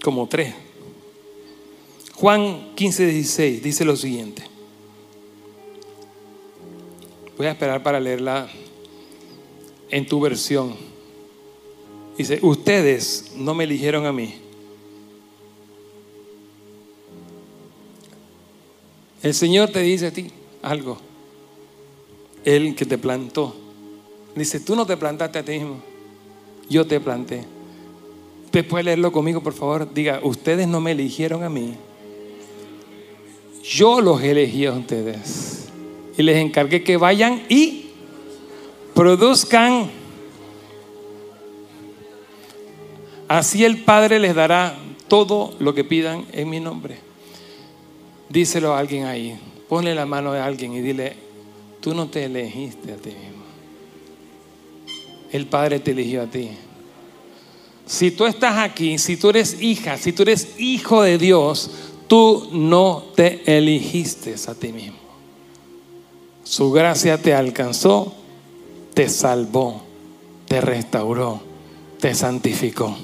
Como 0.03 0.27
tres. 0.27 0.55
Juan 2.15 2.71
15, 2.73 3.05
16 3.05 3.61
dice 3.61 3.85
lo 3.85 3.95
siguiente. 3.95 4.41
Voy 7.37 7.45
a 7.45 7.51
esperar 7.51 7.83
para 7.83 7.99
leerla 7.99 8.49
en 9.91 10.07
tu 10.07 10.19
versión. 10.19 10.75
Dice, 12.17 12.39
ustedes 12.41 13.33
no 13.35 13.53
me 13.53 13.65
eligieron 13.65 14.07
a 14.07 14.11
mí. 14.11 14.44
El 19.25 19.33
Señor 19.33 19.71
te 19.71 19.81
dice 19.81 20.07
a 20.07 20.11
ti 20.11 20.27
algo. 20.61 20.97
Él 22.45 22.75
que 22.75 22.85
te 22.85 22.97
plantó 22.97 23.65
Dice, 24.35 24.59
tú 24.59 24.75
no 24.75 24.85
te 24.85 24.97
plantaste 24.97 25.39
a 25.39 25.43
ti 25.43 25.53
mismo, 25.53 25.77
yo 26.69 26.85
te 26.85 26.99
planté. 26.99 27.45
Usted 28.43 28.67
puede 28.67 28.83
leerlo 28.83 29.11
conmigo, 29.11 29.41
por 29.41 29.53
favor. 29.53 29.93
Diga, 29.93 30.19
ustedes 30.23 30.67
no 30.67 30.81
me 30.81 30.91
eligieron 30.91 31.43
a 31.43 31.49
mí. 31.49 31.75
Yo 33.63 34.01
los 34.01 34.21
elegí 34.21 34.65
a 34.65 34.73
ustedes. 34.73 35.69
Y 36.17 36.23
les 36.23 36.37
encargué 36.37 36.83
que 36.83 36.97
vayan 36.97 37.43
y 37.47 37.91
produzcan. 38.93 39.89
Así 43.29 43.63
el 43.63 43.83
Padre 43.83 44.19
les 44.19 44.35
dará 44.35 44.77
todo 45.07 45.53
lo 45.59 45.73
que 45.73 45.85
pidan 45.85 46.25
en 46.33 46.49
mi 46.49 46.59
nombre. 46.59 47.04
Díselo 48.29 48.73
a 48.73 48.79
alguien 48.79 49.05
ahí. 49.05 49.39
Ponle 49.69 49.95
la 49.95 50.05
mano 50.05 50.31
a 50.31 50.45
alguien 50.45 50.73
y 50.73 50.81
dile, 50.81 51.15
tú 51.81 51.93
no 51.93 52.07
te 52.07 52.25
elegiste 52.25 52.93
a 52.93 52.97
ti 52.97 53.09
mismo. 53.09 53.43
El 55.31 55.47
Padre 55.47 55.79
te 55.79 55.91
eligió 55.91 56.23
a 56.23 56.27
ti. 56.27 56.49
Si 57.85 58.11
tú 58.11 58.25
estás 58.25 58.57
aquí, 58.57 58.97
si 58.97 59.17
tú 59.17 59.29
eres 59.29 59.61
hija, 59.61 59.97
si 59.97 60.11
tú 60.11 60.23
eres 60.23 60.59
hijo 60.59 61.03
de 61.03 61.17
Dios, 61.17 61.69
tú 62.07 62.49
no 62.51 63.03
te 63.15 63.41
eligiste 63.45 64.35
a 64.47 64.53
ti 64.55 64.71
mismo. 64.71 64.97
Su 66.43 66.71
gracia 66.71 67.19
te 67.19 67.33
alcanzó, 67.33 68.13
te 68.93 69.09
salvó, 69.09 69.81
te 70.47 70.61
restauró, 70.61 71.41
te 71.99 72.13
santificó. 72.13 72.95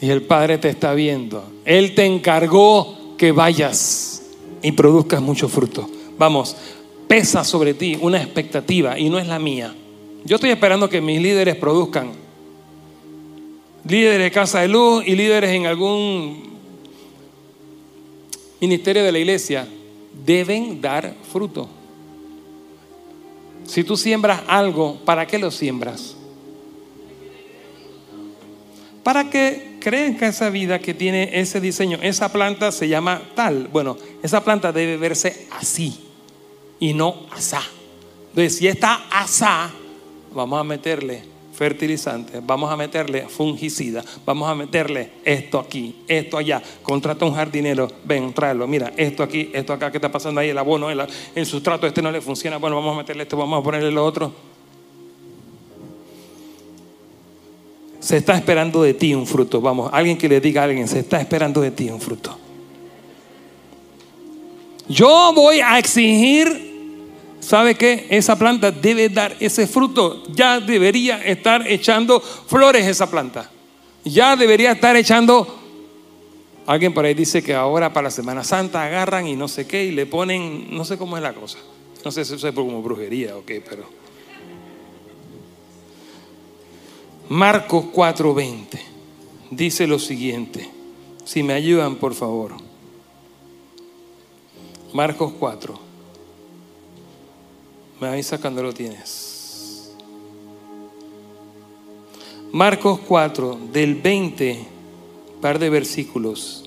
Y 0.00 0.10
el 0.10 0.22
Padre 0.22 0.58
te 0.58 0.68
está 0.68 0.94
viendo. 0.94 1.44
Él 1.64 1.94
te 1.94 2.04
encargó 2.04 3.05
que 3.16 3.32
vayas 3.32 4.22
y 4.62 4.72
produzcas 4.72 5.20
mucho 5.20 5.48
fruto. 5.48 5.88
Vamos, 6.18 6.56
pesa 7.06 7.44
sobre 7.44 7.74
ti 7.74 7.98
una 8.00 8.22
expectativa 8.22 8.98
y 8.98 9.08
no 9.08 9.18
es 9.18 9.26
la 9.26 9.38
mía. 9.38 9.74
Yo 10.24 10.36
estoy 10.36 10.50
esperando 10.50 10.88
que 10.88 11.00
mis 11.00 11.20
líderes 11.20 11.56
produzcan. 11.56 12.12
Líderes 13.88 14.18
de 14.18 14.30
Casa 14.32 14.60
de 14.60 14.68
Luz 14.68 15.04
y 15.06 15.14
líderes 15.14 15.50
en 15.50 15.66
algún 15.66 16.56
ministerio 18.60 19.04
de 19.04 19.12
la 19.12 19.18
iglesia 19.18 19.68
deben 20.24 20.80
dar 20.80 21.14
fruto. 21.30 21.68
Si 23.64 23.84
tú 23.84 23.96
siembras 23.96 24.42
algo, 24.46 24.98
¿para 25.04 25.26
qué 25.26 25.38
lo 25.38 25.50
siembras? 25.50 26.16
Para 29.02 29.30
que 29.30 29.75
crezca 29.86 30.26
esa 30.26 30.50
vida 30.50 30.80
que 30.80 30.94
tiene 30.94 31.30
ese 31.38 31.60
diseño. 31.60 32.00
Esa 32.02 32.32
planta 32.32 32.72
se 32.72 32.88
llama 32.88 33.22
tal. 33.36 33.68
Bueno, 33.68 33.96
esa 34.20 34.42
planta 34.42 34.72
debe 34.72 34.96
verse 34.96 35.46
así 35.52 35.96
y 36.80 36.92
no 36.92 37.28
asá. 37.30 37.62
Entonces, 38.30 38.56
si 38.56 38.66
está 38.66 39.04
asá, 39.12 39.70
vamos 40.34 40.58
a 40.58 40.64
meterle 40.64 41.22
fertilizante, 41.54 42.40
vamos 42.42 42.68
a 42.68 42.76
meterle 42.76 43.28
fungicida, 43.28 44.04
vamos 44.24 44.50
a 44.50 44.56
meterle 44.56 45.12
esto 45.24 45.60
aquí, 45.60 46.02
esto 46.08 46.36
allá. 46.36 46.60
Contrata 46.82 47.24
un 47.24 47.36
jardinero, 47.36 47.88
ven, 48.02 48.32
tráelo, 48.32 48.66
mira, 48.66 48.92
esto 48.96 49.22
aquí, 49.22 49.52
esto 49.54 49.72
acá, 49.72 49.92
¿qué 49.92 49.98
está 49.98 50.10
pasando 50.10 50.40
ahí? 50.40 50.48
El 50.48 50.58
abono, 50.58 50.90
el, 50.90 51.00
el 51.32 51.46
sustrato, 51.46 51.86
este 51.86 52.02
no 52.02 52.10
le 52.10 52.20
funciona, 52.20 52.56
bueno, 52.56 52.74
vamos 52.74 52.92
a 52.92 52.98
meterle 52.98 53.22
esto, 53.22 53.36
vamos 53.36 53.60
a 53.60 53.62
ponerle 53.62 53.92
lo 53.92 54.04
otro. 54.04 54.55
Se 58.06 58.18
está 58.18 58.36
esperando 58.36 58.84
de 58.84 58.94
ti 58.94 59.14
un 59.14 59.26
fruto, 59.26 59.60
vamos, 59.60 59.90
alguien 59.92 60.16
que 60.16 60.28
le 60.28 60.40
diga 60.40 60.60
a 60.60 60.64
alguien, 60.66 60.86
se 60.86 61.00
está 61.00 61.20
esperando 61.20 61.60
de 61.60 61.72
ti 61.72 61.90
un 61.90 62.00
fruto. 62.00 62.38
Yo 64.86 65.32
voy 65.34 65.58
a 65.58 65.76
exigir 65.76 66.66
¿sabe 67.40 67.74
qué? 67.74 68.06
Esa 68.08 68.38
planta 68.38 68.70
debe 68.70 69.08
dar 69.08 69.34
ese 69.40 69.66
fruto. 69.66 70.22
Ya 70.32 70.60
debería 70.60 71.18
estar 71.18 71.66
echando 71.66 72.20
flores 72.20 72.86
esa 72.86 73.10
planta. 73.10 73.50
Ya 74.04 74.36
debería 74.36 74.70
estar 74.70 74.94
echando... 74.94 75.62
Alguien 76.64 76.94
por 76.94 77.04
ahí 77.04 77.14
dice 77.14 77.42
que 77.42 77.54
ahora 77.54 77.92
para 77.92 78.04
la 78.04 78.10
Semana 78.12 78.44
Santa 78.44 78.84
agarran 78.84 79.26
y 79.26 79.34
no 79.34 79.48
sé 79.48 79.66
qué 79.66 79.84
y 79.84 79.90
le 79.90 80.06
ponen, 80.06 80.68
no 80.70 80.84
sé 80.84 80.96
cómo 80.96 81.16
es 81.16 81.24
la 81.24 81.32
cosa. 81.32 81.58
No 82.04 82.12
sé 82.12 82.24
si 82.24 82.34
eso 82.34 82.46
es 82.46 82.54
como 82.54 82.80
brujería 82.82 83.36
o 83.36 83.44
qué, 83.44 83.60
pero... 83.60 84.05
Marcos 87.28 87.86
4:20 87.92 88.78
dice 89.50 89.86
lo 89.86 89.98
siguiente. 89.98 90.70
Si 91.24 91.42
me 91.42 91.54
ayudan, 91.54 91.96
por 91.96 92.14
favor. 92.14 92.52
Marcos 94.92 95.32
4. 95.38 95.78
Me 98.00 98.08
avisa 98.08 98.38
cuando 98.38 98.62
lo 98.62 98.72
tienes. 98.72 99.92
Marcos 102.52 103.00
4, 103.00 103.58
del 103.72 103.96
20, 103.96 104.64
par 105.40 105.58
de 105.58 105.68
versículos. 105.68 106.65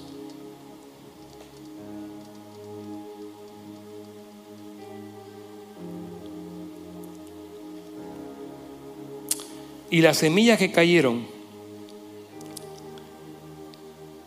Y 9.89 10.01
las 10.01 10.17
semillas 10.17 10.59
que 10.59 10.71
cayeron 10.71 11.25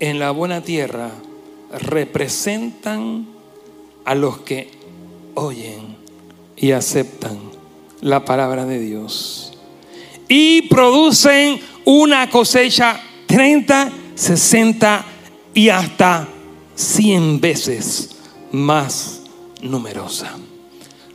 en 0.00 0.18
la 0.18 0.32
buena 0.32 0.62
tierra 0.62 1.12
representan 1.70 3.26
a 4.04 4.14
los 4.14 4.40
que 4.40 4.70
oyen 5.34 5.96
y 6.56 6.72
aceptan 6.72 7.38
la 8.00 8.24
palabra 8.24 8.64
de 8.66 8.80
Dios. 8.80 9.52
Y 10.28 10.62
producen 10.62 11.60
una 11.84 12.28
cosecha 12.28 13.00
30, 13.26 13.92
60 14.14 15.04
y 15.54 15.68
hasta 15.68 16.28
100 16.74 17.40
veces 17.40 18.16
más 18.50 19.22
numerosa. 19.60 20.36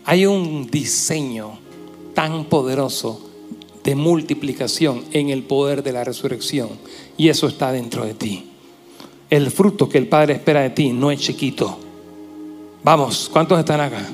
Hay 0.06 0.26
un 0.26 0.68
diseño 0.68 1.60
tan 2.14 2.46
poderoso 2.46 3.30
de 3.88 3.96
multiplicación 3.96 5.06
en 5.14 5.30
el 5.30 5.44
poder 5.44 5.82
de 5.82 5.94
la 5.94 6.04
resurrección. 6.04 6.68
Y 7.16 7.30
eso 7.30 7.48
está 7.48 7.72
dentro 7.72 8.04
de 8.06 8.14
ti. 8.16 8.44
El 9.30 9.50
fruto 9.50 9.88
que 9.88 9.98
el 9.98 10.08
Padre 10.08 10.34
espera 10.34 10.60
de 10.60 10.72
ti 10.72 10.90
no 10.92 11.10
es 11.10 11.22
chiquito. 11.22 11.80
Vamos, 12.84 13.30
¿cuántos 13.32 13.58
están 13.58 13.80
acá? 13.80 14.06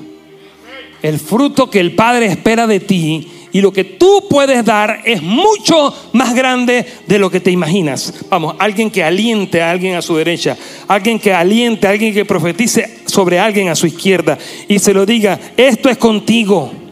El 1.02 1.18
fruto 1.18 1.68
que 1.68 1.80
el 1.80 1.92
Padre 1.96 2.26
espera 2.26 2.68
de 2.68 2.78
ti 2.78 3.28
y 3.50 3.60
lo 3.60 3.72
que 3.72 3.82
tú 3.82 4.28
puedes 4.30 4.64
dar 4.64 5.00
es 5.04 5.20
mucho 5.20 5.92
más 6.12 6.36
grande 6.36 6.86
de 7.08 7.18
lo 7.18 7.28
que 7.28 7.40
te 7.40 7.50
imaginas. 7.50 8.14
Vamos, 8.30 8.54
alguien 8.60 8.92
que 8.92 9.02
aliente 9.02 9.60
a 9.60 9.72
alguien 9.72 9.96
a 9.96 10.02
su 10.02 10.14
derecha, 10.14 10.56
alguien 10.86 11.18
que 11.18 11.32
aliente 11.32 11.88
a 11.88 11.90
alguien 11.90 12.14
que 12.14 12.24
profetice 12.24 13.00
sobre 13.06 13.40
alguien 13.40 13.68
a 13.70 13.74
su 13.74 13.88
izquierda 13.88 14.38
y 14.68 14.78
se 14.78 14.94
lo 14.94 15.04
diga, 15.04 15.40
esto 15.56 15.88
es 15.88 15.96
contigo. 15.96 16.83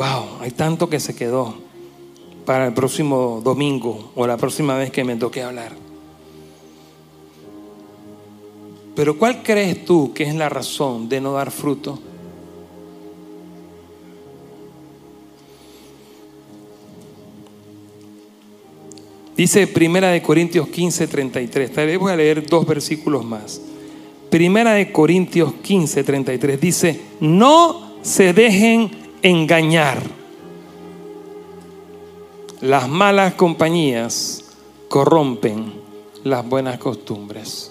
Wow, 0.00 0.38
hay 0.40 0.52
tanto 0.52 0.88
que 0.88 0.98
se 0.98 1.14
quedó 1.14 1.54
para 2.46 2.68
el 2.68 2.72
próximo 2.72 3.42
domingo 3.44 4.12
o 4.14 4.26
la 4.26 4.38
próxima 4.38 4.74
vez 4.78 4.90
que 4.90 5.04
me 5.04 5.14
toque 5.16 5.42
hablar. 5.42 5.72
Pero 8.96 9.18
¿cuál 9.18 9.42
crees 9.42 9.84
tú 9.84 10.14
que 10.14 10.22
es 10.22 10.34
la 10.34 10.48
razón 10.48 11.10
de 11.10 11.20
no 11.20 11.34
dar 11.34 11.50
fruto? 11.50 11.98
Dice 19.36 19.66
Primera 19.66 20.08
de 20.08 20.22
Corintios 20.22 20.68
15, 20.68 21.08
33. 21.08 21.72
Tal 21.74 21.86
vez 21.88 21.98
voy 21.98 22.12
a 22.12 22.16
leer 22.16 22.46
dos 22.46 22.66
versículos 22.66 23.22
más. 23.22 23.60
Primera 24.30 24.72
de 24.72 24.92
Corintios 24.92 25.52
15, 25.62 26.04
33 26.04 26.58
dice, 26.58 27.00
no 27.20 27.96
se 28.00 28.32
dejen 28.32 29.09
engañar. 29.22 29.98
Las 32.60 32.88
malas 32.88 33.34
compañías 33.34 34.44
corrompen 34.88 35.72
las 36.24 36.46
buenas 36.46 36.78
costumbres. 36.78 37.70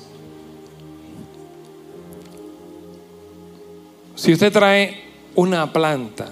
Si 4.15 4.33
usted 4.33 4.51
trae 4.51 5.01
una 5.35 5.71
planta 5.71 6.29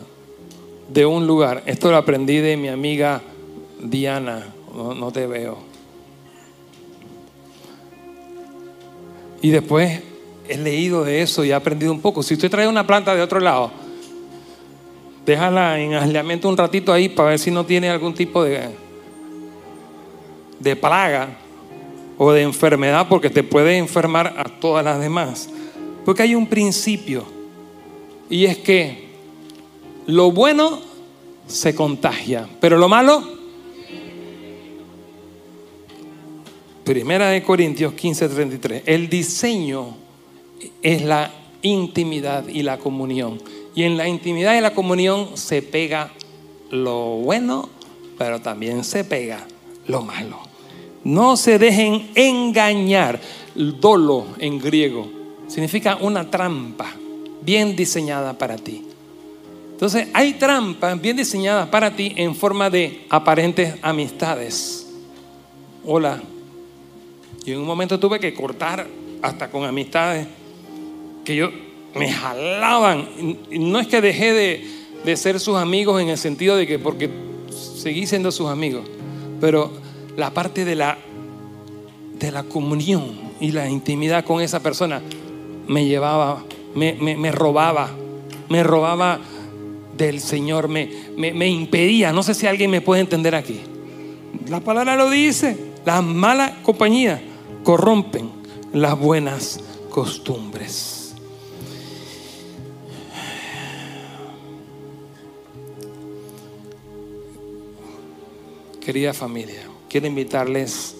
de 0.90 1.06
un 1.06 1.28
lugar, 1.28 1.64
esto 1.66 1.92
lo 1.92 1.98
aprendí 1.98 2.38
de 2.38 2.58
mi 2.58 2.68
amiga 2.68 3.22
Diana, 3.82 4.54
no, 4.74 5.12
te 5.12 5.28
veo. 5.28 5.58
Y 9.42 9.50
después 9.52 10.02
he 10.50 10.58
leído 10.58 11.04
de 11.04 11.22
eso 11.22 11.46
y 11.46 11.52
he 11.52 11.54
aprendido 11.54 11.92
un 11.92 12.02
poco. 12.02 12.24
Si 12.24 12.34
usted 12.34 12.50
trae 12.50 12.68
una 12.68 12.86
planta 12.86 13.16
de 13.16 13.22
otro 13.22 13.40
lado, 13.40 13.72
déjala 15.28 15.78
en 15.78 15.94
aislamiento 15.94 16.48
un 16.48 16.56
ratito 16.56 16.94
ahí 16.94 17.10
para 17.10 17.32
ver 17.32 17.40
si 17.40 17.52
no 17.52 17.66
tiene 17.66 17.90
algún 17.90 18.14
tipo 18.14 18.44
de, 18.46 18.70
de 20.58 20.76
plaga 20.78 21.38
o 22.18 22.32
de 22.32 22.44
enfermedad, 22.44 23.08
porque 23.10 23.30
te 23.30 23.44
puede 23.44 23.78
enfermar 23.78 24.34
a 24.38 24.46
todas 24.46 24.86
las 24.86 25.02
demás. 25.02 25.50
Porque 26.06 26.24
hay 26.24 26.34
un 26.34 26.48
principio 26.48 27.26
y 28.30 28.46
es 28.46 28.58
que 28.58 29.10
lo 30.06 30.32
bueno 30.32 30.80
se 31.46 31.76
contagia, 31.76 32.48
pero 32.62 32.78
lo 32.78 32.88
malo, 32.88 33.36
Primera 36.86 37.28
de 37.32 37.44
Corintios 37.44 37.94
15:33, 37.96 38.84
el 38.86 39.10
diseño 39.10 39.98
es 40.82 41.02
la 41.02 41.34
intimidad 41.62 42.48
y 42.48 42.64
la 42.64 42.78
comunión. 42.78 43.42
Y 43.78 43.84
en 43.84 43.96
la 43.96 44.08
intimidad 44.08 44.58
y 44.58 44.62
la 44.62 44.74
comunión 44.74 45.38
se 45.38 45.62
pega 45.62 46.10
lo 46.72 47.18
bueno, 47.18 47.70
pero 48.18 48.42
también 48.42 48.84
se 48.84 49.04
pega 49.04 49.46
lo 49.86 50.02
malo. 50.02 50.40
No 51.04 51.38
se 51.38 51.60
dejen 51.60 52.10
engañar. 52.16 53.22
Dolo 53.54 54.26
en 54.40 54.58
griego 54.58 55.08
significa 55.48 55.96
una 56.02 56.28
trampa 56.28 56.92
bien 57.44 57.76
diseñada 57.76 58.36
para 58.36 58.56
ti. 58.56 58.84
Entonces, 59.74 60.08
hay 60.12 60.34
trampas 60.34 61.00
bien 61.00 61.16
diseñadas 61.16 61.70
para 61.70 61.96
ti 61.96 62.14
en 62.16 62.34
forma 62.34 62.72
de 62.72 63.06
aparentes 63.12 63.76
amistades. 63.84 64.88
Hola. 65.86 66.20
Y 67.46 67.52
en 67.52 67.60
un 67.60 67.68
momento 67.68 68.00
tuve 68.00 68.20
que 68.20 68.34
cortar 68.34 68.88
hasta 69.22 69.52
con 69.52 69.66
amistades 69.66 70.26
que 71.24 71.36
yo 71.36 71.67
me 71.98 72.12
jalaban. 72.12 73.08
No 73.52 73.80
es 73.80 73.88
que 73.88 74.02
dejé 74.02 74.34
de, 74.34 74.68
de 75.06 75.18
ser 75.18 75.40
sus 75.40 75.58
amigos 75.58 76.02
en 76.02 76.10
el 76.10 76.18
sentido 76.18 76.56
de 76.56 76.68
que 76.68 76.80
porque 76.80 77.10
seguí 77.50 78.08
siendo 78.08 78.32
sus 78.32 78.50
amigos, 78.50 78.88
pero 79.40 79.72
la 80.16 80.32
parte 80.32 80.66
de 80.66 80.76
la, 80.76 80.98
de 82.20 82.32
la 82.32 82.44
comunión 82.44 83.28
y 83.40 83.52
la 83.52 83.70
intimidad 83.70 84.26
con 84.26 84.42
esa 84.42 84.62
persona 84.62 85.02
me 85.68 85.86
llevaba 85.86 86.44
me, 86.78 87.32
robaba, 87.32 87.90
me 88.50 88.64
robaba 88.64 89.20
del 89.98 90.20
Señor, 90.20 90.68
me, 90.68 90.90
me, 91.16 91.48
impedía. 91.48 92.14
No 92.14 92.24
sé 92.24 92.34
si 92.34 92.48
alguien 92.48 92.70
me 92.70 92.82
puede 92.82 93.02
entender 93.02 93.36
aquí. 93.36 93.62
La 94.50 94.60
palabra 94.60 94.96
lo 94.96 95.10
dice, 95.10 95.58
las 95.86 96.04
malas 96.04 96.52
compañías 96.64 97.20
corrompen 97.64 98.30
las 98.74 98.98
buenas 98.98 99.60
costumbres. 99.90 100.97
Querida 108.88 109.14
familia, 109.14 109.68
quiero 109.90 110.08
invitarles 110.08 110.96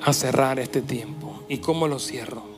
a 0.00 0.12
cerrar 0.12 0.60
este 0.60 0.80
tiempo. 0.80 1.42
¿Y 1.48 1.58
cómo 1.58 1.88
lo 1.88 1.98
cierro? 1.98 2.51